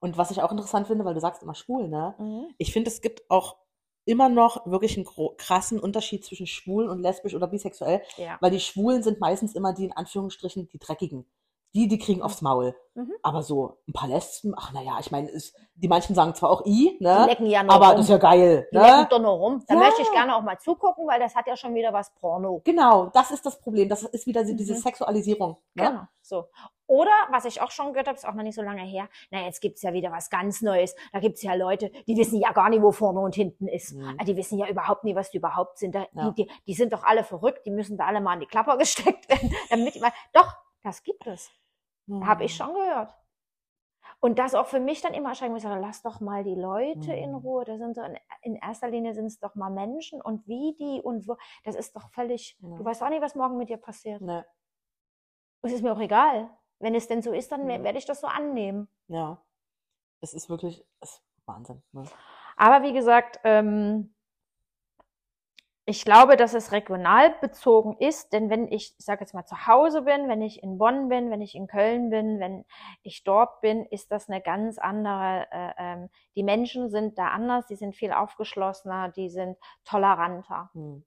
Und 0.00 0.16
was 0.16 0.30
ich 0.30 0.42
auch 0.42 0.52
interessant 0.52 0.86
finde, 0.86 1.04
weil 1.04 1.14
du 1.14 1.20
sagst 1.20 1.42
immer 1.42 1.54
schwul, 1.54 1.88
ne? 1.88 2.14
Mhm. 2.18 2.54
Ich 2.58 2.72
finde, 2.72 2.90
es 2.90 3.00
gibt 3.00 3.28
auch 3.30 3.56
immer 4.04 4.28
noch 4.28 4.64
wirklich 4.66 4.96
einen 4.96 5.06
krassen 5.36 5.78
Unterschied 5.78 6.24
zwischen 6.24 6.46
schwul 6.46 6.88
und 6.88 7.00
lesbisch 7.00 7.34
oder 7.34 7.46
bisexuell, 7.46 8.00
Ja. 8.16 8.38
weil 8.40 8.50
die 8.50 8.60
Schwulen 8.60 9.02
sind 9.02 9.20
meistens 9.20 9.54
immer 9.54 9.74
die 9.74 9.84
in 9.84 9.92
Anführungsstrichen 9.92 10.68
die 10.68 10.78
Dreckigen. 10.78 11.26
Die, 11.74 11.86
die 11.88 11.98
kriegen 11.98 12.22
aufs 12.22 12.40
Maul. 12.42 12.74
Mhm. 12.94 13.12
Aber 13.22 13.42
so 13.42 13.78
ein 13.86 13.92
paar 13.92 14.08
Lesben, 14.08 14.54
ach 14.56 14.72
naja, 14.72 14.96
ich 15.00 15.10
meine, 15.10 15.28
ist- 15.28 15.54
die 15.74 15.86
manchen 15.86 16.14
sagen 16.16 16.34
zwar 16.34 16.50
auch 16.50 16.64
I, 16.66 16.96
Die 16.98 17.04
ne? 17.04 17.26
lecken 17.26 17.46
ja 17.46 17.62
noch 17.62 17.74
Aber 17.74 17.88
rum. 17.88 17.96
das 17.96 18.06
ist 18.06 18.10
ja 18.10 18.16
geil, 18.18 18.66
die 18.72 18.76
lecken 18.76 19.00
ne? 19.02 19.06
doch 19.08 19.20
noch 19.20 19.36
rum. 19.36 19.62
Da 19.68 19.74
Ja. 19.74 19.80
möchte 19.80 20.02
ich 20.02 20.10
gerne 20.10 20.34
auch 20.34 20.42
mal 20.42 20.58
zugucken, 20.58 21.06
weil 21.06 21.20
das 21.20 21.36
hat 21.36 21.46
ja 21.46 21.56
schon 21.56 21.74
wieder 21.74 21.92
was 21.92 22.12
Porno. 22.14 22.60
Genau, 22.64 23.06
das 23.12 23.30
ist 23.30 23.46
das 23.46 23.60
Problem. 23.60 23.88
Das 23.88 24.02
ist 24.02 24.26
wieder 24.26 24.44
so 24.44 24.54
diese 24.54 24.72
Mhm. 24.74 24.78
Sexualisierung. 24.78 25.58
Ne? 25.74 25.84
Genau, 25.86 26.00
so. 26.22 26.46
Oder, 26.88 27.12
was 27.30 27.44
ich 27.44 27.60
auch 27.60 27.70
schon 27.70 27.92
gehört 27.92 28.08
habe, 28.08 28.16
ist 28.16 28.26
auch 28.26 28.32
noch 28.34 28.42
nicht 28.42 28.54
so 28.56 28.62
lange 28.62 28.80
her, 28.82 29.08
na, 29.30 29.42
jetzt 29.42 29.60
gibt's 29.60 29.82
ja 29.82 29.92
wieder 29.92 30.10
was 30.10 30.30
ganz 30.30 30.62
Neues. 30.62 30.96
Da 31.12 31.20
gibt's 31.20 31.42
ja 31.42 31.52
Leute, 31.54 31.90
die 32.08 32.16
wissen 32.16 32.40
ja 32.40 32.50
gar 32.52 32.70
nicht, 32.70 32.82
wo 32.82 32.90
vorne 32.92 33.20
und 33.20 33.34
hinten 33.34 33.68
ist. 33.68 33.94
Mhm. 33.94 34.16
Ah, 34.18 34.24
Die 34.24 34.36
wissen 34.36 34.58
ja 34.58 34.66
überhaupt 34.68 35.04
nie, 35.04 35.14
was 35.14 35.30
die 35.30 35.36
überhaupt 35.36 35.78
sind. 35.78 35.94
Da, 35.94 36.06
Ja. 36.14 36.30
die, 36.30 36.44
die, 36.46 36.50
die 36.66 36.74
sind 36.74 36.92
doch 36.94 37.04
alle 37.04 37.22
verrückt, 37.24 37.66
die 37.66 37.70
müssen 37.70 37.98
da 37.98 38.06
alle 38.06 38.20
mal 38.22 38.34
in 38.34 38.40
die 38.40 38.46
Klapper 38.46 38.76
gesteckt 38.78 39.28
werden, 39.28 39.54
damit 39.70 39.94
die 39.94 40.00
mal, 40.00 40.12
doch, 40.32 40.56
das 40.88 41.02
gibt 41.02 41.26
es. 41.26 41.50
Mhm. 42.06 42.26
Habe 42.26 42.44
ich 42.44 42.56
schon 42.56 42.72
gehört. 42.74 43.14
Und 44.20 44.38
das 44.38 44.54
auch 44.54 44.66
für 44.66 44.80
mich 44.80 45.00
dann 45.02 45.14
immer 45.14 45.28
erscheint, 45.30 45.56
ich 45.56 45.62
sage, 45.62 45.80
lass 45.80 46.02
doch 46.02 46.20
mal 46.20 46.42
die 46.42 46.54
Leute 46.54 47.12
in 47.12 47.30
Mhm. 47.30 47.36
Ruhe. 47.36 47.64
Das 47.64 47.78
sind 47.78 47.94
so 47.94 48.02
in, 48.02 48.18
in 48.42 48.56
erster 48.56 48.88
Linie 48.88 49.14
sind 49.14 49.26
es 49.26 49.38
doch 49.38 49.54
mal 49.54 49.70
Menschen 49.70 50.20
und 50.22 50.46
wie 50.48 50.74
die 50.78 51.00
und 51.02 51.28
wo. 51.28 51.36
Das 51.64 51.74
ist 51.76 51.94
doch 51.94 52.08
völlig. 52.10 52.56
Ja. 52.60 52.76
Du 52.76 52.84
weißt 52.84 53.02
auch 53.02 53.10
nicht, 53.10 53.22
was 53.22 53.34
morgen 53.34 53.58
mit 53.58 53.68
dir 53.68 53.76
passiert. 53.76 54.20
Ne, 54.22 54.44
Es 55.62 55.72
ist 55.72 55.82
mir 55.82 55.92
auch 55.92 56.00
egal. 56.00 56.50
Wenn 56.80 56.94
es 56.94 57.06
denn 57.08 57.22
so 57.22 57.32
ist, 57.32 57.52
dann 57.52 57.64
Mhm. 57.66 57.84
werde 57.84 57.98
ich 57.98 58.06
das 58.06 58.20
so 58.20 58.26
annehmen. 58.26 58.88
ja. 59.08 59.40
Es 60.20 60.34
ist 60.34 60.48
wirklich, 60.48 60.84
es 60.98 61.10
ist 61.12 61.22
Wahnsinn. 61.46 61.80
Ne? 61.92 62.02
Aber 62.56 62.82
wie 62.82 62.92
gesagt, 62.92 63.38
ähm, 63.44 64.12
ich 65.88 66.04
glaube, 66.04 66.36
dass 66.36 66.52
es 66.52 66.70
regional 66.70 67.34
bezogen 67.40 67.96
ist, 67.98 68.34
denn 68.34 68.50
wenn 68.50 68.70
ich, 68.70 68.94
ich 68.98 69.04
sage 69.06 69.20
jetzt 69.22 69.32
mal, 69.32 69.46
zu 69.46 69.66
Hause 69.66 70.02
bin, 70.02 70.28
wenn 70.28 70.42
ich 70.42 70.62
in 70.62 70.76
Bonn 70.76 71.08
bin, 71.08 71.30
wenn 71.30 71.40
ich 71.40 71.54
in 71.54 71.66
Köln 71.66 72.10
bin, 72.10 72.38
wenn 72.40 72.66
ich 73.02 73.24
dort 73.24 73.62
bin, 73.62 73.86
ist 73.86 74.12
das 74.12 74.28
eine 74.28 74.42
ganz 74.42 74.76
andere, 74.76 75.46
äh, 75.50 75.72
ähm, 75.78 76.10
die 76.36 76.42
Menschen 76.42 76.90
sind 76.90 77.16
da 77.16 77.28
anders, 77.28 77.66
die 77.66 77.76
sind 77.76 77.96
viel 77.96 78.12
aufgeschlossener, 78.12 79.08
die 79.08 79.30
sind 79.30 79.56
toleranter. 79.84 80.68
Hm. 80.74 81.06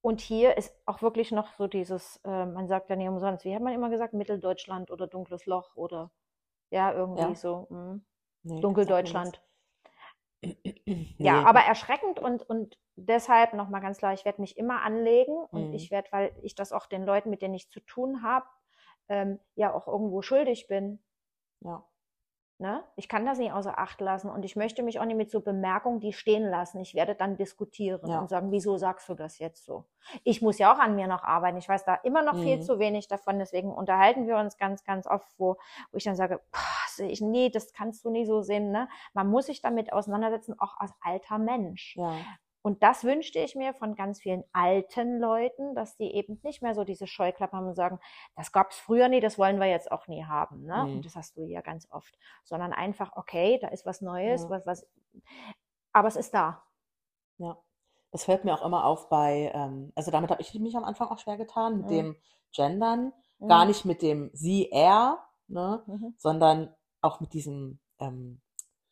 Und 0.00 0.20
hier 0.20 0.56
ist 0.56 0.72
auch 0.86 1.02
wirklich 1.02 1.32
noch 1.32 1.52
so 1.54 1.66
dieses, 1.66 2.18
äh, 2.24 2.46
man 2.46 2.68
sagt 2.68 2.88
ja 2.88 2.94
nicht 2.94 3.08
umsonst, 3.08 3.44
wie 3.44 3.52
hat 3.54 3.62
man 3.62 3.74
immer 3.74 3.90
gesagt, 3.90 4.14
Mitteldeutschland 4.14 4.92
oder 4.92 5.08
dunkles 5.08 5.46
Loch 5.46 5.74
oder 5.74 6.12
ja, 6.70 6.92
irgendwie 6.92 7.22
Ja. 7.22 7.34
so. 7.34 7.66
Mh. 7.68 8.00
Nee, 8.44 8.60
Dunkeldeutschland. 8.60 9.42
Ja, 11.18 11.42
aber 11.44 11.60
erschreckend 11.60 12.18
und, 12.18 12.48
und 12.48 12.78
deshalb 12.96 13.54
nochmal 13.54 13.80
ganz 13.80 13.98
klar, 13.98 14.12
ich 14.12 14.24
werde 14.24 14.40
mich 14.40 14.56
immer 14.56 14.82
anlegen 14.82 15.34
und 15.50 15.68
Mhm. 15.68 15.74
ich 15.74 15.90
werde, 15.90 16.08
weil 16.12 16.32
ich 16.42 16.54
das 16.54 16.72
auch 16.72 16.86
den 16.86 17.04
Leuten, 17.04 17.30
mit 17.30 17.42
denen 17.42 17.54
ich 17.54 17.70
zu 17.70 17.80
tun 17.80 18.22
habe, 18.22 18.46
ähm, 19.08 19.38
ja 19.54 19.72
auch 19.72 19.86
irgendwo 19.88 20.22
schuldig 20.22 20.66
bin. 20.68 21.02
Ja. 21.60 21.84
Ne? 22.58 22.84
Ich 22.94 23.08
kann 23.08 23.26
das 23.26 23.38
nicht 23.38 23.52
außer 23.52 23.76
Acht 23.76 24.00
lassen 24.00 24.30
und 24.30 24.44
ich 24.44 24.54
möchte 24.54 24.84
mich 24.84 25.00
auch 25.00 25.04
nicht 25.04 25.16
mit 25.16 25.30
so 25.32 25.40
Bemerkungen, 25.40 25.98
die 25.98 26.12
stehen 26.12 26.44
lassen. 26.48 26.80
Ich 26.80 26.94
werde 26.94 27.16
dann 27.16 27.36
diskutieren 27.36 28.08
Ja. 28.08 28.20
und 28.20 28.28
sagen, 28.30 28.52
wieso 28.52 28.76
sagst 28.76 29.08
du 29.08 29.14
das 29.14 29.40
jetzt 29.40 29.64
so? 29.64 29.84
Ich 30.22 30.42
muss 30.42 30.58
ja 30.58 30.72
auch 30.72 30.78
an 30.78 30.94
mir 30.94 31.08
noch 31.08 31.24
arbeiten. 31.24 31.56
Ich 31.58 31.68
weiß 31.68 31.84
da 31.84 31.96
immer 31.96 32.22
noch 32.22 32.36
viel 32.36 32.58
Mhm. 32.58 32.62
zu 32.62 32.78
wenig 32.78 33.08
davon. 33.08 33.40
Deswegen 33.40 33.72
unterhalten 33.74 34.28
wir 34.28 34.36
uns 34.36 34.58
ganz, 34.58 34.84
ganz 34.84 35.08
oft, 35.08 35.28
wo, 35.38 35.56
wo 35.90 35.96
ich 35.96 36.04
dann 36.04 36.14
sage, 36.14 36.40
"Boah, 36.52 36.60
ich, 36.98 37.20
nee, 37.20 37.48
das 37.50 37.72
kannst 37.72 38.04
du 38.04 38.10
nie 38.10 38.24
so 38.26 38.42
sehen. 38.42 38.70
Ne? 38.72 38.88
Man 39.14 39.28
muss 39.28 39.46
sich 39.46 39.60
damit 39.62 39.92
auseinandersetzen, 39.92 40.58
auch 40.58 40.76
als 40.78 40.92
alter 41.00 41.38
Mensch. 41.38 41.96
Ja. 41.96 42.14
Und 42.64 42.84
das 42.84 43.02
wünschte 43.02 43.40
ich 43.40 43.56
mir 43.56 43.74
von 43.74 43.96
ganz 43.96 44.20
vielen 44.20 44.44
alten 44.52 45.18
Leuten, 45.18 45.74
dass 45.74 45.96
die 45.96 46.14
eben 46.14 46.38
nicht 46.44 46.62
mehr 46.62 46.76
so 46.76 46.84
diese 46.84 47.08
Scheuklappen 47.08 47.58
haben 47.58 47.66
und 47.66 47.74
sagen, 47.74 47.98
das 48.36 48.52
gab 48.52 48.70
es 48.70 48.76
früher 48.78 49.08
nie, 49.08 49.18
das 49.18 49.36
wollen 49.36 49.58
wir 49.58 49.66
jetzt 49.66 49.90
auch 49.90 50.06
nie 50.06 50.24
haben. 50.24 50.64
Ne? 50.66 50.84
Mhm. 50.86 50.92
Und 50.96 51.04
das 51.04 51.16
hast 51.16 51.36
du 51.36 51.44
ja 51.44 51.60
ganz 51.60 51.88
oft. 51.90 52.16
Sondern 52.44 52.72
einfach, 52.72 53.16
okay, 53.16 53.58
da 53.60 53.66
ist 53.68 53.84
was 53.84 54.00
Neues, 54.00 54.44
Ja. 54.44 54.50
was, 54.50 54.64
was, 54.66 54.86
aber 55.92 56.06
es 56.06 56.14
ist 56.16 56.32
da. 56.34 56.62
Ja. 57.38 57.58
Das 58.12 58.24
fällt 58.24 58.44
mir 58.44 58.54
auch 58.54 58.64
immer 58.64 58.84
auf 58.84 59.08
bei, 59.08 59.50
ähm, 59.54 59.90
also 59.96 60.10
damit 60.12 60.30
habe 60.30 60.40
ich 60.42 60.54
mich 60.54 60.76
am 60.76 60.84
Anfang 60.84 61.08
auch 61.08 61.18
schwer 61.18 61.38
getan, 61.38 61.78
mit 61.78 61.86
Mhm. 61.86 61.90
dem 61.90 62.16
Gendern. 62.54 63.12
Gar 63.48 63.62
Mhm. 63.64 63.68
nicht 63.68 63.84
mit 63.86 64.02
dem 64.02 64.30
sie, 64.34 64.70
er, 64.70 65.18
ne, 65.48 65.82
Mhm. 65.86 66.14
sondern 66.18 66.72
auch 67.02 67.20
mit 67.20 67.32
diesem, 67.34 67.78
ähm, 67.98 68.40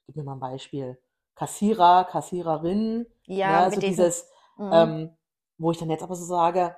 gib 0.07 0.17
mir 0.17 0.25
mal 0.25 0.35
ein 0.35 0.41
Beispiel, 0.41 0.99
Kassierer, 1.35 2.05
Kassiererin, 2.05 3.07
Ja, 3.27 3.65
ne, 3.65 3.71
so 3.71 3.81
dieses, 3.81 4.29
Mhm. 4.57 4.73
ähm, 4.73 5.17
wo 5.59 5.71
ich 5.71 5.79
dann 5.79 5.91
jetzt 5.91 6.03
aber 6.03 6.15
so 6.17 6.25
sage, 6.25 6.77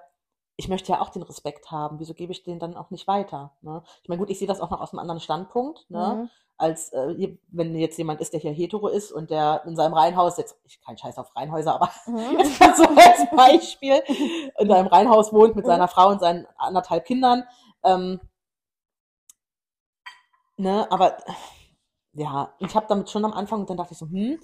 ich 0.56 0.68
möchte 0.68 0.92
ja 0.92 1.00
auch 1.00 1.08
den 1.08 1.22
Respekt 1.22 1.70
haben, 1.70 1.98
wieso 1.98 2.14
gebe 2.14 2.32
ich 2.32 2.42
den 2.44 2.58
dann 2.58 2.76
auch 2.76 2.90
nicht 2.90 3.08
weiter? 3.08 3.56
Ne? 3.62 3.82
Ich 4.02 4.08
meine, 4.08 4.20
gut, 4.20 4.30
ich 4.30 4.38
sehe 4.38 4.46
das 4.46 4.60
auch 4.60 4.70
noch 4.70 4.80
aus 4.80 4.92
einem 4.92 5.00
anderen 5.00 5.20
Standpunkt, 5.20 5.90
ne? 5.90 6.20
Mhm. 6.22 6.30
als 6.58 6.92
äh, 6.92 7.36
wenn 7.48 7.74
jetzt 7.74 7.98
jemand 7.98 8.20
ist, 8.20 8.32
der 8.34 8.40
hier 8.40 8.52
hetero 8.52 8.86
ist 8.88 9.10
und 9.10 9.30
der 9.30 9.62
in 9.66 9.74
seinem 9.74 9.94
Reihenhaus, 9.94 10.36
jetzt 10.36 10.56
ich 10.64 10.80
kein 10.80 10.96
Scheiß 10.96 11.18
auf 11.18 11.34
Reihenhäuser, 11.34 11.74
aber 11.74 11.90
Mhm. 12.06 12.36
jetzt 12.38 12.60
mal 12.60 12.76
so 12.76 12.84
als 12.84 13.30
Beispiel, 13.34 14.02
in 14.58 14.70
einem 14.70 14.86
Reihenhaus 14.86 15.32
wohnt 15.32 15.56
mit 15.56 15.64
Mhm. 15.64 15.70
seiner 15.70 15.88
Frau 15.88 16.10
und 16.10 16.20
seinen 16.20 16.46
anderthalb 16.56 17.04
Kindern. 17.06 17.44
Ähm, 17.82 18.20
ne, 20.62 20.90
aber 20.90 21.18
ja, 22.14 22.54
ich 22.60 22.74
habe 22.76 22.86
damit 22.88 23.10
schon 23.10 23.24
am 23.24 23.32
Anfang 23.34 23.60
und 23.60 23.70
dann 23.70 23.76
dachte 23.78 23.92
ich 23.92 23.98
so, 23.98 24.06
hm, 24.06 24.40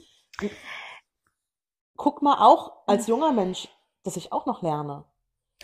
guck 1.96 2.22
mal 2.22 2.38
auch 2.46 2.86
als 2.86 3.06
junger 3.06 3.32
Mensch, 3.32 3.68
dass 4.02 4.16
ich 4.16 4.32
auch 4.32 4.46
noch 4.46 4.62
lerne. 4.62 5.04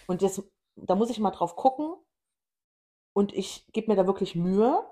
Und 0.07 0.23
jetzt, 0.23 0.43
da 0.77 0.95
muss 0.97 1.11
ich 1.11 1.21
mal 1.21 1.31
drauf 1.31 1.57
gucken 1.57 1.95
und 3.13 3.33
ich 3.33 3.67
gebe 3.73 3.91
mir 3.91 3.97
da 3.97 4.07
wirklich 4.07 4.35
Mühe. 4.35 4.85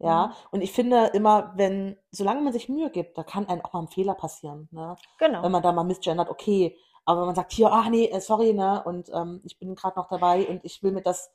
Ja, 0.00 0.28
Mhm. 0.28 0.32
und 0.52 0.60
ich 0.60 0.70
finde 0.72 1.06
immer, 1.14 1.52
wenn, 1.56 1.96
solange 2.12 2.40
man 2.40 2.52
sich 2.52 2.68
Mühe 2.68 2.88
gibt, 2.88 3.18
da 3.18 3.24
kann 3.24 3.48
einem 3.48 3.62
auch 3.62 3.72
mal 3.72 3.80
ein 3.80 3.88
Fehler 3.88 4.14
passieren, 4.14 4.68
ne? 4.70 4.94
Genau. 5.18 5.42
Wenn 5.42 5.50
man 5.50 5.62
da 5.62 5.72
mal 5.72 5.82
misgendert, 5.82 6.28
okay, 6.30 6.76
aber 7.04 7.20
wenn 7.20 7.26
man 7.26 7.34
sagt, 7.34 7.50
hier, 7.52 7.72
ach 7.72 7.88
nee, 7.88 8.06
äh, 8.06 8.20
sorry, 8.20 8.52
ne, 8.52 8.80
und 8.84 9.08
ähm, 9.12 9.40
ich 9.44 9.58
bin 9.58 9.74
gerade 9.74 9.98
noch 9.98 10.06
dabei 10.08 10.46
und 10.48 10.64
ich 10.64 10.84
will 10.84 10.92
mir 10.92 11.02
das 11.02 11.32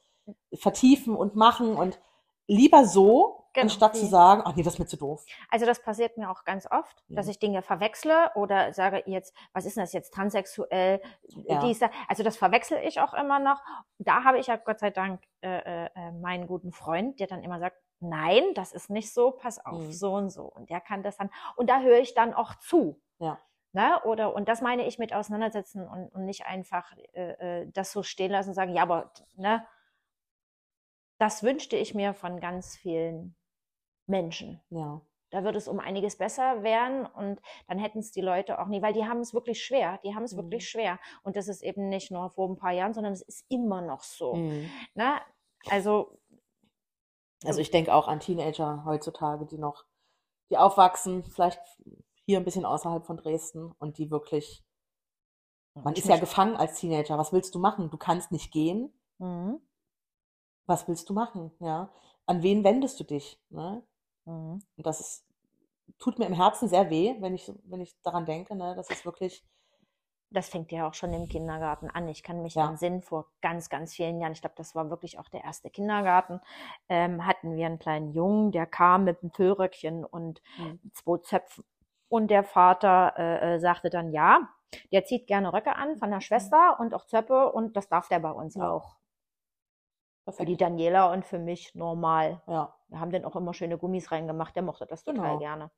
vertiefen 0.53 1.13
und 1.13 1.35
machen 1.35 1.75
und 1.75 1.99
lieber 2.47 2.85
so, 2.85 3.42
Genau, 3.53 3.65
anstatt 3.65 3.95
zu 3.95 4.05
sagen, 4.07 4.41
ach 4.45 4.55
nee, 4.55 4.63
das 4.63 4.73
ist 4.73 4.79
mir 4.79 4.85
zu 4.87 4.97
doof. 4.97 5.23
Also 5.49 5.65
das 5.65 5.81
passiert 5.81 6.17
mir 6.17 6.29
auch 6.31 6.43
ganz 6.43 6.65
oft, 6.71 7.03
dass 7.09 7.25
Mhm. 7.27 7.31
ich 7.31 7.39
Dinge 7.39 7.61
verwechsle 7.61 8.31
oder 8.35 8.73
sage 8.73 9.03
jetzt, 9.05 9.35
was 9.53 9.65
ist 9.65 9.77
denn 9.77 9.83
das 9.83 9.93
jetzt, 9.93 10.13
transsexuell, 10.13 11.01
Ja. 11.27 11.59
dies, 11.61 11.79
da. 11.79 11.89
Also 12.07 12.23
das 12.23 12.35
verwechsel 12.37 12.79
ich 12.83 12.99
auch 12.99 13.13
immer 13.13 13.39
noch. 13.39 13.61
Da 13.99 14.23
habe 14.23 14.39
ich 14.39 14.47
ja 14.47 14.55
Gott 14.55 14.79
sei 14.79 14.89
Dank 14.89 15.21
äh, 15.41 15.85
äh, 15.85 16.11
meinen 16.13 16.47
guten 16.47 16.71
Freund, 16.71 17.19
der 17.19 17.27
dann 17.27 17.43
immer 17.43 17.59
sagt, 17.59 17.77
nein, 17.99 18.43
das 18.55 18.73
ist 18.73 18.89
nicht 18.89 19.13
so, 19.13 19.31
pass 19.31 19.63
auf, 19.65 19.79
Mhm. 19.83 19.91
so 19.91 20.13
und 20.15 20.29
so. 20.29 20.43
Und 20.45 20.69
der 20.69 20.81
kann 20.81 21.03
das 21.03 21.17
dann, 21.17 21.29
und 21.55 21.69
da 21.69 21.79
höre 21.81 21.99
ich 21.99 22.13
dann 22.15 22.33
auch 22.33 22.55
zu. 22.55 22.99
Ja. 23.19 23.39
Ne? 23.71 24.01
Oder, 24.03 24.35
und 24.35 24.49
das 24.49 24.61
meine 24.61 24.85
ich 24.85 24.99
mit 24.99 25.13
auseinandersetzen 25.13 25.87
und, 25.87 26.09
und 26.13 26.25
nicht 26.25 26.45
einfach 26.45 26.91
äh, 27.13 27.61
äh, 27.61 27.71
das 27.71 27.91
so 27.91 28.03
stehen 28.03 28.31
lassen 28.31 28.49
und 28.49 28.55
sagen, 28.55 28.73
ja, 28.75 28.83
aber, 28.83 29.11
ne, 29.35 29.65
das 31.19 31.43
wünschte 31.43 31.75
ich 31.77 31.93
mir 31.95 32.13
von 32.13 32.39
ganz 32.39 32.75
vielen 32.75 33.35
Menschen. 34.07 34.61
Ja, 34.69 35.01
Da 35.31 35.43
wird 35.43 35.55
es 35.55 35.67
um 35.67 35.79
einiges 35.79 36.17
besser 36.17 36.61
werden 36.63 37.05
und 37.05 37.41
dann 37.67 37.79
hätten 37.79 37.99
es 37.99 38.11
die 38.11 38.21
Leute 38.21 38.59
auch 38.59 38.67
nie, 38.67 38.81
weil 38.83 38.93
die 38.93 39.05
haben 39.05 39.19
es 39.19 39.33
wirklich 39.33 39.63
schwer. 39.63 39.99
Die 40.03 40.13
haben 40.13 40.23
es 40.23 40.33
Mhm. 40.33 40.37
wirklich 40.37 40.69
schwer. 40.69 40.99
Und 41.23 41.35
das 41.35 41.47
ist 41.47 41.63
eben 41.63 41.89
nicht 41.89 42.11
nur 42.11 42.29
vor 42.29 42.47
ein 42.49 42.55
paar 42.57 42.71
Jahren, 42.71 42.93
sondern 42.93 43.13
es 43.13 43.21
ist 43.23 43.45
immer 43.49 43.81
noch 43.81 44.03
so. 44.03 44.35
Mhm. 44.35 44.69
Ne? 44.95 45.19
Also, 45.69 46.19
Also 47.45 47.59
ich 47.59 47.71
denke 47.71 47.93
auch 47.93 48.07
an 48.07 48.19
Teenager 48.19 48.83
heutzutage, 48.85 49.45
die 49.45 49.57
noch, 49.57 49.85
die 50.49 50.57
aufwachsen, 50.57 51.23
vielleicht 51.25 51.59
hier 52.25 52.37
ein 52.37 52.45
bisschen 52.45 52.65
außerhalb 52.65 53.05
von 53.05 53.17
Dresden 53.17 53.71
und 53.79 53.97
die 53.97 54.11
wirklich, 54.11 54.63
man 55.73 55.93
ist 55.95 56.07
ja 56.07 56.17
gefangen 56.17 56.55
als 56.55 56.79
Teenager. 56.79 57.17
Was 57.17 57.33
willst 57.33 57.53
du 57.55 57.59
machen? 57.59 57.89
Du 57.89 57.97
kannst 57.97 58.31
nicht 58.31 58.51
gehen. 58.51 58.93
Mhm. 59.17 59.59
Was 60.67 60.87
willst 60.87 61.09
du 61.09 61.13
machen? 61.13 61.51
Ja. 61.59 61.91
An 62.27 62.43
wen 62.43 62.63
wendest 62.63 62.99
du 62.99 63.03
dich? 63.03 63.41
Ne? 63.49 63.83
Mhm. 64.25 64.63
Und 64.77 64.86
das 64.86 64.99
ist, 64.99 65.25
tut 65.99 66.19
mir 66.19 66.27
im 66.27 66.33
Herzen 66.33 66.67
sehr 66.69 66.89
weh, 66.89 67.15
wenn 67.21 67.36
ich, 67.36 67.51
wenn 67.65 67.81
ich 67.81 67.95
daran 68.03 68.25
denke. 68.25 68.55
Ne? 68.55 68.75
Das 68.75 68.89
ist 68.91 69.05
wirklich, 69.05 69.45
Das 70.31 70.49
fängt 70.49 70.71
ja 70.71 70.88
auch 70.88 70.95
schon 70.95 71.13
im 71.13 71.27
Kindergarten 71.29 71.89
an. 71.91 72.07
Ich 72.09 72.23
kann 72.23 72.41
mich 72.41 72.55
Ja. 72.55 72.69
entsinnen, 72.69 73.01
vor 73.03 73.27
ganz, 73.41 73.69
ganz 73.69 73.93
vielen 73.93 74.19
Jahren, 74.19 74.33
ich 74.33 74.41
glaube, 74.41 74.55
das 74.57 74.75
war 74.75 74.89
wirklich 74.89 75.19
auch 75.19 75.29
der 75.29 75.43
erste 75.43 75.69
Kindergarten, 75.69 76.41
ähm, 76.89 77.25
hatten 77.27 77.55
wir 77.55 77.67
einen 77.67 77.79
kleinen 77.79 78.13
Jungen, 78.13 78.51
der 78.51 78.65
kam 78.65 79.03
mit 79.05 79.21
einem 79.21 79.31
Tüllröckchen 79.31 80.03
und 80.05 80.41
Mhm. 80.57 80.79
zwei 80.93 81.19
Zöpfen. 81.19 81.63
Und 82.09 82.29
der 82.31 82.43
Vater 82.43 83.13
äh, 83.17 83.55
äh, 83.55 83.59
sagte 83.59 83.89
dann, 83.91 84.12
ja, 84.12 84.49
der 84.91 85.05
zieht 85.05 85.27
gerne 85.27 85.53
Röcke 85.53 85.75
an 85.75 85.97
von 85.97 86.09
der 86.12 86.21
Schwester 86.21 86.79
und 86.79 86.93
auch 86.95 87.05
Zöpfe 87.05 87.51
und 87.53 87.77
das 87.77 87.88
darf 87.89 88.07
der 88.09 88.19
bei 88.19 88.31
uns 88.31 88.55
Ja. 88.55 88.69
auch. 88.71 88.97
Für 90.36 90.45
perfekt. 90.45 90.49
die 90.49 90.57
Daniela 90.57 91.12
und 91.12 91.25
für 91.25 91.39
mich 91.39 91.73
normal. 91.75 92.41
Ja, 92.47 92.73
Wir 92.93 92.99
haben 92.99 93.12
dann 93.12 93.25
auch 93.25 93.36
immer 93.36 93.53
schöne 93.56 93.77
Gummis 93.79 94.12
reingemacht, 94.12 94.56
der 94.56 94.62
mochte 94.63 94.86
das 94.86 95.03
total 95.03 95.23
Genau. 95.29 95.39
gerne. 95.39 95.71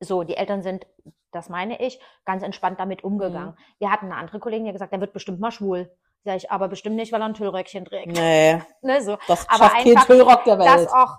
So, 0.00 0.24
die 0.24 0.36
Eltern 0.36 0.62
sind, 0.62 0.86
das 1.30 1.48
meine 1.50 1.78
ich, 1.80 2.00
ganz 2.24 2.42
entspannt 2.42 2.80
damit 2.80 3.04
umgegangen. 3.04 3.50
Mhm. 3.50 3.56
Wir 3.78 3.90
hatten 3.92 4.06
eine 4.06 4.16
andere 4.16 4.40
Kollegin, 4.40 4.64
die 4.66 4.72
gesagt, 4.72 4.92
der 4.92 5.00
wird 5.00 5.12
bestimmt 5.12 5.40
mal 5.40 5.52
schwul. 5.52 5.94
Sag 6.24 6.36
ich, 6.36 6.50
aber 6.50 6.68
bestimmt 6.68 6.96
nicht, 6.96 7.12
weil 7.12 7.20
er 7.20 7.26
ein 7.26 7.34
Tüllröckchen 7.34 7.84
trägt. 7.84 8.06
nee, 8.08 8.60
Ne, 8.82 9.02
so. 9.02 9.18
das 9.28 9.46
Aber 9.48 9.58
schafft 9.64 9.74
kein 9.76 9.88
einfach, 9.88 10.06
Tüllrock 10.06 10.44
der 10.44 10.58
Welt. 10.58 10.68
Das 10.68 10.92
auch 10.92 11.18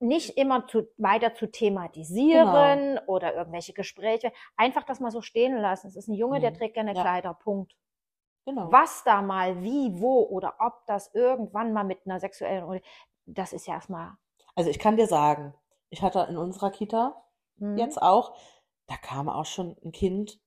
nicht 0.00 0.36
immer 0.36 0.66
zu, 0.66 0.88
weiter 0.96 1.34
zu 1.34 1.46
thematisieren 1.50 2.96
Genau. 2.96 3.02
oder 3.06 3.34
irgendwelche 3.36 3.72
Gespräche. 3.72 4.32
Einfach 4.56 4.82
das 4.84 4.98
mal 4.98 5.10
so 5.12 5.22
stehen 5.22 5.56
lassen. 5.56 5.86
Es 5.86 5.96
ist 5.96 6.08
ein 6.08 6.14
Junge, 6.14 6.40
der 6.40 6.50
Mhm. 6.50 6.54
trägt 6.56 6.74
gerne 6.74 6.94
Ja. 6.94 7.00
Kleider. 7.02 7.34
Punkt. 7.34 7.76
Genau. 8.46 8.72
Was 8.72 9.04
da 9.04 9.22
mal, 9.22 9.62
wie, 9.62 10.00
wo 10.00 10.22
oder 10.24 10.54
ob 10.58 10.84
das 10.86 11.14
irgendwann 11.14 11.72
mal 11.72 11.84
mit 11.84 12.00
einer 12.06 12.18
sexuellen, 12.18 12.80
das 13.26 13.52
ist 13.52 13.66
ja 13.66 13.74
erstmal. 13.74 14.12
Also 14.54 14.70
ich 14.70 14.78
kann 14.78 14.96
dir 14.96 15.06
sagen, 15.06 15.54
ich 15.90 16.02
hatte 16.02 16.26
in 16.28 16.36
unserer 16.36 16.70
Kita 16.70 17.24
hm, 17.58 17.76
jetzt 17.78 18.00
auch, 18.00 18.36
da 18.86 18.96
kam 18.96 19.28
auch 19.28 19.46
schon 19.46 19.76
ein 19.84 19.92
Kind, 19.92 20.40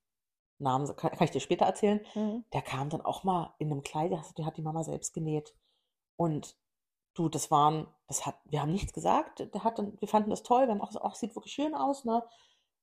Namen 0.59 0.87
kann, 0.95 1.11
kann 1.11 1.25
ich 1.25 1.31
dir 1.31 1.39
später 1.39 1.65
erzählen, 1.65 2.01
hm, 2.13 2.45
der 2.53 2.61
kam 2.61 2.89
dann 2.89 3.01
auch 3.01 3.23
mal 3.23 3.53
in 3.57 3.71
einem 3.71 3.83
Kleid, 3.83 4.11
die 4.37 4.45
hat 4.45 4.57
die 4.57 4.61
Mama 4.61 4.83
selbst 4.83 5.13
genäht. 5.13 5.55
Und 6.15 6.57
du, 7.13 7.29
das 7.29 7.51
waren, 7.51 7.87
das 8.07 8.25
hat, 8.25 8.35
wir 8.45 8.61
haben 8.61 8.71
nichts 8.71 8.93
gesagt. 8.93 9.47
Der 9.53 9.63
hat 9.63 9.79
dann, 9.79 9.99
wir 9.99 10.07
fanden 10.07 10.29
das 10.29 10.43
toll, 10.43 10.67
wir 10.67 10.71
haben 10.71 10.81
auch 10.81 10.87
gesagt, 10.87 11.05
ach, 11.05 11.15
sieht 11.15 11.35
wirklich 11.35 11.53
schön 11.53 11.75
aus, 11.75 12.05
ne? 12.05 12.23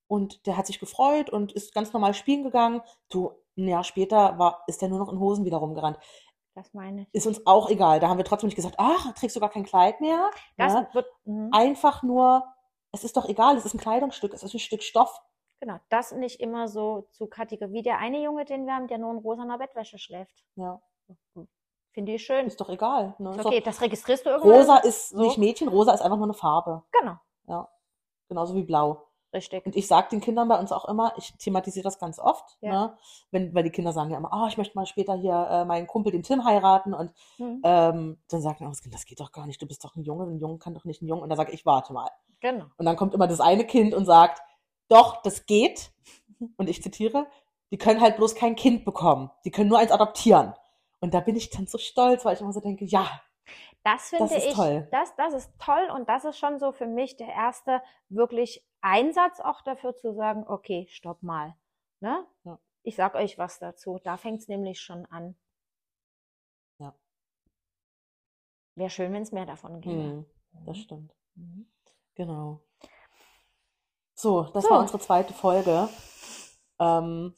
Und 0.07 0.47
der 0.47 0.57
hat 0.57 0.67
sich 0.67 0.81
gefreut 0.81 1.31
und 1.31 1.53
ist 1.53 1.73
ganz 1.73 1.93
normal 1.93 2.15
spielen 2.15 2.43
gegangen. 2.43 2.83
Du, 3.11 3.33
ein 3.57 3.69
Jahr 3.69 3.85
später 3.85 4.39
war, 4.39 4.65
ist 4.67 4.83
der 4.83 4.89
nur 4.89 4.99
noch 4.99 5.13
in 5.13 5.21
Hosen 5.21 5.45
wieder 5.45 5.59
rumgerannt. 5.59 5.99
Das 6.61 6.75
meine 6.75 7.03
ich. 7.03 7.15
Ist 7.15 7.27
uns 7.27 7.47
auch 7.47 7.71
egal. 7.71 8.01
Da 8.01 8.09
haben 8.09 8.19
wir 8.19 8.25
trotzdem 8.25 8.49
nicht 8.49 8.57
gesagt, 8.57 8.75
ach, 8.77 9.15
trägst 9.15 9.35
du 9.35 9.41
gar 9.41 9.49
kein 9.49 9.65
Kleid 9.65 9.99
mehr. 10.03 10.31
Das 10.59 10.75
ne? 10.75 10.87
wird, 10.93 11.07
mhm. 11.25 11.49
Einfach 11.53 12.03
nur, 12.03 12.45
es 12.93 13.03
ist 13.03 13.17
doch 13.17 13.27
egal, 13.27 13.57
es 13.57 13.65
ist 13.65 13.73
ein 13.73 13.81
Kleidungsstück, 13.81 14.35
es 14.35 14.43
ist 14.43 14.53
ein 14.53 14.59
Stück 14.59 14.83
Stoff. 14.83 15.23
Genau, 15.61 15.79
das 15.89 16.13
nicht 16.13 16.39
immer 16.39 16.69
so 16.69 17.09
zu 17.13 17.29
Kategorie. 17.29 17.73
Wie 17.73 17.83
der 17.83 17.97
eine 17.97 18.23
Junge, 18.23 18.45
den 18.45 18.67
wir 18.67 18.75
haben, 18.75 18.89
der 18.89 18.99
nur 18.99 19.11
in 19.11 19.19
rosaner 19.19 19.57
Bettwäsche 19.57 19.97
schläft. 19.99 20.45
Ja. 20.57 20.83
Finde 21.93 22.13
ich 22.13 22.25
schön. 22.25 22.47
Ist 22.47 22.61
doch 22.61 22.69
egal. 22.69 23.15
Ne? 23.19 23.31
Ist 23.31 23.39
Ist 23.39 23.47
okay, 23.47 23.61
doch, 23.61 23.65
das 23.65 23.81
registrierst 23.81 24.27
du 24.27 24.31
irgendwann. 24.31 24.53
rosa 24.53 24.77
ist 24.77 25.09
So. 25.09 25.19
nicht 25.23 25.39
Mädchen, 25.39 25.69
rosa 25.69 25.95
ist 25.95 26.03
einfach 26.03 26.19
nur 26.19 26.27
eine 26.27 26.35
Farbe. 26.35 26.83
Genau, 26.93 27.17
Ja. 27.47 27.69
Genauso 28.29 28.55
wie 28.55 28.63
blau. 28.65 29.07
Richtig. 29.33 29.65
Und 29.67 29.77
ich 29.77 29.87
sage 29.87 30.09
den 30.11 30.21
Kindern 30.21 30.49
bei 30.49 30.59
uns 30.59 30.73
auch 30.73 30.85
immer, 30.87 31.13
ich 31.17 31.33
thematisiere 31.39 31.85
das 31.85 31.99
ganz 31.99 32.19
oft, 32.19 32.59
Ja. 32.61 32.71
ne? 32.71 32.99
Wenn, 33.31 33.55
weil 33.55 33.63
die 33.65 33.71
Kinder 33.71 33.93
sagen 33.93 34.11
ja 34.11 34.19
immer, 34.19 34.31
oh, 34.33 34.47
ich 34.49 34.57
möchte 34.57 34.77
mal 34.77 34.87
später 34.87 35.15
hier 35.15 35.49
äh, 35.51 35.65
meinen 35.65 35.87
Kumpel, 35.87 36.13
den 36.13 36.23
Tim, 36.23 36.45
heiraten. 36.45 36.95
Und 36.95 37.13
Mhm. 37.39 37.61
ähm, 37.65 38.19
dann 38.29 38.43
sagen 38.43 38.65
auch 38.67 38.71
das 38.71 38.83
Kind, 38.83 38.95
das 38.95 39.05
geht 39.07 39.21
doch 39.21 39.33
gar 39.33 39.47
nicht, 39.47 39.61
du 39.61 39.67
bist 39.67 39.85
doch 39.85 39.95
ein 39.97 40.03
Junge, 40.03 40.25
ein 40.25 40.39
Junge 40.39 40.59
kann 40.59 40.75
doch 40.75 40.85
nicht 40.85 41.03
ein 41.03 41.09
Junge. 41.09 41.23
Und 41.23 41.29
dann 41.29 41.37
sage 41.39 41.53
ich, 41.53 41.65
warte 41.67 41.93
mal. 41.93 42.11
Genau. 42.41 42.67
Und 42.77 42.87
dann 42.87 42.97
kommt 42.97 43.15
immer 43.15 43.27
das 43.29 43.41
eine 43.41 43.65
Kind 43.67 43.95
und 43.95 44.05
sagt, 44.07 44.41
doch, 44.89 45.23
das 45.23 45.47
geht. 45.47 45.93
Und 46.57 46.69
ich 46.69 46.83
zitiere, 46.83 47.27
die 47.71 47.79
können 47.79 48.01
halt 48.01 48.17
bloß 48.17 48.35
kein 48.35 48.57
Kind 48.57 48.85
bekommen. 48.85 49.31
Die 49.45 49.51
können 49.51 49.69
nur 49.69 49.79
eins 49.79 49.93
adoptieren. 49.93 50.55
Und 51.01 51.15
da 51.15 51.21
bin 51.21 51.37
ich 51.37 51.51
dann 51.51 51.67
so 51.67 51.79
stolz, 51.79 52.25
weil 52.25 52.35
ich 52.35 52.41
immer 52.41 52.53
so 52.53 52.61
denke, 52.61 52.85
ja, 52.85 53.07
Das 53.85 54.11
finde 54.11 54.35
Das 54.35 54.45
ich, 54.45 54.53
toll. 54.55 54.87
Das, 54.91 55.15
das 55.17 55.33
ist 55.33 55.51
toll 55.59 55.89
und 55.95 56.07
das 56.09 56.25
ist 56.27 56.37
schon 56.39 56.59
so 56.59 56.73
für 56.73 56.87
mich 56.87 57.17
der 57.17 57.29
erste 57.29 57.81
wirklich 58.11 58.63
Einsatz 58.83 59.41
auch 59.41 59.63
dafür 59.63 59.97
zu 59.97 60.15
sagen, 60.15 60.45
okay, 60.47 60.87
stopp 60.91 61.23
mal. 61.23 61.55
Ne? 62.01 62.27
Ja. 62.45 62.59
Ich 62.83 62.97
sag 62.97 63.15
euch 63.15 63.39
was 63.39 63.59
dazu. 63.59 63.99
Da 64.03 64.17
fängt 64.17 64.41
es 64.41 64.49
nämlich 64.49 64.81
schon 64.81 65.05
an. 65.07 65.37
Ja. 66.79 66.95
Wäre 68.75 68.91
schön, 68.91 69.13
wenn 69.13 69.23
es 69.23 69.33
mehr 69.33 69.47
davon 69.47 69.81
gäbe. 69.81 70.03
hm, 70.03 70.27
das 70.65 70.79
stimmt. 70.79 71.15
Mhm. 71.35 71.71
Genau. 72.15 72.63
So, 74.15 74.43
das 74.45 74.65
So. 74.65 74.71
war 74.71 74.81
unsere 74.81 74.99
zweite 74.99 75.33
Folge. 75.35 75.89
Ähm, 76.79 77.35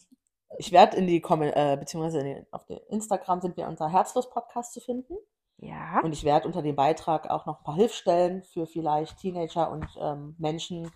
ich 0.59 0.71
werde 0.73 0.97
in 0.97 1.07
die 1.07 1.21
Kommen 1.21 1.51
äh, 1.53 1.77
beziehungsweise 1.79 2.23
den, 2.23 2.47
auf 2.53 2.65
dem 2.67 2.79
Instagram 2.91 3.41
sind 3.41 3.57
wir 3.57 3.67
unter 3.69 3.89
Herzlos 3.89 4.31
Podcast 4.31 4.73
zu 4.73 4.81
finden. 4.81 5.17
Ja. 5.59 6.01
Und 6.03 6.13
ich 6.13 6.25
werde 6.25 6.47
unter 6.47 6.63
dem 6.63 6.75
Beitrag 6.77 7.31
auch 7.31 7.47
noch 7.47 7.59
ein 7.59 7.65
paar 7.65 7.77
Hilfsstellen 7.77 8.43
für 8.43 8.67
vielleicht 8.67 9.19
Teenager 9.19 9.71
und 9.71 9.87
ähm, 10.01 10.35
Menschen 10.39 10.91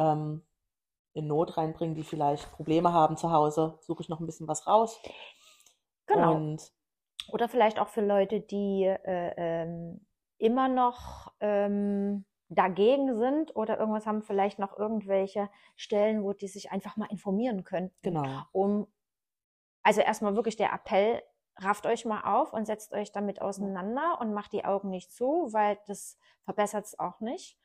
ähm, 0.00 0.42
in 1.12 1.26
Not 1.26 1.56
reinbringen, 1.56 1.94
die 1.94 2.04
vielleicht 2.04 2.50
Probleme 2.52 2.92
haben 2.92 3.16
zu 3.16 3.30
Hause. 3.30 3.78
Suche 3.80 4.02
ich 4.02 4.08
noch 4.08 4.20
ein 4.20 4.26
bisschen 4.26 4.48
was 4.48 4.66
raus. 4.66 5.00
genau. 6.06 6.34
Und 6.34 6.72
Oder 7.28 7.48
vielleicht 7.48 7.78
auch 7.78 7.88
für 7.88 8.04
Leute, 8.04 8.40
die 8.40 8.84
äh, 8.84 9.34
ähm, 9.36 10.06
immer 10.38 10.68
noch 10.68 11.32
ähm, 11.40 12.24
dagegen 12.48 13.14
sind 13.18 13.54
oder 13.54 13.78
irgendwas 13.78 14.06
haben, 14.06 14.22
vielleicht 14.22 14.58
noch 14.58 14.76
irgendwelche 14.76 15.50
Stellen, 15.76 16.22
wo 16.22 16.32
die 16.32 16.48
sich 16.48 16.72
einfach 16.72 16.96
mal 16.96 17.10
informieren 17.10 17.64
könnten. 17.64 17.96
genau. 18.02 18.42
Um, 18.52 18.86
also 19.82 20.00
erstmal 20.00 20.34
wirklich 20.34 20.56
der 20.56 20.72
Appell, 20.72 21.22
rafft 21.56 21.86
euch 21.86 22.04
mal 22.04 22.22
auf 22.22 22.52
und 22.52 22.66
setzt 22.66 22.92
euch 22.92 23.12
damit 23.12 23.40
auseinander 23.42 24.18
und 24.20 24.32
macht 24.32 24.52
die 24.52 24.64
Augen 24.64 24.90
nicht 24.90 25.12
zu, 25.12 25.48
weil 25.52 25.78
das 25.86 26.18
verbessert 26.44 26.86
es 26.86 26.98
auch 26.98 27.20
nicht. 27.20 27.58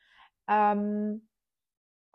Ähm, 0.48 1.28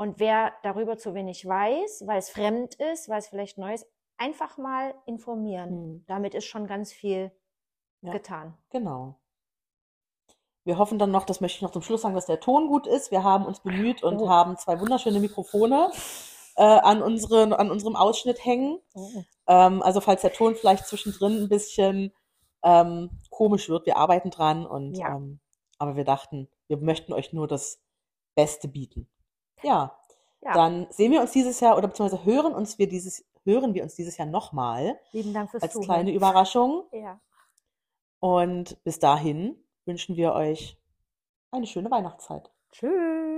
und 0.01 0.19
wer 0.19 0.55
darüber 0.63 0.97
zu 0.97 1.13
wenig 1.13 1.45
weiß, 1.47 2.05
weil 2.07 2.19
es 2.19 2.31
fremd 2.31 2.75
ist, 2.77 3.11
weil 3.11 3.19
es 3.19 3.29
vielleicht 3.29 3.59
neu 3.59 3.75
ist, 3.75 3.87
einfach 4.17 4.57
mal 4.57 4.95
informieren. 5.05 5.69
Hm, 5.69 6.05
Damit 6.07 6.35
ist 6.35 6.47
schon 6.47 6.67
ganz 6.67 6.91
viel 6.91 7.31
Ja. 8.01 8.13
getan. 8.13 8.57
genau. 8.71 9.17
Wir 10.65 10.79
hoffen 10.79 10.99
dann 10.99 11.11
noch, 11.11 11.25
das 11.27 11.43
möchte 11.43 11.57
ich 11.57 11.63
noch 11.63 11.71
zum 11.73 11.83
Schluss 11.83 12.01
sagen, 12.01 12.15
dass 12.15 12.25
der 12.25 12.41
Ton 12.41 12.69
gut 12.69 12.87
ist. 12.87 13.11
Wir 13.11 13.25
haben 13.25 13.45
uns 13.45 13.61
bemüht 13.61 14.03
und 14.03 14.21
Oh. 14.23 14.29
haben 14.31 14.57
zwei 14.57 14.81
wunderschöne 14.81 15.21
Mikrofone 15.21 15.91
äh, 16.57 16.63
an, 16.63 17.03
unseren, 17.03 17.53
an 17.53 17.71
unserem 17.71 17.95
Ausschnitt 17.97 18.43
hängen. 18.43 18.79
Ähm, 19.47 19.83
also 19.83 20.01
falls 20.01 20.23
der 20.23 20.33
Ton 20.33 20.55
vielleicht 20.55 20.87
zwischendrin 20.87 21.43
ein 21.43 21.49
bisschen 21.51 22.15
ähm, 22.63 23.11
komisch 23.31 23.69
wird, 23.69 23.85
wir 23.85 23.99
arbeiten 23.99 24.31
dran 24.31 24.65
und 24.67 24.97
Ja. 24.97 25.15
ähm, 25.17 25.41
aber 25.79 25.97
wir 25.97 26.05
dachten, 26.05 26.49
wir 26.69 26.79
möchten 26.79 27.13
euch 27.13 27.35
nur 27.35 27.47
das 27.49 27.83
Beste 28.35 28.67
bieten. 28.69 29.07
Ja, 29.63 29.97
Ja, 30.43 30.53
dann 30.55 30.87
sehen 30.91 31.13
wir 31.13 31.21
uns 31.21 31.33
dieses 31.33 31.61
Jahr 31.61 31.77
oder 31.77 31.89
beziehungsweise 31.89 32.25
hören 32.25 32.55
uns 32.55 32.79
wir 32.79 32.89
dieses 32.89 33.25
hören 33.45 33.73
wir 33.75 33.83
uns 33.83 33.95
dieses 33.95 34.17
Jahr 34.19 34.29
nochmal 34.29 34.99
lieben 35.13 35.33
Dank 35.33 35.51
fürs 35.51 35.63
als 35.63 35.73
Zuhören. 35.73 35.87
kleine 35.87 36.13
Überraschung 36.13 36.85
Ja. 36.93 37.19
und 38.21 38.83
bis 38.85 38.99
dahin 38.99 39.57
wünschen 39.87 40.17
wir 40.17 40.35
euch 40.35 40.79
eine 41.51 41.67
schöne 41.67 41.91
Weihnachtszeit. 41.91 42.51
Tschüss. 42.71 43.30